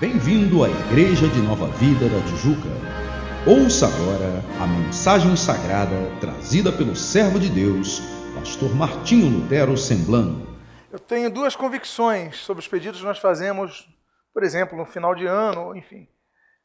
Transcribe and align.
Bem-vindo 0.00 0.62
à 0.62 0.68
Igreja 0.68 1.26
de 1.26 1.42
Nova 1.42 1.66
Vida 1.72 2.08
da 2.08 2.24
Tijuca. 2.28 2.68
Ouça 3.44 3.88
agora 3.88 4.44
a 4.62 4.64
mensagem 4.64 5.34
sagrada 5.34 5.90
trazida 6.20 6.70
pelo 6.70 6.94
servo 6.94 7.40
de 7.40 7.48
Deus, 7.48 7.98
pastor 8.32 8.72
Martinho 8.76 9.28
Lutero 9.28 9.76
Semblano. 9.76 10.46
Eu 10.92 11.00
tenho 11.00 11.28
duas 11.28 11.56
convicções 11.56 12.36
sobre 12.36 12.62
os 12.62 12.68
pedidos 12.68 13.00
que 13.00 13.06
nós 13.06 13.18
fazemos, 13.18 13.92
por 14.32 14.44
exemplo, 14.44 14.78
no 14.78 14.86
final 14.86 15.16
de 15.16 15.26
ano, 15.26 15.74
enfim, 15.74 16.06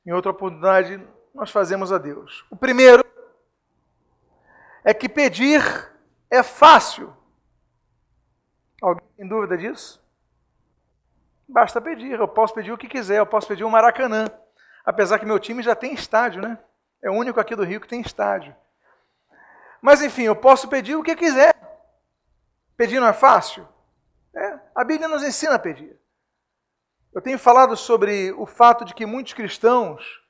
em 0.06 0.12
outra 0.12 0.30
oportunidade, 0.30 1.02
nós 1.34 1.50
fazemos 1.50 1.92
a 1.92 1.98
Deus. 1.98 2.46
O 2.52 2.56
primeiro 2.56 3.04
é 4.84 4.94
que 4.94 5.10
pedir 5.10 5.60
é 6.30 6.44
fácil. 6.44 7.12
Alguém 8.80 9.08
tem 9.18 9.28
dúvida 9.28 9.58
disso? 9.58 10.03
Basta 11.48 11.82
pedir, 11.82 12.20
eu 12.20 12.28
posso 12.28 12.54
pedir 12.54 12.72
o 12.72 12.78
que 12.78 12.88
quiser, 12.88 13.20
eu 13.20 13.26
posso 13.26 13.48
pedir 13.48 13.64
um 13.64 13.70
Maracanã. 13.70 14.28
Apesar 14.86 15.20
que 15.20 15.26
meu 15.26 15.40
time 15.40 15.62
já 15.62 15.76
tem 15.76 15.94
estádio, 15.94 16.42
né? 16.42 16.58
É 17.02 17.10
o 17.10 17.14
único 17.14 17.40
aqui 17.40 17.56
do 17.56 17.64
Rio 17.64 17.82
que 17.82 17.88
tem 17.88 18.02
estádio. 18.02 18.56
Mas 19.82 20.02
enfim, 20.02 20.24
eu 20.24 20.36
posso 20.36 20.68
pedir 20.68 20.96
o 20.96 21.04
que 21.04 21.16
quiser. 21.16 21.54
Pedir 22.78 23.00
não 23.00 23.08
é 23.08 23.14
fácil? 23.14 23.68
É, 24.36 24.60
a 24.74 24.84
Bíblia 24.84 25.08
nos 25.08 25.24
ensina 25.24 25.56
a 25.56 25.60
pedir. 25.60 26.00
Eu 27.14 27.22
tenho 27.22 27.38
falado 27.38 27.78
sobre 27.78 28.32
o 28.34 28.46
fato 28.46 28.84
de 28.84 28.94
que 28.94 29.06
muitos 29.06 29.34
cristãos, 29.34 30.22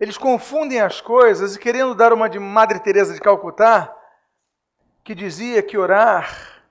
eles 0.00 0.16
confundem 0.16 0.80
as 0.80 1.00
coisas 1.00 1.54
e 1.54 1.58
querendo 1.58 1.94
dar 1.94 2.12
uma 2.12 2.30
de 2.30 2.38
Madre 2.38 2.80
Teresa 2.80 3.12
de 3.12 3.20
Calcutá, 3.20 3.94
que 5.02 5.14
dizia 5.14 5.62
que 5.62 5.76
orar 5.76 6.62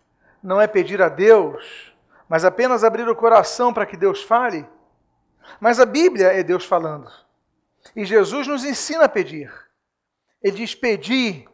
não 0.41 0.59
é 0.59 0.65
pedir 0.65 1.01
a 1.01 1.07
Deus, 1.07 1.92
mas 2.33 2.43
apenas 2.43 2.83
abrir 2.83 3.07
o 3.07 3.15
coração 3.15 3.71
para 3.71 3.85
que 3.85 3.95
Deus 3.95 4.23
fale. 4.23 4.67
Mas 5.59 5.79
a 5.79 5.85
Bíblia 5.85 6.33
é 6.33 6.41
Deus 6.41 6.65
falando. 6.65 7.07
E 7.95 8.03
Jesus 8.05 8.47
nos 8.47 8.65
ensina 8.65 9.03
a 9.03 9.07
pedir. 9.07 9.53
Ele 10.41 10.57
diz 10.57 10.73
pedir, 10.73 11.47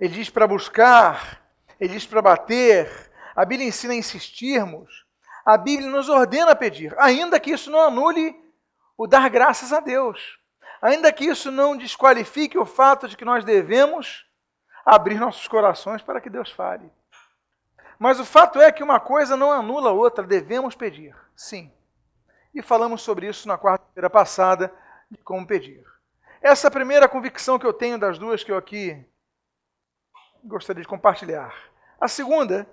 ele 0.00 0.14
diz 0.14 0.30
para 0.30 0.46
buscar, 0.46 1.42
ele 1.78 1.92
diz 1.92 2.06
para 2.06 2.22
bater. 2.22 3.10
A 3.34 3.44
Bíblia 3.44 3.68
ensina 3.68 3.92
a 3.92 3.96
insistirmos. 3.96 5.04
A 5.44 5.58
Bíblia 5.58 5.90
nos 5.90 6.08
ordena 6.08 6.52
a 6.52 6.56
pedir, 6.56 6.94
ainda 6.98 7.38
que 7.38 7.50
isso 7.50 7.70
não 7.70 7.82
anule 7.82 8.34
o 8.96 9.06
dar 9.06 9.28
graças 9.28 9.70
a 9.70 9.80
Deus. 9.80 10.38
Ainda 10.80 11.12
que 11.12 11.26
isso 11.26 11.50
não 11.50 11.76
desqualifique 11.76 12.56
o 12.56 12.64
fato 12.64 13.06
de 13.06 13.18
que 13.18 13.24
nós 13.26 13.44
devemos 13.44 14.24
abrir 14.82 15.20
nossos 15.20 15.46
corações 15.46 16.00
para 16.00 16.22
que 16.22 16.30
Deus 16.30 16.50
fale. 16.50 16.90
Mas 17.98 18.20
o 18.20 18.24
fato 18.24 18.60
é 18.60 18.70
que 18.70 18.82
uma 18.82 19.00
coisa 19.00 19.36
não 19.36 19.50
anula 19.50 19.90
a 19.90 19.92
outra, 19.92 20.24
devemos 20.24 20.74
pedir, 20.74 21.16
sim. 21.34 21.72
E 22.54 22.62
falamos 22.62 23.02
sobre 23.02 23.26
isso 23.26 23.48
na 23.48 23.58
quarta-feira 23.58 24.10
passada, 24.10 24.72
de 25.10 25.18
como 25.18 25.46
pedir. 25.46 25.84
Essa 26.42 26.66
é 26.66 26.68
a 26.68 26.72
primeira 26.72 27.08
convicção 27.08 27.58
que 27.58 27.66
eu 27.66 27.72
tenho 27.72 27.98
das 27.98 28.18
duas 28.18 28.44
que 28.44 28.52
eu 28.52 28.56
aqui 28.56 29.04
gostaria 30.44 30.82
de 30.82 30.88
compartilhar. 30.88 31.54
A 32.00 32.08
segunda 32.08 32.66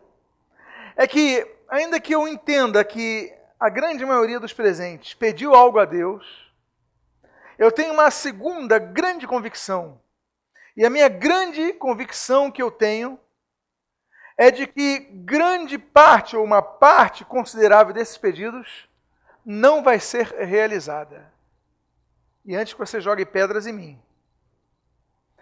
é 0.96 1.08
que, 1.08 1.48
ainda 1.70 2.00
que 2.00 2.14
eu 2.14 2.28
entenda 2.28 2.84
que 2.84 3.34
a 3.60 3.70
grande 3.70 4.06
maioria 4.06 4.40
dos 4.40 4.54
presentes 4.54 5.14
pediu 5.14 5.56
algo 5.56 5.80
a 5.80 5.86
Deus, 5.86 6.52
eu 7.58 7.72
tenho 7.72 7.94
uma 7.94 8.12
segunda 8.12 8.78
grande 8.78 9.26
convicção. 9.26 10.02
E 10.76 10.86
a 10.86 10.90
minha 10.90 11.08
grande 11.08 11.72
convicção 11.74 12.52
que 12.52 12.62
eu 12.62 12.70
tenho 12.70 13.20
é 14.38 14.50
de 14.52 14.66
que 14.68 15.00
grande 15.00 15.78
parte 15.78 16.36
ou 16.36 16.44
uma 16.44 16.62
parte 16.62 17.24
considerável 17.24 17.94
desses 17.94 18.18
pedidos 18.18 18.90
não 19.46 19.84
vai 19.84 20.00
ser 20.00 20.28
realizada. 20.28 21.32
E 22.46 22.56
antes 22.56 22.74
que 22.74 22.80
você 22.80 23.00
jogue 23.00 23.26
pedras 23.26 23.68
em 23.68 23.74
mim, 23.74 24.02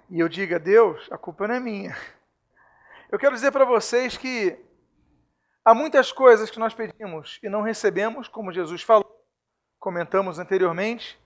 e 0.09 0.19
eu 0.19 0.27
diga, 0.27 0.59
Deus, 0.59 1.07
a 1.09 1.17
culpa 1.17 1.47
não 1.47 1.55
é 1.55 1.59
minha. 1.59 1.97
Eu 3.09 3.17
quero 3.17 3.33
dizer 3.33 3.51
para 3.51 3.65
vocês 3.65 4.17
que 4.17 4.57
há 5.63 5.73
muitas 5.73 6.11
coisas 6.11 6.51
que 6.51 6.59
nós 6.59 6.73
pedimos 6.73 7.39
e 7.41 7.49
não 7.49 7.61
recebemos, 7.61 8.27
como 8.27 8.51
Jesus 8.51 8.81
falou, 8.81 9.25
comentamos 9.79 10.37
anteriormente. 10.37 11.19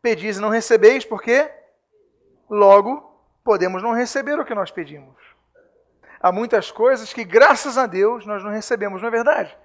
Pedis 0.00 0.38
e 0.38 0.40
não 0.40 0.48
recebeis, 0.48 1.04
porque 1.04 1.50
logo 2.48 3.20
podemos 3.44 3.82
não 3.82 3.92
receber 3.92 4.38
o 4.38 4.44
que 4.44 4.54
nós 4.54 4.70
pedimos 4.70 5.29
há 6.20 6.30
muitas 6.30 6.70
coisas 6.70 7.12
que, 7.12 7.24
graças 7.24 7.78
a 7.78 7.86
Deus, 7.86 8.26
nós 8.26 8.44
não 8.44 8.50
recebemos, 8.50 9.00
não 9.00 9.08
é 9.08 9.10
verdade? 9.10 9.56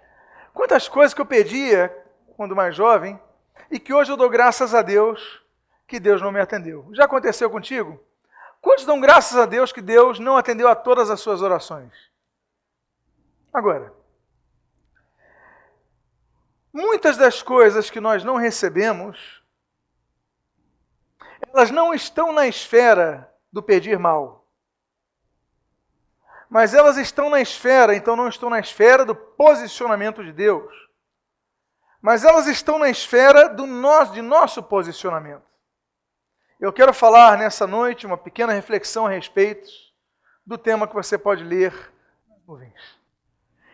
Quantas 0.53 0.88
coisas 0.88 1.13
que 1.13 1.21
eu 1.21 1.25
pedia 1.25 1.93
quando 2.35 2.55
mais 2.55 2.75
jovem 2.75 3.19
e 3.69 3.79
que 3.79 3.93
hoje 3.93 4.11
eu 4.11 4.17
dou 4.17 4.29
graças 4.29 4.73
a 4.73 4.81
Deus 4.81 5.43
que 5.88 5.99
Deus 5.99 6.21
não 6.21 6.31
me 6.31 6.39
atendeu. 6.39 6.88
Já 6.93 7.05
aconteceu 7.05 7.49
contigo? 7.49 7.99
Quantos 8.61 8.85
dão 8.85 8.99
graças 8.99 9.38
a 9.38 9.45
Deus 9.45 9.71
que 9.71 9.81
Deus 9.81 10.19
não 10.19 10.38
atendeu 10.38 10.67
a 10.67 10.75
todas 10.75 11.09
as 11.09 11.19
suas 11.19 11.41
orações? 11.41 11.93
Agora, 13.53 13.93
muitas 16.73 17.16
das 17.16 17.41
coisas 17.41 17.89
que 17.89 17.99
nós 17.99 18.23
não 18.23 18.35
recebemos, 18.35 19.43
elas 21.53 21.69
não 21.69 21.93
estão 21.93 22.33
na 22.33 22.47
esfera 22.47 23.31
do 23.51 23.61
pedir 23.61 23.99
mal 23.99 24.44
mas 26.55 26.73
elas 26.73 26.95
estão 26.95 27.29
na 27.29 27.41
esfera, 27.41 27.93
então 27.93 28.16
não 28.16 28.29
estão 28.29 28.49
na 28.49 28.61
esfera 28.61 29.03
do 29.03 29.13
posicionamento 29.13 30.23
de 30.23 30.31
Deus. 30.31 30.73
Mas 32.01 32.23
elas 32.23 32.47
estão 32.47 32.79
na 32.79 32.89
esfera 32.89 33.49
do 33.49 33.66
nosso, 33.66 34.13
de 34.13 34.21
nosso 34.21 34.63
posicionamento. 34.63 35.43
Eu 36.57 36.71
quero 36.71 36.93
falar 36.93 37.38
nessa 37.38 37.67
noite 37.67 38.05
uma 38.05 38.17
pequena 38.17 38.53
reflexão 38.53 39.05
a 39.05 39.09
respeito 39.09 39.69
do 40.45 40.57
tema 40.57 40.88
que 40.88 40.93
você 40.93 41.17
pode 41.17 41.43
ler 41.43 41.73
nas 42.29 42.41
nuvens. 42.47 42.99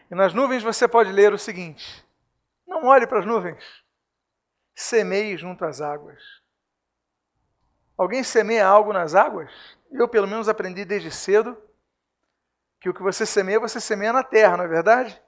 E 0.10 0.16
nas 0.16 0.34
nuvens 0.34 0.64
você 0.64 0.88
pode 0.88 1.12
ler 1.12 1.32
o 1.36 1.38
seguinte: 1.38 2.04
não 2.66 2.86
olhe 2.86 3.06
para 3.06 3.20
as 3.20 3.28
nuvens, 3.28 3.64
semeie 4.74 5.38
junto 5.38 5.64
às 5.66 5.82
águas. 5.82 6.20
Alguém 7.96 8.24
semeia 8.24 8.66
algo 8.66 8.92
nas 8.92 9.14
águas? 9.14 9.52
Eu, 9.92 10.08
pelo 10.08 10.28
menos, 10.28 10.50
aprendi 10.50 10.84
desde 10.84 11.12
cedo 11.12 11.56
que 12.82 12.90
o 12.90 12.94
que 12.96 13.04
você 13.04 13.28
semeia, 13.28 13.60
você 13.60 13.80
semeia 13.80 14.12
na 14.12 14.24
terra, 14.24 14.58
não 14.58 14.66
é 14.66 14.68
verdade? 14.68 15.22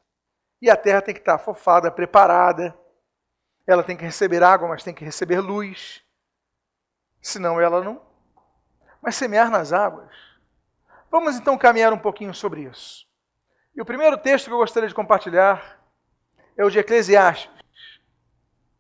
E 0.59 0.71
a 0.71 0.75
terra 0.75 1.03
tem 1.03 1.13
que 1.13 1.19
estar 1.21 1.37
fofada, 1.37 1.91
preparada. 1.91 2.75
Ela 3.67 3.83
tem 3.83 3.95
que 3.95 4.03
receber 4.03 4.41
água, 4.41 4.67
mas 4.67 4.83
tem 4.83 4.93
que 4.93 5.05
receber 5.05 5.39
luz. 5.39 6.03
Senão 7.21 7.61
ela 7.61 7.83
não. 7.83 8.01
Mas 8.99 9.15
semear 9.15 9.51
nas 9.51 9.71
águas. 9.71 10.11
Vamos 11.11 11.35
então 11.35 11.55
caminhar 11.55 11.93
um 11.93 11.99
pouquinho 11.99 12.33
sobre 12.33 12.63
isso. 12.63 13.05
E 13.75 13.81
o 13.81 13.85
primeiro 13.85 14.17
texto 14.17 14.47
que 14.47 14.53
eu 14.53 14.57
gostaria 14.57 14.89
de 14.89 14.95
compartilhar 14.95 15.79
é 16.57 16.65
o 16.65 16.71
de 16.71 16.79
Eclesiastes, 16.79 17.51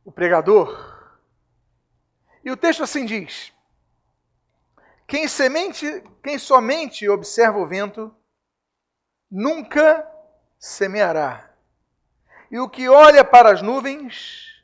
o 0.03 0.11
pregador. 0.11 1.19
E 2.43 2.49
o 2.49 2.57
texto 2.57 2.81
assim 2.81 3.05
diz: 3.05 3.53
Quem 5.07 5.27
semente, 5.27 6.03
quem 6.23 6.39
somente 6.39 7.07
observa 7.07 7.59
o 7.59 7.67
vento, 7.67 8.15
nunca 9.33 10.07
semeará. 10.59 11.49
E 12.51 12.59
o 12.59 12.69
que 12.69 12.87
olha 12.87 13.25
para 13.25 13.51
as 13.51 13.63
nuvens 13.63 14.63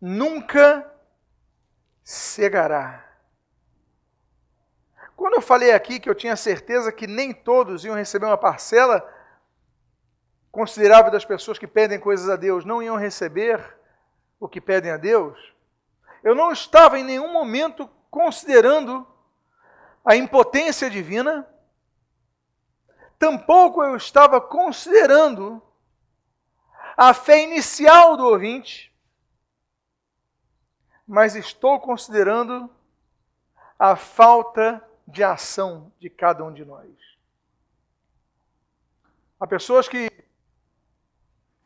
nunca 0.00 0.84
cegará. 2.02 3.08
Quando 5.16 5.34
eu 5.34 5.40
falei 5.40 5.70
aqui 5.70 6.00
que 6.00 6.10
eu 6.10 6.14
tinha 6.14 6.34
certeza 6.34 6.90
que 6.90 7.06
nem 7.06 7.32
todos 7.32 7.84
iam 7.84 7.94
receber 7.94 8.26
uma 8.26 8.36
parcela 8.36 9.08
considerável 10.50 11.12
das 11.12 11.24
pessoas 11.24 11.56
que 11.56 11.66
pedem 11.66 12.00
coisas 12.00 12.28
a 12.28 12.34
Deus 12.34 12.64
não 12.64 12.82
iam 12.82 12.96
receber 12.96 13.60
o 14.40 14.48
que 14.48 14.60
pedem 14.60 14.90
a 14.90 14.96
Deus, 14.96 15.38
eu 16.22 16.34
não 16.34 16.52
estava 16.52 16.98
em 16.98 17.04
nenhum 17.04 17.32
momento 17.32 17.88
considerando 18.10 19.06
a 20.04 20.16
impotência 20.16 20.90
divina 20.90 21.48
tampouco 23.24 23.82
eu 23.82 23.96
estava 23.96 24.38
considerando 24.38 25.62
a 26.94 27.14
fé 27.14 27.42
inicial 27.42 28.18
do 28.18 28.24
ouvinte, 28.24 28.94
mas 31.08 31.34
estou 31.34 31.80
considerando 31.80 32.70
a 33.78 33.96
falta 33.96 34.86
de 35.08 35.24
ação 35.24 35.90
de 35.98 36.10
cada 36.10 36.44
um 36.44 36.52
de 36.52 36.66
nós. 36.66 36.86
Há 39.40 39.46
pessoas 39.46 39.88
que 39.88 40.10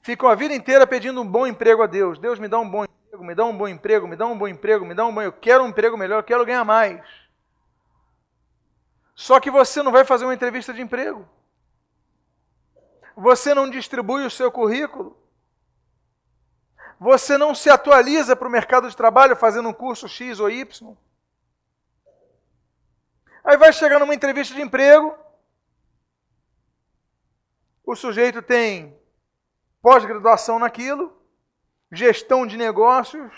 ficam 0.01 0.29
a 0.29 0.37
vida 0.37 0.55
inteira 0.55 0.87
pedindo 0.87 1.21
um 1.21 1.27
bom 1.27 1.45
emprego 1.45 1.83
a 1.83 1.89
Deus. 1.89 2.21
Deus 2.21 2.39
me 2.39 2.47
dá 2.47 2.61
um 2.61 2.71
bom 2.71 2.85
emprego, 2.85 3.25
me 3.25 3.35
dá 3.35 3.45
um 3.45 3.57
bom 3.57 3.67
emprego, 3.67 4.07
me 4.07 4.17
dá 4.17 4.27
um 4.27 4.39
bom 4.39 4.47
emprego, 4.47 4.87
me 4.87 4.95
dá 4.95 5.05
um 5.05 5.13
bom. 5.13 5.23
Eu 5.23 5.33
quero 5.33 5.65
um 5.65 5.69
emprego 5.69 5.97
melhor, 5.97 6.21
eu 6.21 6.25
quero 6.25 6.47
ganhar 6.47 6.65
mais. 6.65 7.05
Só 9.17 9.41
que 9.41 9.51
você 9.51 9.83
não 9.83 9.91
vai 9.91 10.05
fazer 10.05 10.25
uma 10.25 10.35
entrevista 10.35 10.73
de 10.73 10.81
emprego 10.81 11.29
você 13.21 13.53
não 13.53 13.69
distribui 13.69 14.25
o 14.25 14.31
seu 14.31 14.51
currículo, 14.51 15.17
Você 17.01 17.39
não 17.39 17.55
se 17.55 17.71
atualiza 17.71 18.35
para 18.35 18.49
o 18.49 18.51
mercado 18.51 18.89
de 18.89 18.97
trabalho 18.97 19.37
fazendo 19.37 19.69
um 19.69 19.73
curso 19.73 20.09
X 20.09 20.41
ou 20.41 20.51
Y. 20.51 20.97
Aí 23.45 23.57
vai 23.57 23.73
chegar 23.73 24.01
numa 24.01 24.15
entrevista 24.15 24.53
de 24.53 24.61
emprego, 24.61 25.17
o 27.85 27.95
sujeito 27.95 28.43
tem 28.43 28.99
pós-graduação 29.81 30.59
naquilo, 30.59 31.17
gestão 31.91 32.45
de 32.45 32.57
negócios, 32.57 33.33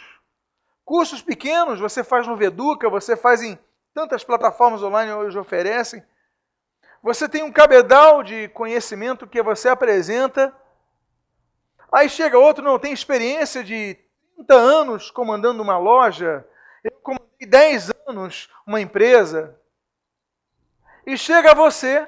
cursos 0.83 1.21
pequenos, 1.21 1.79
você 1.79 2.03
faz 2.03 2.27
no 2.27 2.37
Veduca, 2.37 2.89
você 2.89 3.15
faz 3.15 3.43
em 3.43 3.59
tantas 3.93 4.25
plataformas 4.25 4.83
online 4.83 5.13
hoje 5.13 5.39
oferecem. 5.39 6.03
Você 7.03 7.29
tem 7.29 7.43
um 7.43 7.53
cabedal 7.53 8.23
de 8.23 8.49
conhecimento 8.49 9.27
que 9.27 9.43
você 9.43 9.69
apresenta. 9.69 10.55
Aí 11.93 12.09
chega 12.09 12.39
outro, 12.39 12.63
não, 12.63 12.79
tem 12.79 12.93
experiência 12.93 13.65
de 13.65 13.99
30 14.37 14.55
anos 14.55 15.11
comandando 15.11 15.63
uma 15.63 15.79
loja, 15.79 16.47
eu 16.85 16.93
comandei 17.03 17.47
10 17.47 17.91
anos 18.07 18.49
uma 18.67 18.81
empresa. 18.81 19.59
E 21.07 21.17
chega 21.17 21.55
você, 21.55 22.07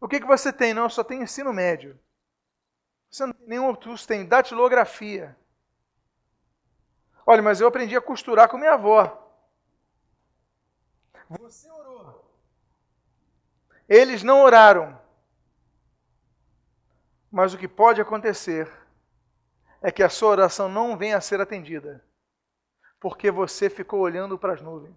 o 0.00 0.08
que, 0.08 0.20
que 0.20 0.26
você 0.26 0.52
tem? 0.52 0.72
Não, 0.72 0.88
só 0.88 1.02
tenho 1.02 1.22
ensino 1.22 1.52
médio. 1.52 1.98
Você 3.10 3.26
não 3.26 3.32
tem 3.32 3.48
nenhum 3.48 3.66
outro 3.66 3.90
curso, 3.90 4.06
tem 4.06 4.24
datilografia. 4.24 5.36
Olha, 7.26 7.42
mas 7.42 7.60
eu 7.60 7.66
aprendi 7.66 7.96
a 7.96 8.00
costurar 8.00 8.48
com 8.48 8.56
minha 8.56 8.72
avó. 8.72 9.24
Você 11.28 11.70
orou. 11.70 11.87
Eles 13.88 14.22
não 14.22 14.42
oraram. 14.42 14.98
Mas 17.30 17.54
o 17.54 17.58
que 17.58 17.68
pode 17.68 18.00
acontecer 18.00 18.70
é 19.80 19.90
que 19.90 20.02
a 20.02 20.08
sua 20.08 20.30
oração 20.30 20.68
não 20.68 20.96
venha 20.96 21.16
a 21.16 21.20
ser 21.20 21.40
atendida, 21.40 22.04
porque 23.00 23.30
você 23.30 23.70
ficou 23.70 24.00
olhando 24.00 24.38
para 24.38 24.54
as 24.54 24.60
nuvens. 24.60 24.96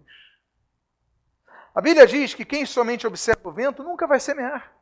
A 1.74 1.80
Bíblia 1.80 2.06
diz 2.06 2.34
que 2.34 2.44
quem 2.44 2.66
somente 2.66 3.06
observa 3.06 3.48
o 3.48 3.52
vento 3.52 3.82
nunca 3.82 4.06
vai 4.06 4.20
semear. 4.20 4.72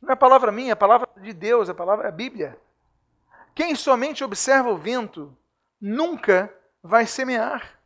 Não 0.00 0.12
é 0.12 0.16
palavra 0.16 0.50
minha, 0.50 0.72
é 0.72 0.74
palavra 0.74 1.08
de 1.16 1.32
Deus, 1.32 1.68
é 1.68 1.74
palavra 1.74 2.06
é 2.06 2.08
a 2.08 2.12
Bíblia. 2.12 2.58
Quem 3.54 3.74
somente 3.74 4.24
observa 4.24 4.70
o 4.70 4.76
vento 4.76 5.36
nunca 5.80 6.52
vai 6.82 7.06
semear. 7.06 7.78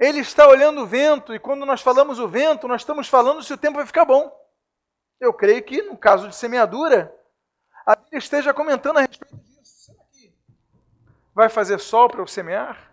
Ele 0.00 0.20
está 0.20 0.48
olhando 0.48 0.80
o 0.80 0.86
vento, 0.86 1.34
e 1.34 1.38
quando 1.38 1.66
nós 1.66 1.82
falamos 1.82 2.18
o 2.18 2.26
vento, 2.26 2.66
nós 2.66 2.80
estamos 2.80 3.06
falando 3.06 3.42
se 3.42 3.52
o 3.52 3.58
tempo 3.58 3.76
vai 3.76 3.84
ficar 3.84 4.06
bom. 4.06 4.34
Eu 5.20 5.30
creio 5.34 5.62
que, 5.62 5.82
no 5.82 5.94
caso 5.94 6.26
de 6.26 6.34
semeadura, 6.34 7.14
a 7.84 7.94
Bíblia 7.94 8.18
esteja 8.18 8.54
comentando 8.54 8.96
a 8.96 9.02
respeito 9.02 9.36
disso. 9.36 9.62
Será 9.84 9.98
que 10.10 10.32
vai 11.34 11.50
fazer 11.50 11.78
sol 11.78 12.08
para 12.08 12.22
eu 12.22 12.26
semear? 12.26 12.90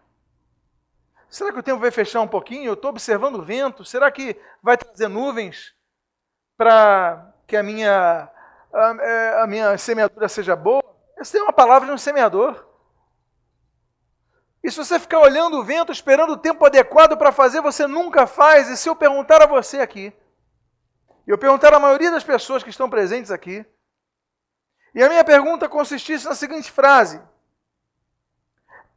Será 1.29 1.53
que 1.53 1.59
o 1.59 1.63
tempo 1.63 1.79
vai 1.79 1.91
fechar 1.91 2.19
um 2.19 2.27
pouquinho? 2.27 2.65
Eu 2.65 2.73
estou 2.73 2.89
observando 2.89 3.35
o 3.35 3.43
vento. 3.43 3.85
Será 3.85 4.11
que 4.11 4.35
vai 4.61 4.77
trazer 4.77 5.07
nuvens 5.07 5.73
para 6.57 7.33
que 7.47 7.55
a 7.55 7.63
minha, 7.63 8.29
a, 8.73 8.97
é, 8.99 9.41
a 9.43 9.47
minha 9.47 9.77
semeadura 9.77 10.27
seja 10.27 10.57
boa? 10.57 10.83
Essa 11.17 11.37
é 11.37 11.41
uma 11.41 11.53
palavra 11.53 11.87
de 11.87 11.93
um 11.93 11.97
semeador. 11.97 12.66
E 14.67 14.71
se 14.71 14.79
você 14.79 14.99
ficar 14.99 15.19
olhando 15.19 15.57
o 15.57 15.63
vento, 15.63 15.93
esperando 15.93 16.33
o 16.33 16.37
tempo 16.37 16.65
adequado 16.65 17.15
para 17.15 17.31
fazer, 17.31 17.61
você 17.61 17.87
nunca 17.87 18.27
faz. 18.27 18.67
E 18.67 18.75
se 18.75 18.89
eu 18.89 18.97
perguntar 18.97 19.41
a 19.41 19.45
você 19.45 19.79
aqui, 19.79 20.11
e 21.25 21.31
eu 21.31 21.37
perguntar 21.37 21.73
à 21.73 21.79
maioria 21.79 22.11
das 22.11 22.25
pessoas 22.25 22.63
que 22.63 22.69
estão 22.69 22.89
presentes 22.89 23.31
aqui, 23.31 23.65
e 24.93 25.01
a 25.01 25.07
minha 25.07 25.23
pergunta 25.23 25.69
consistisse 25.69 26.25
na 26.25 26.35
seguinte 26.35 26.69
frase: 26.69 27.21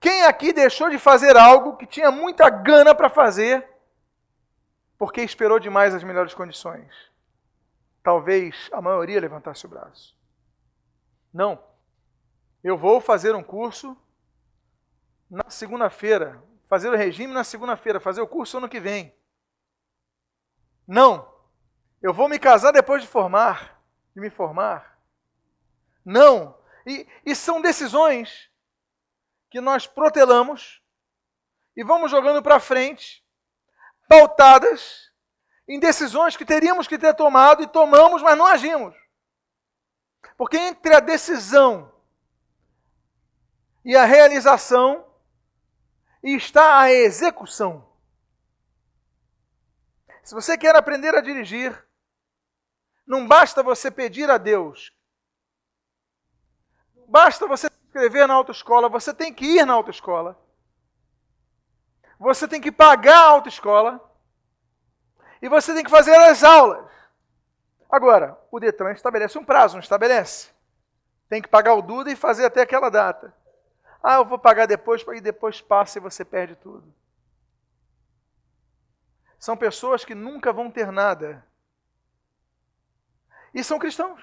Quem 0.00 0.25
aqui 0.25 0.52
deixou 0.52 0.90
de 0.90 0.99
fazer 0.99 1.37
algo 1.37 1.76
que 1.76 1.87
tinha 1.87 2.11
muita 2.11 2.50
gana 2.50 2.93
para 2.93 3.08
fazer, 3.08 3.64
porque 4.99 5.22
esperou 5.22 5.61
demais 5.61 5.94
as 5.94 6.02
melhores 6.02 6.34
condições? 6.34 6.93
Talvez 8.02 8.69
a 8.72 8.82
maioria 8.82 9.20
levantasse 9.20 9.67
o 9.67 9.69
braço. 9.69 10.19
Não. 11.32 11.62
Eu 12.61 12.76
vou 12.76 13.00
fazer 13.00 13.37
um 13.37 13.43
curso 13.44 13.96
na 15.31 15.49
segunda-feira, 15.49 16.43
fazer 16.69 16.88
o 16.88 16.97
regime 16.97 17.32
na 17.32 17.44
segunda-feira, 17.44 18.00
fazer 18.00 18.21
o 18.21 18.27
curso 18.27 18.59
ano 18.59 18.69
que 18.69 18.81
vem. 18.81 19.15
Não. 20.87 21.32
Eu 22.03 22.12
vou 22.12 22.29
me 22.29 22.38
casar 22.38 22.73
depois 22.73 23.03
de 23.03 23.09
formar, 23.09 23.81
de 24.15 24.21
me 24.21 24.29
formar. 24.29 24.99
Não. 26.05 26.59
E, 26.85 27.06
e 27.25 27.37
são 27.37 27.61
decisões 27.61 28.50
que 29.50 29.61
nós 29.61 29.87
protelamos 29.87 30.82
e 31.77 31.85
vamos 31.85 32.11
jogando 32.11 32.43
para 32.43 32.59
frente, 32.59 33.25
pautadas 34.09 35.12
em 35.69 35.79
decisões 35.79 36.37
que 36.37 36.44
teríamos 36.44 36.88
que 36.88 36.99
ter 36.99 37.15
tomado 37.15 37.62
e 37.62 37.67
tomamos, 37.67 38.23
mas 38.23 38.37
não 38.37 38.47
agimos. 38.47 38.97
Porque 40.37 40.56
entre 40.56 40.94
a 40.94 41.00
decisão 41.00 41.93
e 43.85 43.97
a 43.97 44.05
realização 44.05 45.09
e 46.22 46.34
está 46.34 46.81
a 46.81 46.93
execução. 46.93 47.88
Se 50.22 50.34
você 50.34 50.56
quer 50.56 50.76
aprender 50.76 51.14
a 51.14 51.20
dirigir, 51.20 51.87
não 53.06 53.26
basta 53.26 53.62
você 53.62 53.90
pedir 53.90 54.31
a 54.31 54.38
Deus, 54.38 54.93
não 56.94 57.06
basta 57.08 57.46
você 57.46 57.69
se 57.69 57.87
inscrever 57.87 58.28
na 58.28 58.34
autoescola, 58.34 58.88
você 58.88 59.12
tem 59.12 59.32
que 59.32 59.44
ir 59.44 59.67
na 59.67 59.72
autoescola. 59.72 60.38
Você 62.20 62.46
tem 62.46 62.61
que 62.61 62.70
pagar 62.70 63.17
a 63.17 63.31
autoescola. 63.31 63.99
E 65.40 65.49
você 65.49 65.75
tem 65.75 65.82
que 65.82 65.90
fazer 65.90 66.14
as 66.14 66.44
aulas. 66.44 66.87
Agora, 67.90 68.38
o 68.50 68.61
Detran 68.61 68.93
estabelece 68.93 69.38
um 69.38 69.44
prazo, 69.44 69.75
não 69.75 69.81
estabelece? 69.81 70.50
Tem 71.31 71.40
que 71.40 71.49
pagar 71.49 71.75
o 71.75 71.82
Duda 71.82 72.12
e 72.12 72.17
fazer 72.17 72.44
até 72.44 72.61
aquela 72.61 72.90
data. 72.90 73.34
Ah, 74.02 74.14
eu 74.14 74.25
vou 74.25 74.38
pagar 74.38 74.67
depois, 74.67 75.05
e 75.14 75.20
depois 75.20 75.61
passa 75.61 75.99
e 75.99 76.00
você 76.00 76.25
perde 76.25 76.56
tudo. 76.56 76.93
São 79.38 79.56
pessoas 79.56 80.05
que 80.05 80.14
nunca 80.14 80.52
vão 80.52 80.70
ter 80.70 80.91
nada. 80.91 81.47
E 83.55 83.64
são 83.64 83.79
cristãos. 83.79 84.23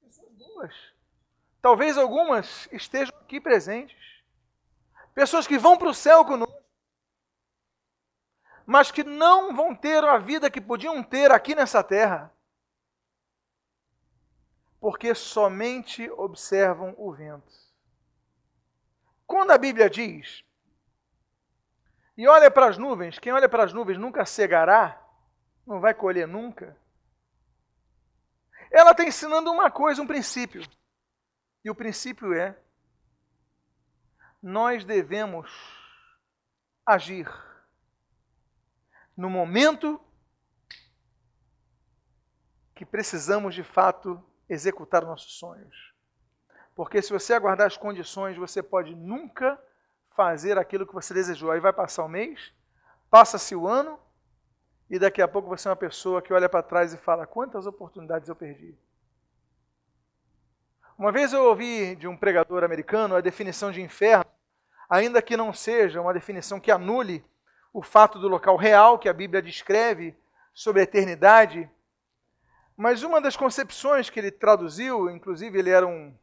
Pessoas 0.00 0.32
boas. 0.32 0.74
Talvez 1.60 1.98
algumas 1.98 2.68
estejam 2.72 3.16
aqui 3.18 3.40
presentes. 3.40 4.22
Pessoas 5.14 5.46
que 5.46 5.58
vão 5.58 5.76
para 5.76 5.88
o 5.88 5.94
céu 5.94 6.24
conosco, 6.24 6.62
mas 8.64 8.90
que 8.90 9.02
não 9.02 9.54
vão 9.56 9.74
ter 9.74 10.04
a 10.04 10.18
vida 10.18 10.50
que 10.50 10.60
podiam 10.60 11.02
ter 11.02 11.32
aqui 11.32 11.54
nessa 11.54 11.82
terra, 11.82 12.32
porque 14.78 15.14
somente 15.14 16.08
observam 16.10 16.94
o 16.96 17.12
vento. 17.12 17.67
Quando 19.28 19.50
a 19.50 19.58
Bíblia 19.58 19.90
diz, 19.90 20.42
e 22.16 22.26
olha 22.26 22.50
para 22.50 22.66
as 22.66 22.78
nuvens, 22.78 23.18
quem 23.18 23.30
olha 23.30 23.46
para 23.46 23.62
as 23.62 23.74
nuvens 23.74 23.98
nunca 23.98 24.24
cegará, 24.24 24.98
não 25.66 25.80
vai 25.80 25.92
colher 25.92 26.26
nunca. 26.26 26.74
Ela 28.70 28.92
está 28.92 29.04
ensinando 29.04 29.52
uma 29.52 29.70
coisa, 29.70 30.00
um 30.00 30.06
princípio. 30.06 30.66
E 31.62 31.70
o 31.70 31.74
princípio 31.74 32.32
é: 32.32 32.58
nós 34.42 34.82
devemos 34.82 35.50
agir 36.86 37.28
no 39.14 39.28
momento 39.28 40.00
que 42.74 42.86
precisamos 42.86 43.54
de 43.54 43.62
fato 43.62 44.24
executar 44.48 45.04
nossos 45.04 45.38
sonhos. 45.38 45.87
Porque 46.78 47.02
se 47.02 47.12
você 47.12 47.34
aguardar 47.34 47.66
as 47.66 47.76
condições, 47.76 48.36
você 48.36 48.62
pode 48.62 48.94
nunca 48.94 49.60
fazer 50.14 50.56
aquilo 50.56 50.86
que 50.86 50.94
você 50.94 51.12
desejou. 51.12 51.50
Aí 51.50 51.58
vai 51.58 51.72
passar 51.72 52.04
o 52.04 52.08
mês, 52.08 52.54
passa-se 53.10 53.56
o 53.56 53.66
ano, 53.66 53.98
e 54.88 54.96
daqui 54.96 55.20
a 55.20 55.26
pouco 55.26 55.48
você 55.48 55.66
é 55.66 55.72
uma 55.72 55.76
pessoa 55.76 56.22
que 56.22 56.32
olha 56.32 56.48
para 56.48 56.62
trás 56.62 56.94
e 56.94 56.96
fala: 56.96 57.26
quantas 57.26 57.66
oportunidades 57.66 58.28
eu 58.28 58.36
perdi. 58.36 58.78
Uma 60.96 61.10
vez 61.10 61.32
eu 61.32 61.46
ouvi 61.46 61.96
de 61.96 62.06
um 62.06 62.16
pregador 62.16 62.62
americano 62.62 63.16
a 63.16 63.20
definição 63.20 63.72
de 63.72 63.82
inferno, 63.82 64.30
ainda 64.88 65.20
que 65.20 65.36
não 65.36 65.52
seja 65.52 66.00
uma 66.00 66.14
definição 66.14 66.60
que 66.60 66.70
anule 66.70 67.24
o 67.72 67.82
fato 67.82 68.20
do 68.20 68.28
local 68.28 68.56
real 68.56 69.00
que 69.00 69.08
a 69.08 69.12
Bíblia 69.12 69.42
descreve 69.42 70.16
sobre 70.54 70.82
a 70.82 70.84
eternidade, 70.84 71.68
mas 72.76 73.02
uma 73.02 73.20
das 73.20 73.36
concepções 73.36 74.08
que 74.08 74.20
ele 74.20 74.30
traduziu, 74.30 75.10
inclusive 75.10 75.58
ele 75.58 75.70
era 75.70 75.84
um 75.84 76.16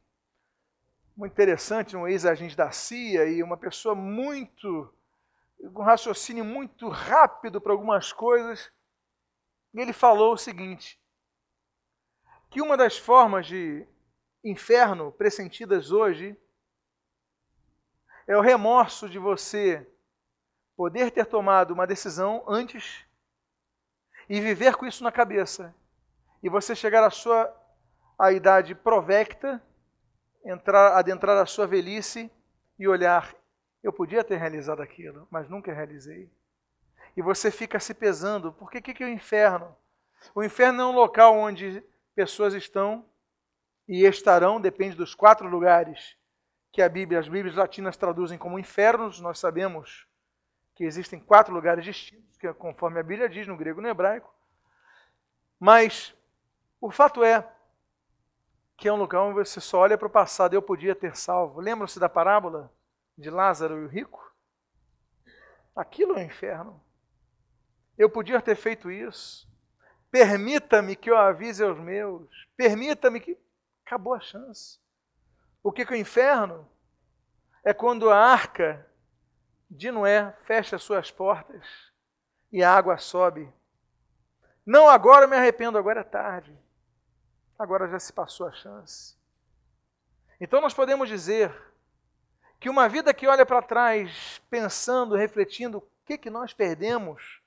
muito 1.15 1.31
interessante, 1.31 1.95
um 1.95 2.07
ex-agente 2.07 2.55
da 2.55 2.71
CIA 2.71 3.25
e 3.25 3.41
uma 3.41 3.57
pessoa 3.57 3.95
muito, 3.95 4.93
com 5.73 5.81
um 5.81 5.85
raciocínio 5.85 6.43
muito 6.43 6.89
rápido 6.89 7.61
para 7.61 7.71
algumas 7.71 8.11
coisas. 8.11 8.71
E 9.73 9.79
ele 9.79 9.93
falou 9.93 10.33
o 10.33 10.37
seguinte: 10.37 10.99
que 12.49 12.61
uma 12.61 12.75
das 12.75 12.97
formas 12.97 13.47
de 13.47 13.87
inferno 14.43 15.11
pressentidas 15.11 15.91
hoje 15.91 16.37
É 18.27 18.35
o 18.35 18.41
remorso 18.41 19.07
de 19.07 19.19
você 19.19 19.87
poder 20.75 21.11
ter 21.11 21.25
tomado 21.25 21.71
uma 21.71 21.85
decisão 21.85 22.43
antes 22.47 23.05
e 24.27 24.41
viver 24.41 24.75
com 24.75 24.85
isso 24.85 25.03
na 25.03 25.11
cabeça. 25.11 25.75
E 26.41 26.49
você 26.49 26.75
chegar 26.75 27.03
à 27.03 27.11
sua 27.11 27.53
à 28.17 28.31
idade 28.31 28.73
provecta, 28.73 29.61
entrar, 30.45 30.95
adentrar 30.95 31.37
a 31.37 31.45
sua 31.45 31.65
velhice 31.65 32.31
e 32.77 32.87
olhar, 32.87 33.35
eu 33.83 33.91
podia 33.91 34.23
ter 34.23 34.37
realizado 34.37 34.81
aquilo, 34.81 35.27
mas 35.29 35.49
nunca 35.49 35.73
realizei. 35.73 36.29
E 37.17 37.21
você 37.21 37.49
fica 37.49 37.79
se 37.79 37.93
pesando, 37.93 38.53
por 38.53 38.69
que, 38.69 38.81
que 38.81 39.03
é 39.03 39.07
o 39.07 39.09
inferno? 39.09 39.75
O 40.33 40.43
inferno 40.43 40.81
é 40.81 40.85
um 40.85 40.91
local 40.91 41.35
onde 41.35 41.83
pessoas 42.13 42.53
estão 42.53 43.05
e 43.87 44.03
estarão, 44.05 44.59
depende 44.61 44.95
dos 44.95 45.13
quatro 45.13 45.47
lugares 45.47 46.17
que 46.71 46.81
a 46.81 46.89
Bíblia, 46.89 47.19
as 47.19 47.27
Bíblias 47.27 47.55
latinas 47.55 47.95
traduzem 47.95 48.37
como 48.37 48.59
infernos, 48.59 49.21
nós 49.21 49.39
sabemos 49.39 50.07
que 50.75 50.83
existem 50.83 51.19
quatro 51.19 51.53
lugares 51.53 51.85
distintos, 51.85 52.37
que 52.37 52.47
é 52.47 52.53
conforme 52.53 52.99
a 52.99 53.03
Bíblia 53.03 53.29
diz 53.29 53.47
no 53.47 53.55
grego 53.55 53.79
e 53.79 53.83
no 53.83 53.89
hebraico. 53.89 54.33
Mas 55.57 56.13
o 56.81 56.91
fato 56.91 57.23
é 57.23 57.47
que 58.77 58.87
é 58.87 58.93
um 58.93 58.97
lugar 58.97 59.21
onde 59.21 59.35
você 59.35 59.61
só 59.61 59.79
olha 59.79 59.97
para 59.97 60.07
o 60.07 60.11
passado, 60.11 60.53
eu 60.53 60.61
podia 60.61 60.95
ter 60.95 61.15
salvo. 61.15 61.61
Lembram-se 61.61 61.99
da 61.99 62.09
parábola 62.09 62.71
de 63.17 63.29
Lázaro 63.29 63.79
e 63.79 63.85
o 63.85 63.87
rico? 63.87 64.33
Aquilo 65.75 66.13
é 66.13 66.23
o 66.23 66.25
inferno. 66.25 66.81
Eu 67.97 68.09
podia 68.09 68.41
ter 68.41 68.55
feito 68.55 68.91
isso. 68.91 69.47
Permita-me 70.11 70.95
que 70.95 71.09
eu 71.09 71.17
avise 71.17 71.63
aos 71.63 71.79
meus. 71.79 72.29
Permita-me 72.55 73.19
que. 73.19 73.37
Acabou 73.85 74.15
a 74.15 74.19
chance. 74.19 74.79
O 75.61 75.71
que, 75.71 75.85
que 75.85 75.93
é 75.93 75.97
o 75.97 75.99
inferno? 75.99 76.67
É 77.63 77.73
quando 77.73 78.09
a 78.09 78.17
arca 78.17 78.89
de 79.69 79.91
Noé 79.91 80.31
fecha 80.45 80.77
suas 80.77 81.11
portas 81.11 81.65
e 82.51 82.63
a 82.63 82.73
água 82.73 82.97
sobe. 82.97 83.51
Não 84.65 84.89
agora 84.89 85.25
eu 85.25 85.29
me 85.29 85.35
arrependo, 85.35 85.77
agora 85.77 86.01
é 86.01 86.03
tarde. 86.03 86.57
Agora 87.57 87.87
já 87.87 87.99
se 87.99 88.11
passou 88.11 88.47
a 88.47 88.51
chance. 88.51 89.15
Então 90.39 90.59
nós 90.59 90.73
podemos 90.73 91.07
dizer 91.07 91.53
que 92.59 92.69
uma 92.69 92.89
vida 92.89 93.13
que 93.13 93.27
olha 93.27 93.45
para 93.45 93.61
trás, 93.61 94.41
pensando, 94.49 95.15
refletindo 95.15 95.77
o 95.77 95.87
que, 96.05 96.17
que 96.17 96.29
nós 96.29 96.53
perdemos, 96.53 97.41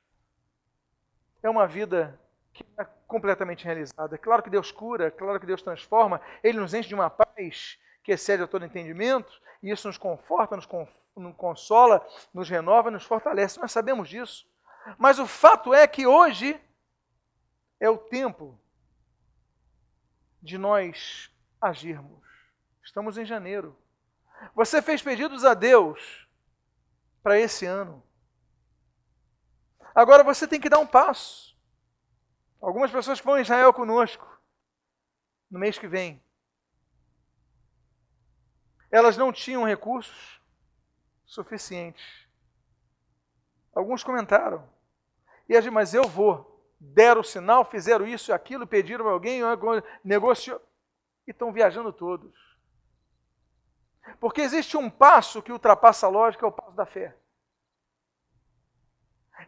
é 1.42 1.50
uma 1.50 1.66
vida 1.66 2.18
que 2.52 2.64
é 2.78 2.84
completamente 3.06 3.64
realizada. 3.64 4.18
Claro 4.18 4.42
que 4.42 4.50
Deus 4.50 4.72
cura, 4.72 5.10
claro 5.10 5.38
que 5.38 5.46
Deus 5.46 5.62
transforma, 5.62 6.20
Ele 6.42 6.58
nos 6.58 6.74
enche 6.74 6.88
de 6.88 6.94
uma 6.94 7.10
paz 7.10 7.78
que 8.02 8.12
excede 8.12 8.42
a 8.42 8.46
todo 8.46 8.64
entendimento, 8.64 9.40
e 9.62 9.70
isso 9.70 9.86
nos 9.86 9.98
conforta, 9.98 10.56
nos, 10.56 10.66
nos 11.14 11.36
consola, 11.36 12.06
nos 12.32 12.48
renova, 12.48 12.90
nos 12.90 13.04
fortalece. 13.04 13.60
Nós 13.60 13.72
sabemos 13.72 14.08
disso. 14.08 14.48
Mas 14.96 15.18
o 15.18 15.26
fato 15.26 15.74
é 15.74 15.86
que 15.86 16.06
hoje 16.06 16.58
é 17.78 17.90
o 17.90 17.98
tempo 17.98 18.58
de 20.42 20.58
nós 20.58 21.30
agirmos. 21.60 22.26
Estamos 22.82 23.18
em 23.18 23.24
janeiro. 23.24 23.76
Você 24.54 24.80
fez 24.80 25.02
pedidos 25.02 25.44
a 25.44 25.54
Deus 25.54 26.28
para 27.22 27.38
esse 27.38 27.66
ano. 27.66 28.02
Agora 29.94 30.22
você 30.22 30.46
tem 30.46 30.60
que 30.60 30.68
dar 30.68 30.78
um 30.78 30.86
passo. 30.86 31.56
Algumas 32.60 32.90
pessoas 32.90 33.20
que 33.20 33.26
vão 33.26 33.38
Israel 33.38 33.72
conosco 33.72 34.26
no 35.50 35.58
mês 35.58 35.78
que 35.78 35.88
vem. 35.88 36.22
Elas 38.90 39.16
não 39.16 39.32
tinham 39.32 39.64
recursos 39.64 40.40
suficientes. 41.26 42.26
Alguns 43.74 44.02
comentaram. 44.02 44.68
E 45.48 45.56
a 45.56 45.60
gente, 45.60 45.72
mas 45.72 45.94
eu 45.94 46.04
vou. 46.04 46.47
Deram 46.80 47.22
o 47.22 47.24
sinal, 47.24 47.64
fizeram 47.64 48.06
isso 48.06 48.30
e 48.30 48.32
aquilo, 48.32 48.66
pediram 48.66 49.08
a 49.08 49.12
alguém, 49.12 49.40
negociou. 50.04 50.60
E 51.26 51.30
estão 51.30 51.52
viajando 51.52 51.92
todos. 51.92 52.32
Porque 54.20 54.40
existe 54.40 54.76
um 54.76 54.88
passo 54.88 55.42
que 55.42 55.52
ultrapassa 55.52 56.06
a 56.06 56.10
lógica, 56.10 56.46
é 56.46 56.48
o 56.48 56.52
passo 56.52 56.72
da 56.72 56.86
fé. 56.86 57.14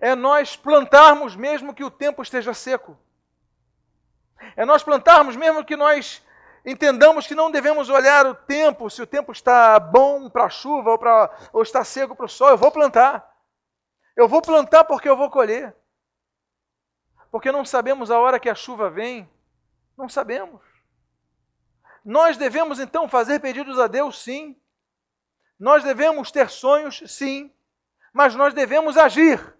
É 0.00 0.14
nós 0.14 0.56
plantarmos 0.56 1.34
mesmo 1.34 1.74
que 1.74 1.84
o 1.84 1.90
tempo 1.90 2.22
esteja 2.22 2.52
seco. 2.52 2.98
É 4.56 4.64
nós 4.64 4.82
plantarmos 4.82 5.36
mesmo 5.36 5.64
que 5.64 5.76
nós 5.76 6.22
entendamos 6.64 7.26
que 7.26 7.34
não 7.34 7.50
devemos 7.50 7.88
olhar 7.88 8.26
o 8.26 8.34
tempo, 8.34 8.90
se 8.90 9.00
o 9.02 9.06
tempo 9.06 9.32
está 9.32 9.78
bom 9.78 10.28
para 10.28 10.44
a 10.44 10.50
chuva 10.50 10.90
ou, 10.90 10.98
pra, 10.98 11.30
ou 11.52 11.62
está 11.62 11.84
seco 11.84 12.14
para 12.14 12.26
o 12.26 12.28
sol. 12.28 12.50
Eu 12.50 12.58
vou 12.58 12.70
plantar. 12.70 13.28
Eu 14.16 14.28
vou 14.28 14.42
plantar 14.42 14.84
porque 14.84 15.08
eu 15.08 15.16
vou 15.16 15.30
colher. 15.30 15.74
Porque 17.30 17.52
não 17.52 17.64
sabemos 17.64 18.10
a 18.10 18.18
hora 18.18 18.40
que 18.40 18.48
a 18.48 18.54
chuva 18.54 18.90
vem. 18.90 19.28
Não 19.96 20.08
sabemos. 20.08 20.60
Nós 22.04 22.36
devemos 22.36 22.80
então 22.80 23.08
fazer 23.08 23.40
pedidos 23.40 23.78
a 23.78 23.86
Deus, 23.86 24.22
sim. 24.22 24.56
Nós 25.58 25.84
devemos 25.84 26.30
ter 26.30 26.48
sonhos, 26.48 27.02
sim. 27.06 27.52
Mas 28.12 28.34
nós 28.34 28.54
devemos 28.54 28.96
agir. 28.96 29.54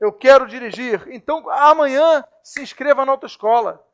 Eu 0.00 0.12
quero 0.12 0.46
dirigir. 0.46 1.06
Então, 1.08 1.48
amanhã 1.50 2.24
se 2.42 2.62
inscreva 2.62 3.04
na 3.04 3.12
autoescola. 3.12 3.84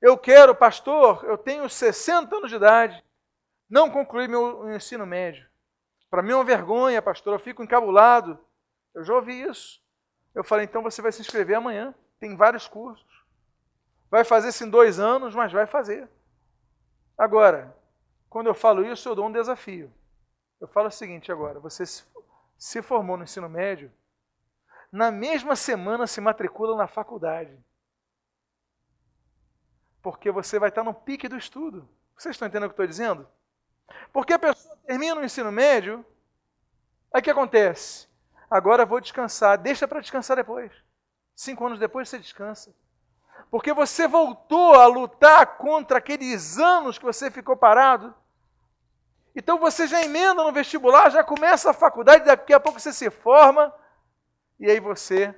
Eu 0.00 0.18
quero, 0.18 0.54
pastor, 0.54 1.24
eu 1.24 1.38
tenho 1.38 1.68
60 1.68 2.36
anos 2.36 2.50
de 2.50 2.56
idade, 2.56 3.04
não 3.70 3.88
concluí 3.88 4.26
meu 4.26 4.70
ensino 4.74 5.06
médio. 5.06 5.48
Para 6.10 6.22
mim 6.22 6.32
é 6.32 6.34
uma 6.34 6.44
vergonha, 6.44 7.00
pastor, 7.00 7.34
eu 7.34 7.38
fico 7.38 7.62
encabulado. 7.62 8.38
Eu 8.94 9.04
já 9.04 9.14
ouvi 9.14 9.40
isso. 9.40 9.81
Eu 10.34 10.42
falei, 10.42 10.64
então 10.64 10.82
você 10.82 11.02
vai 11.02 11.12
se 11.12 11.20
inscrever 11.20 11.56
amanhã. 11.56 11.94
Tem 12.18 12.36
vários 12.36 12.66
cursos. 12.66 13.06
Vai 14.10 14.24
fazer 14.24 14.48
isso 14.48 14.64
em 14.64 14.70
dois 14.70 14.98
anos, 14.98 15.34
mas 15.34 15.52
vai 15.52 15.66
fazer. 15.66 16.08
Agora, 17.16 17.76
quando 18.28 18.46
eu 18.46 18.54
falo 18.54 18.84
isso, 18.84 19.08
eu 19.08 19.14
dou 19.14 19.26
um 19.26 19.32
desafio. 19.32 19.92
Eu 20.60 20.68
falo 20.68 20.88
o 20.88 20.90
seguinte 20.90 21.32
agora: 21.32 21.58
você 21.58 21.84
se 22.58 22.82
formou 22.82 23.16
no 23.16 23.24
ensino 23.24 23.48
médio, 23.48 23.92
na 24.90 25.10
mesma 25.10 25.56
semana 25.56 26.06
se 26.06 26.20
matricula 26.20 26.76
na 26.76 26.86
faculdade. 26.86 27.58
Porque 30.02 30.30
você 30.30 30.58
vai 30.58 30.68
estar 30.68 30.84
no 30.84 30.92
pique 30.92 31.28
do 31.28 31.36
estudo. 31.36 31.88
Vocês 32.16 32.34
estão 32.34 32.46
entendendo 32.46 32.70
o 32.70 32.74
que 32.74 32.80
eu 32.80 32.84
estou 32.84 32.86
dizendo? 32.86 33.28
Porque 34.12 34.32
a 34.32 34.38
pessoa 34.38 34.76
termina 34.86 35.20
o 35.20 35.24
ensino 35.24 35.50
médio, 35.50 36.04
aí 37.12 37.20
o 37.20 37.24
que 37.24 37.30
acontece? 37.30 38.08
Agora 38.52 38.84
vou 38.84 39.00
descansar. 39.00 39.56
Deixa 39.56 39.88
para 39.88 40.02
descansar 40.02 40.36
depois. 40.36 40.70
Cinco 41.34 41.64
anos 41.64 41.78
depois 41.78 42.06
você 42.06 42.18
descansa. 42.18 42.76
Porque 43.50 43.72
você 43.72 44.06
voltou 44.06 44.74
a 44.74 44.86
lutar 44.86 45.56
contra 45.56 45.96
aqueles 45.96 46.58
anos 46.58 46.98
que 46.98 47.04
você 47.04 47.30
ficou 47.30 47.56
parado. 47.56 48.14
Então 49.34 49.58
você 49.58 49.86
já 49.86 50.02
emenda 50.02 50.44
no 50.44 50.52
vestibular, 50.52 51.08
já 51.08 51.24
começa 51.24 51.70
a 51.70 51.72
faculdade, 51.72 52.26
daqui 52.26 52.52
a 52.52 52.60
pouco 52.60 52.78
você 52.78 52.92
se 52.92 53.08
forma, 53.08 53.74
e 54.60 54.70
aí 54.70 54.78
você 54.78 55.34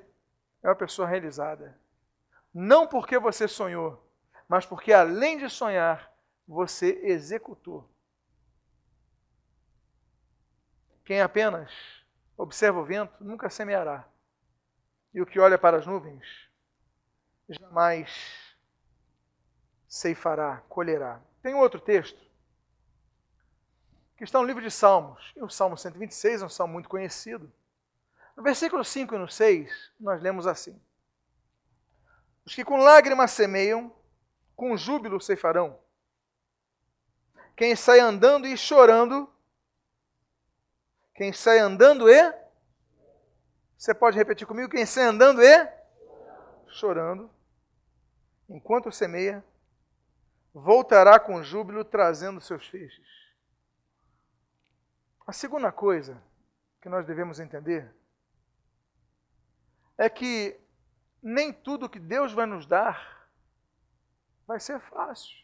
é 0.60 0.68
uma 0.68 0.74
pessoa 0.74 1.06
realizada. 1.06 1.78
Não 2.52 2.84
porque 2.84 3.16
você 3.16 3.46
sonhou, 3.46 4.04
mas 4.48 4.66
porque 4.66 4.92
além 4.92 5.38
de 5.38 5.48
sonhar, 5.48 6.12
você 6.48 6.98
executou. 7.04 7.88
Quem 11.04 11.20
apenas 11.20 12.03
observa 12.36 12.80
o 12.80 12.84
vento 12.84 13.22
nunca 13.22 13.48
semeará. 13.50 14.08
E 15.12 15.20
o 15.20 15.26
que 15.26 15.38
olha 15.38 15.58
para 15.58 15.76
as 15.76 15.86
nuvens 15.86 16.48
jamais 17.48 18.56
ceifará, 19.86 20.62
colherá. 20.68 21.20
Tem 21.42 21.54
outro 21.54 21.80
texto 21.80 22.18
que 24.16 24.24
está 24.24 24.40
no 24.40 24.46
livro 24.46 24.62
de 24.62 24.70
Salmos. 24.70 25.32
E 25.36 25.42
o 25.42 25.48
Salmo 25.48 25.76
126 25.76 26.42
é 26.42 26.46
um 26.46 26.48
salmo 26.48 26.72
muito 26.72 26.88
conhecido. 26.88 27.52
No 28.36 28.42
versículo 28.42 28.84
5 28.84 29.14
e 29.14 29.18
no 29.18 29.28
6, 29.28 29.92
nós 30.00 30.20
lemos 30.20 30.46
assim: 30.46 30.80
Os 32.44 32.54
que 32.54 32.64
com 32.64 32.78
lágrimas 32.78 33.30
semeiam, 33.30 33.94
com 34.56 34.76
júbilo 34.76 35.20
ceifarão. 35.20 35.78
Quem 37.56 37.76
sai 37.76 38.00
andando 38.00 38.46
e 38.46 38.56
chorando, 38.56 39.32
quem 41.14 41.32
sai 41.32 41.58
andando 41.58 42.08
e. 42.08 42.44
Você 43.76 43.94
pode 43.94 44.16
repetir 44.16 44.46
comigo? 44.46 44.70
Quem 44.70 44.84
sai 44.84 45.04
andando 45.04 45.42
e. 45.42 45.84
Chorando, 46.68 47.30
enquanto 48.48 48.90
semeia, 48.90 49.44
voltará 50.52 51.20
com 51.20 51.42
júbilo 51.42 51.84
trazendo 51.84 52.40
seus 52.40 52.66
feixes. 52.66 53.06
A 55.26 55.32
segunda 55.32 55.70
coisa 55.70 56.20
que 56.82 56.88
nós 56.88 57.06
devemos 57.06 57.38
entender 57.38 57.94
é 59.96 60.10
que 60.10 60.60
nem 61.22 61.52
tudo 61.52 61.88
que 61.88 61.98
Deus 61.98 62.32
vai 62.32 62.44
nos 62.44 62.66
dar 62.66 63.28
vai 64.46 64.60
ser 64.60 64.80
fácil. 64.80 65.34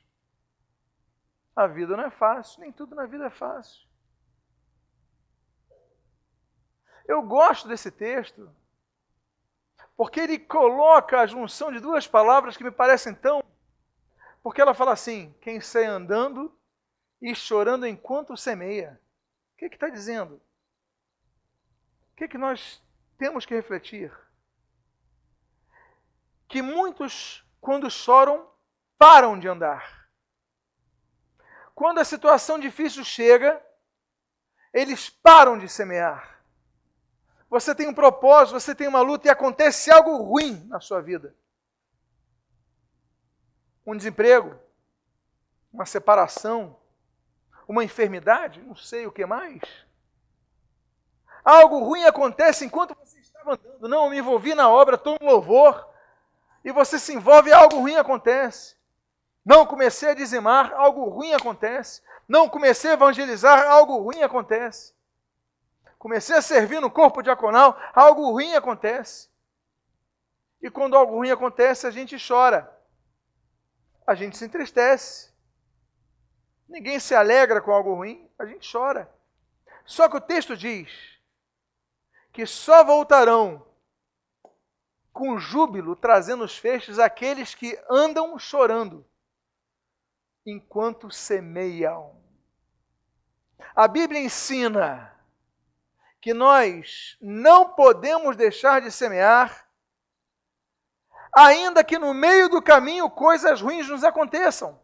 A 1.57 1.67
vida 1.67 1.97
não 1.97 2.05
é 2.05 2.11
fácil, 2.11 2.61
nem 2.61 2.73
tudo 2.73 2.95
na 2.95 3.07
vida 3.07 3.27
é 3.27 3.31
fácil. 3.31 3.90
Eu 7.11 7.23
gosto 7.23 7.67
desse 7.67 7.91
texto, 7.91 8.49
porque 9.97 10.21
ele 10.21 10.39
coloca 10.39 11.19
a 11.19 11.27
junção 11.27 11.73
de 11.73 11.81
duas 11.81 12.07
palavras 12.07 12.57
que 12.57 12.63
me 12.63 12.71
parecem 12.71 13.13
tão. 13.13 13.43
Porque 14.45 14.61
ela 14.61 14.75
fala 14.75 14.93
assim: 14.93 15.35
quem 15.41 15.61
sai 15.61 15.87
andando 15.87 16.57
e 17.21 17.35
chorando 17.35 17.85
enquanto 17.85 18.37
semeia. 18.37 19.01
O 19.53 19.57
que 19.57 19.65
está 19.75 19.89
dizendo? 19.89 20.37
O 22.13 22.17
que, 22.17 22.29
que 22.29 22.39
nós 22.39 22.81
temos 23.19 23.45
que 23.45 23.57
refletir? 23.57 24.17
Que 26.47 26.63
muitos, 26.63 27.45
quando 27.61 27.91
choram, 27.91 28.49
param 28.97 29.37
de 29.37 29.49
andar. 29.49 30.09
Quando 31.75 31.99
a 31.99 32.05
situação 32.05 32.57
difícil 32.57 33.05
chega, 33.05 33.61
eles 34.73 35.11
param 35.11 35.59
de 35.59 35.69
semear. 35.69 36.40
Você 37.51 37.75
tem 37.75 37.89
um 37.89 37.95
propósito, 37.95 38.61
você 38.61 38.75
tem 38.77 38.87
uma 38.87 39.01
luta 39.01 39.27
e 39.27 39.31
acontece 39.31 39.91
algo 39.91 40.17
ruim 40.19 40.65
na 40.69 40.81
sua 40.81 41.03
vida. 41.03 41.35
Um 43.85 43.97
desemprego, 43.97 44.57
uma 45.73 45.85
separação, 45.85 46.77
uma 47.67 47.83
enfermidade, 47.83 48.63
não 48.63 48.77
sei 48.77 49.05
o 49.05 49.11
que 49.11 49.27
mais. 49.27 49.61
Algo 51.45 51.81
ruim 51.81 52.05
acontece 52.05 52.65
enquanto 52.65 52.97
você 52.97 53.19
estava 53.19 53.55
andando. 53.55 53.89
Não, 53.89 54.05
eu 54.05 54.11
me 54.11 54.19
envolvi 54.19 54.55
na 54.55 54.71
obra, 54.71 54.95
estou 54.95 55.17
no 55.21 55.27
louvor. 55.27 55.89
E 56.65 56.71
você 56.71 57.01
se 57.01 57.13
envolve, 57.13 57.53
algo 57.53 57.81
ruim 57.81 57.97
acontece. 57.97 58.77
Não 59.45 59.67
comecei 59.67 60.11
a 60.11 60.15
dizimar, 60.15 60.73
algo 60.75 61.09
ruim 61.09 61.33
acontece. 61.33 62.01
Não 62.29 62.49
comecei 62.49 62.91
a 62.91 62.95
evangelizar, 62.95 63.67
algo 63.67 63.99
ruim 63.99 64.23
acontece. 64.23 64.95
Comecei 66.01 66.35
a 66.35 66.41
servir 66.41 66.81
no 66.81 66.91
corpo 66.91 67.21
diaconal, 67.21 67.79
algo 67.93 68.31
ruim 68.31 68.55
acontece. 68.55 69.29
E 70.63 70.71
quando 70.71 70.97
algo 70.97 71.17
ruim 71.17 71.31
acontece, 71.31 71.87
a 71.87 71.91
gente 71.91 72.17
chora. 72.17 72.75
A 74.07 74.15
gente 74.15 74.39
se 74.39 74.47
entristece. 74.47 75.31
Ninguém 76.67 76.99
se 76.99 77.15
alegra 77.15 77.61
com 77.61 77.71
algo 77.71 77.93
ruim, 77.93 78.27
a 78.39 78.47
gente 78.47 78.67
chora. 78.73 79.15
Só 79.85 80.09
que 80.09 80.17
o 80.17 80.21
texto 80.23 80.57
diz 80.57 80.91
que 82.33 82.47
só 82.47 82.83
voltarão 82.83 83.67
com 85.13 85.39
júbilo, 85.39 85.95
trazendo 85.95 86.45
os 86.45 86.57
feixes 86.57 86.99
aqueles 86.99 87.55
que 87.55 87.79
andam 87.91 88.39
chorando 88.39 89.07
enquanto 90.47 91.11
semeiam. 91.11 92.19
A 93.77 93.87
Bíblia 93.87 94.23
ensina 94.23 95.20
que 96.21 96.35
nós 96.35 97.17
não 97.21 97.73
podemos 97.75 98.37
deixar 98.37 98.81
de 98.81 98.91
semear, 98.91 99.69
ainda 101.33 101.83
que 101.83 101.99
no 101.99 102.13
meio 102.13 102.49
do 102.49 102.61
caminho 102.61 103.09
coisas 103.11 103.61
ruins 103.61 103.89
nos 103.89 104.05
aconteçam. 104.05 104.81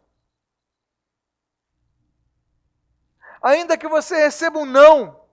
Ainda 3.41 3.77
que 3.77 3.87
você 3.87 4.15
receba 4.15 4.57
um 4.57 4.65
não, 4.65 5.23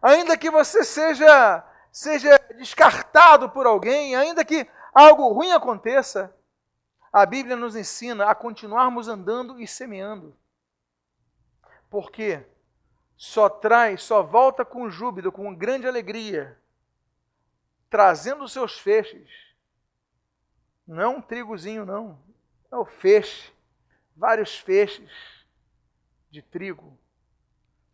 ainda 0.00 0.38
que 0.38 0.50
você 0.50 0.84
seja 0.84 1.68
seja 1.90 2.38
descartado 2.56 3.50
por 3.50 3.66
alguém, 3.66 4.16
ainda 4.16 4.44
que 4.44 4.66
algo 4.94 5.28
ruim 5.28 5.52
aconteça, 5.52 6.34
a 7.12 7.26
Bíblia 7.26 7.54
nos 7.54 7.76
ensina 7.76 8.30
a 8.30 8.34
continuarmos 8.34 9.08
andando 9.08 9.60
e 9.60 9.68
semeando. 9.68 10.34
Por 11.90 12.10
quê? 12.10 12.46
Só 13.24 13.48
traz, 13.48 14.02
só 14.02 14.20
volta 14.20 14.64
com 14.64 14.90
júbilo, 14.90 15.30
com 15.30 15.54
grande 15.54 15.86
alegria, 15.86 16.60
trazendo 17.88 18.42
os 18.42 18.50
seus 18.52 18.80
feixes. 18.80 19.30
Não 20.84 21.00
é 21.00 21.06
um 21.06 21.22
trigozinho, 21.22 21.86
não. 21.86 22.20
É 22.68 22.74
o 22.74 22.84
feixe. 22.84 23.52
Vários 24.16 24.58
feixes 24.58 25.08
de 26.32 26.42
trigo. 26.42 26.98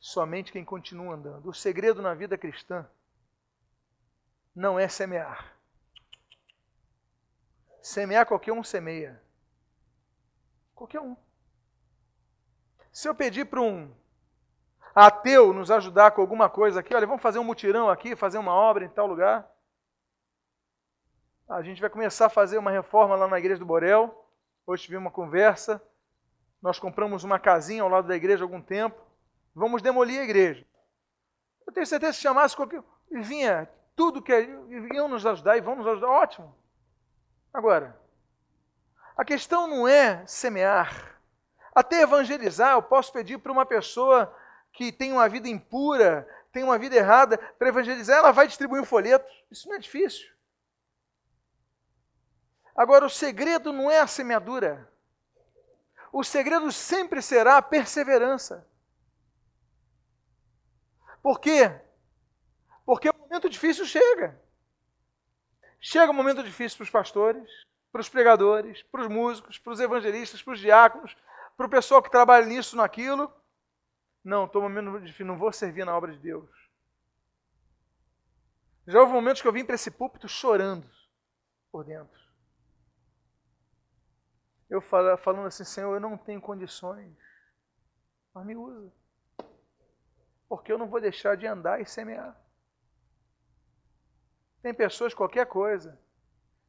Somente 0.00 0.50
quem 0.50 0.64
continua 0.64 1.14
andando. 1.14 1.50
O 1.50 1.54
segredo 1.54 2.00
na 2.00 2.14
vida 2.14 2.38
cristã 2.38 2.88
não 4.54 4.78
é 4.78 4.88
semear. 4.88 5.54
Semear 7.82 8.24
qualquer 8.24 8.52
um 8.52 8.64
semeia. 8.64 9.22
Qualquer 10.74 11.02
um. 11.02 11.14
Se 12.90 13.06
eu 13.06 13.14
pedir 13.14 13.44
para 13.44 13.60
um 13.60 13.94
ateu 15.06 15.52
nos 15.52 15.70
ajudar 15.70 16.10
com 16.10 16.20
alguma 16.20 16.50
coisa 16.50 16.80
aqui, 16.80 16.92
olha, 16.92 17.06
vamos 17.06 17.22
fazer 17.22 17.38
um 17.38 17.44
mutirão 17.44 17.88
aqui, 17.88 18.16
fazer 18.16 18.36
uma 18.36 18.52
obra 18.52 18.84
em 18.84 18.88
tal 18.88 19.06
lugar. 19.06 19.48
A 21.48 21.62
gente 21.62 21.80
vai 21.80 21.88
começar 21.88 22.26
a 22.26 22.30
fazer 22.30 22.58
uma 22.58 22.72
reforma 22.72 23.14
lá 23.14 23.28
na 23.28 23.38
igreja 23.38 23.60
do 23.60 23.64
Borel. 23.64 24.28
Hoje 24.66 24.82
tive 24.82 24.96
uma 24.96 25.10
conversa. 25.10 25.80
Nós 26.60 26.80
compramos 26.80 27.22
uma 27.22 27.38
casinha 27.38 27.84
ao 27.84 27.88
lado 27.88 28.08
da 28.08 28.16
igreja 28.16 28.42
há 28.42 28.46
algum 28.46 28.60
tempo. 28.60 29.00
Vamos 29.54 29.80
demolir 29.80 30.20
a 30.20 30.24
igreja. 30.24 30.66
Eu 31.64 31.72
tenho 31.72 31.86
certeza 31.86 32.12
que 32.12 32.16
se 32.16 32.22
chamasse 32.22 32.56
qualquer. 32.56 32.82
Vinha 33.08 33.70
tudo 33.94 34.20
que 34.20 34.32
iam 34.92 35.06
nos 35.06 35.24
ajudar 35.24 35.56
e 35.56 35.60
vão 35.60 35.76
nos 35.76 35.86
ajudar, 35.86 36.08
ótimo. 36.08 36.52
Agora, 37.54 37.96
a 39.16 39.24
questão 39.24 39.68
não 39.68 39.86
é 39.86 40.26
semear. 40.26 41.20
Até 41.72 42.02
evangelizar, 42.02 42.72
eu 42.72 42.82
posso 42.82 43.12
pedir 43.12 43.38
para 43.38 43.52
uma 43.52 43.64
pessoa 43.64 44.34
que 44.72 44.92
tem 44.92 45.12
uma 45.12 45.28
vida 45.28 45.48
impura, 45.48 46.28
tem 46.52 46.62
uma 46.62 46.78
vida 46.78 46.96
errada, 46.96 47.38
para 47.38 47.68
evangelizar, 47.68 48.18
ela 48.18 48.32
vai 48.32 48.46
distribuir 48.46 48.82
um 48.82 48.86
folheto. 48.86 49.26
Isso 49.50 49.68
não 49.68 49.76
é 49.76 49.78
difícil. 49.78 50.28
Agora, 52.74 53.04
o 53.04 53.10
segredo 53.10 53.72
não 53.72 53.90
é 53.90 53.98
a 53.98 54.06
semeadura. 54.06 54.88
O 56.12 56.22
segredo 56.22 56.70
sempre 56.72 57.20
será 57.20 57.56
a 57.56 57.62
perseverança. 57.62 58.66
Por 61.22 61.40
quê? 61.40 61.70
Porque 62.86 63.10
o 63.10 63.18
momento 63.18 63.50
difícil 63.50 63.84
chega. 63.84 64.40
Chega 65.80 66.10
um 66.10 66.14
momento 66.14 66.42
difícil 66.42 66.78
para 66.78 66.84
os 66.84 66.90
pastores, 66.90 67.50
para 67.92 68.00
os 68.00 68.08
pregadores, 68.08 68.82
para 68.84 69.02
os 69.02 69.08
músicos, 69.08 69.58
para 69.58 69.72
os 69.72 69.80
evangelistas, 69.80 70.42
para 70.42 70.54
os 70.54 70.60
diáconos, 70.60 71.16
para 71.56 71.66
o 71.66 71.70
pessoal 71.70 72.02
que 72.02 72.10
trabalha 72.10 72.46
nisso, 72.46 72.76
naquilo. 72.76 73.32
Não, 74.24 74.44
estou 74.44 74.62
no 74.62 74.68
momento 74.68 75.00
difícil, 75.00 75.26
não 75.26 75.38
vou 75.38 75.52
servir 75.52 75.84
na 75.84 75.96
obra 75.96 76.12
de 76.12 76.18
Deus. 76.18 76.50
Já 78.86 79.00
houve 79.00 79.12
momentos 79.12 79.42
que 79.42 79.48
eu 79.48 79.52
vim 79.52 79.64
para 79.64 79.74
esse 79.74 79.90
púlpito 79.90 80.28
chorando 80.28 80.88
por 81.70 81.84
dentro. 81.84 82.18
Eu 84.68 84.80
falando 84.82 85.46
assim, 85.46 85.64
Senhor, 85.64 85.94
eu 85.94 86.00
não 86.00 86.16
tenho 86.16 86.40
condições, 86.40 87.16
mas 88.34 88.44
me 88.44 88.56
usa. 88.56 88.92
Porque 90.48 90.72
eu 90.72 90.78
não 90.78 90.88
vou 90.88 91.00
deixar 91.00 91.36
de 91.36 91.46
andar 91.46 91.80
e 91.80 91.86
semear. 91.86 92.36
Tem 94.62 94.74
pessoas, 94.74 95.14
qualquer 95.14 95.46
coisa, 95.46 95.98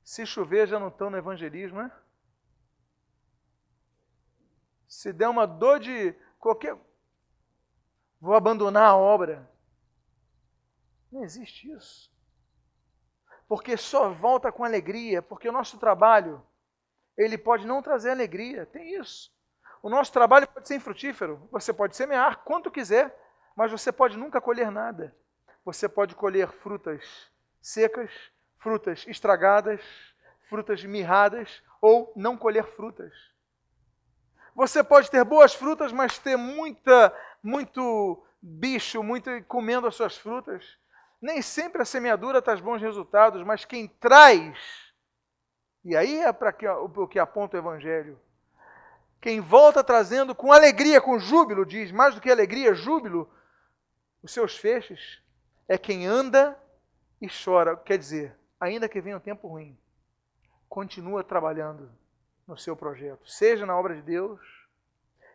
se 0.04 0.26
chover 0.26 0.68
já 0.68 0.80
não 0.80 0.90
estão 0.90 1.10
no 1.10 1.18
evangelismo, 1.18 1.82
né? 1.82 1.92
Se 4.88 5.14
der 5.14 5.28
uma 5.28 5.46
dor 5.46 5.80
de 5.80 6.14
qualquer. 6.40 6.78
Vou 8.20 8.36
abandonar 8.36 8.90
a 8.90 8.96
obra. 8.96 9.50
Não 11.12 11.24
existe 11.24 11.72
isso. 11.72 12.12
Porque 13.48 13.76
só 13.78 14.10
volta 14.10 14.52
com 14.52 14.64
alegria, 14.64 15.22
porque 15.22 15.50
o 15.50 15.52
nosso 15.52 15.78
trabalho, 15.78 16.46
ele 17.18 17.38
pode 17.38 17.66
não 17.66 17.82
trazer 17.82 18.12
alegria, 18.12 18.66
tem 18.66 18.94
isso. 18.94 19.34
O 19.82 19.90
nosso 19.90 20.12
trabalho 20.12 20.48
pode 20.48 20.68
ser 20.68 20.76
infrutífero, 20.76 21.48
você 21.52 21.74
pode 21.74 21.96
semear 21.96 22.44
quanto 22.44 22.70
quiser, 22.70 23.18
mas 23.56 23.72
você 23.72 23.92
pode 23.92 24.18
nunca 24.18 24.40
colher 24.40 24.70
nada. 24.70 25.16
Você 25.66 25.88
pode 25.88 26.16
colher 26.16 26.50
frutas 26.50 27.32
secas, 27.62 28.12
frutas 28.58 29.06
estragadas, 29.08 29.82
frutas 30.48 30.84
mirradas 30.84 31.64
ou 31.82 32.12
não 32.16 32.38
colher 32.38 32.66
frutas. 32.76 33.14
Você 34.60 34.84
pode 34.84 35.10
ter 35.10 35.24
boas 35.24 35.54
frutas, 35.54 35.94
mas 35.94 36.20
ter 36.20 36.36
muita, 36.36 37.16
muito 37.42 38.22
bicho, 38.42 39.02
muito 39.02 39.30
comendo 39.46 39.88
as 39.88 39.96
suas 39.96 40.18
frutas. 40.18 40.78
Nem 41.22 41.42
sempre 41.42 41.82
a 41.82 41.86
semeadura 41.86 42.42
traz 42.42 42.60
bons 42.60 42.82
resultados, 42.82 43.42
mas 43.42 43.64
quem 43.64 43.88
traz, 43.88 44.60
e 45.86 45.96
aí 45.96 46.20
é 46.20 46.34
para 46.34 46.54
o 46.76 47.08
que 47.08 47.18
aponta 47.18 47.56
o 47.56 47.60
Evangelho, 47.62 48.20
quem 49.22 49.40
volta 49.40 49.82
trazendo 49.82 50.36
com 50.36 50.52
alegria, 50.52 51.00
com 51.00 51.18
júbilo, 51.18 51.66
diz, 51.66 51.90
mais 51.90 52.16
do 52.16 52.20
que 52.20 52.30
alegria, 52.30 52.74
júbilo, 52.74 53.32
os 54.22 54.34
seus 54.34 54.58
feixes, 54.58 55.22
é 55.70 55.78
quem 55.78 56.06
anda 56.06 56.62
e 57.22 57.30
chora. 57.30 57.78
Quer 57.78 57.98
dizer, 57.98 58.36
ainda 58.60 58.90
que 58.90 59.00
venha 59.00 59.16
um 59.16 59.22
tempo 59.22 59.48
ruim, 59.48 59.80
continua 60.68 61.24
trabalhando 61.24 61.90
no 62.50 62.58
seu 62.58 62.76
projeto, 62.76 63.30
seja 63.30 63.64
na 63.64 63.78
obra 63.78 63.94
de 63.94 64.02
Deus, 64.02 64.42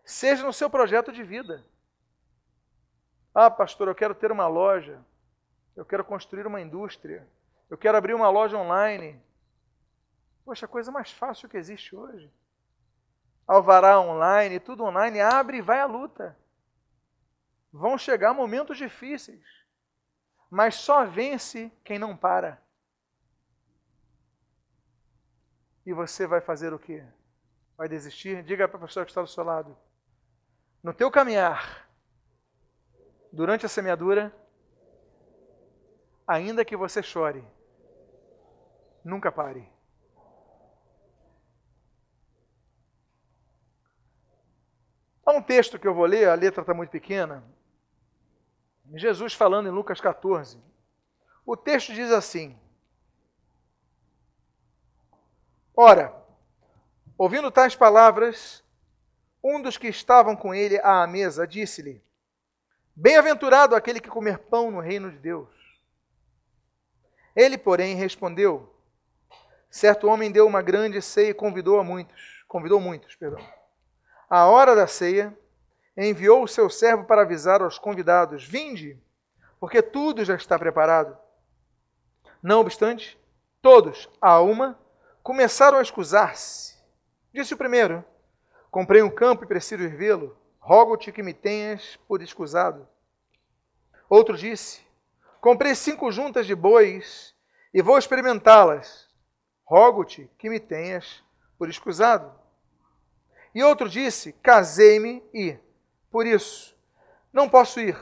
seja 0.05 0.45
no 0.45 0.53
seu 0.53 0.69
projeto 0.69 1.13
de 1.13 1.23
vida. 1.23 1.65
Ah, 3.33 3.49
pastor, 3.49 3.87
eu 3.87 3.95
quero 3.95 4.17
ter 4.17 4.33
uma 4.33 4.49
loja. 4.49 5.01
Eu 5.77 5.85
quero 5.85 6.05
construir 6.05 6.45
uma 6.45 6.61
indústria. 6.61 7.27
Eu 7.71 7.79
quero 7.79 7.97
abrir 7.97 8.15
uma 8.15 8.29
loja 8.29 8.59
online. 8.59 9.23
Poxa, 10.45 10.67
a 10.67 10.69
coisa 10.69 10.91
mais 10.91 11.13
fácil 11.13 11.49
que 11.49 11.57
existe 11.57 11.95
hoje. 11.95 12.29
Alvará 13.47 14.01
online, 14.01 14.59
tudo 14.59 14.83
online, 14.83 15.21
abre 15.21 15.59
e 15.59 15.63
vai 15.63 15.81
à 15.81 15.87
luta. 15.87 16.37
Vão 17.73 17.97
chegar 17.97 18.35
momentos 18.35 18.77
difíceis, 18.77 19.45
mas 20.51 20.75
só 20.77 21.05
vence 21.05 21.71
quem 21.85 21.99
não 21.99 22.17
para. 22.17 22.61
E 25.87 25.93
você 25.93 26.27
vai 26.27 26.41
fazer 26.41 26.73
o 26.73 26.79
quê? 26.79 27.05
Vai 27.77 27.89
desistir? 27.89 28.43
Diga 28.43 28.69
para 28.69 28.79
a 28.79 28.87
pessoa 28.87 29.05
que 29.05 29.11
está 29.11 29.21
do 29.21 29.29
seu 29.29 29.45
lado. 29.45 29.77
No 30.83 30.95
teu 30.95 31.11
caminhar, 31.11 31.89
durante 33.33 33.67
a 33.67 33.69
semeadura, 33.69 34.35
ainda 36.27 36.65
que 36.65 36.77
você 36.77 37.03
chore, 37.03 37.45
nunca 39.05 39.31
pare. 39.33 39.69
Há 45.27 45.33
um 45.33 45.43
texto 45.43 45.79
que 45.79 45.89
eu 45.89 45.95
vou 45.95 46.05
ler, 46.05 46.29
a 46.29 46.35
letra 46.35 46.61
está 46.61 46.75
muito 46.75 46.91
pequena. 46.91 47.43
Jesus 48.95 49.33
falando 49.33 49.69
em 49.69 49.73
Lucas 49.73 50.01
14. 50.01 50.63
O 51.47 51.57
texto 51.57 51.93
diz 51.93 52.11
assim: 52.11 52.59
Ora, 55.77 56.15
ouvindo 57.19 57.51
tais 57.51 57.75
palavras, 57.75 58.63
um 59.43 59.61
dos 59.61 59.77
que 59.77 59.89
estavam 59.89 60.37
com 60.37 60.55
ele 60.55 60.79
à 60.79 61.05
mesa 61.05 61.47
disse-lhe: 61.49 62.01
Bem-aventurado 62.95 63.75
aquele 63.75 63.99
que 63.99 64.09
comer 64.09 64.39
pão 64.39 64.71
no 64.71 64.79
reino 64.79 65.11
de 65.11 65.19
Deus. 65.19 65.49
Ele, 67.35 67.59
porém, 67.59 67.97
respondeu: 67.97 68.73
Certo 69.69 70.07
homem 70.07 70.31
deu 70.31 70.47
uma 70.47 70.63
grande 70.63 71.03
ceia 71.03 71.31
e 71.31 71.35
convidou 71.35 71.81
a 71.81 71.85
muitos, 71.85 72.45
convidou 72.47 72.81
muitos, 72.81 73.17
perdão. 73.17 73.45
A 74.31 74.47
hora 74.47 74.77
da 74.77 74.87
ceia, 74.87 75.37
enviou 75.97 76.45
o 76.45 76.49
seu 76.49 76.71
servo 76.71 77.05
para 77.05 77.23
avisar 77.23 77.63
aos 77.63 77.81
convidados: 77.81 78.45
Vinde, 78.45 78.97
porque 79.59 79.83
tudo 79.83 80.25
já 80.25 80.37
está 80.37 80.57
preparado. 80.57 81.19
Não 82.41 82.61
obstante, 82.61 83.19
todos, 83.61 84.09
a 84.21 84.41
uma, 84.41 84.79
começaram 85.25 85.79
a 85.79 85.83
escusar-se. 85.83 86.77
Disse 87.33 87.55
o 87.55 87.57
primeiro: 87.57 88.05
Comprei 88.71 89.03
um 89.03 89.11
campo 89.11 89.43
e 89.43 89.49
preciso 89.49 89.83
ir 89.83 89.97
vê-lo. 89.97 90.39
Rogo-te 90.61 91.11
que 91.11 91.23
me 91.23 91.33
tenhas 91.33 91.99
por 92.07 92.23
escusado. 92.23 92.87
Outro 94.09 94.37
disse: 94.37 94.83
Comprei 95.41 95.75
cinco 95.75 96.13
juntas 96.13 96.47
de 96.47 96.55
bois 96.55 97.35
e 97.73 97.81
vou 97.81 97.99
experimentá-las. 97.99 99.09
Rogo-te 99.65 100.31
que 100.39 100.51
me 100.51 100.61
tenhas 100.61 101.25
por 101.59 101.71
escusado. 101.71 102.31
E 103.55 103.63
outro 103.63 103.89
disse: 103.89 104.35
Casei-me 104.35 105.23
e, 105.33 105.59
por 106.11 106.27
isso, 106.27 106.77
não 107.33 107.49
posso 107.49 107.81
ir. 107.81 107.97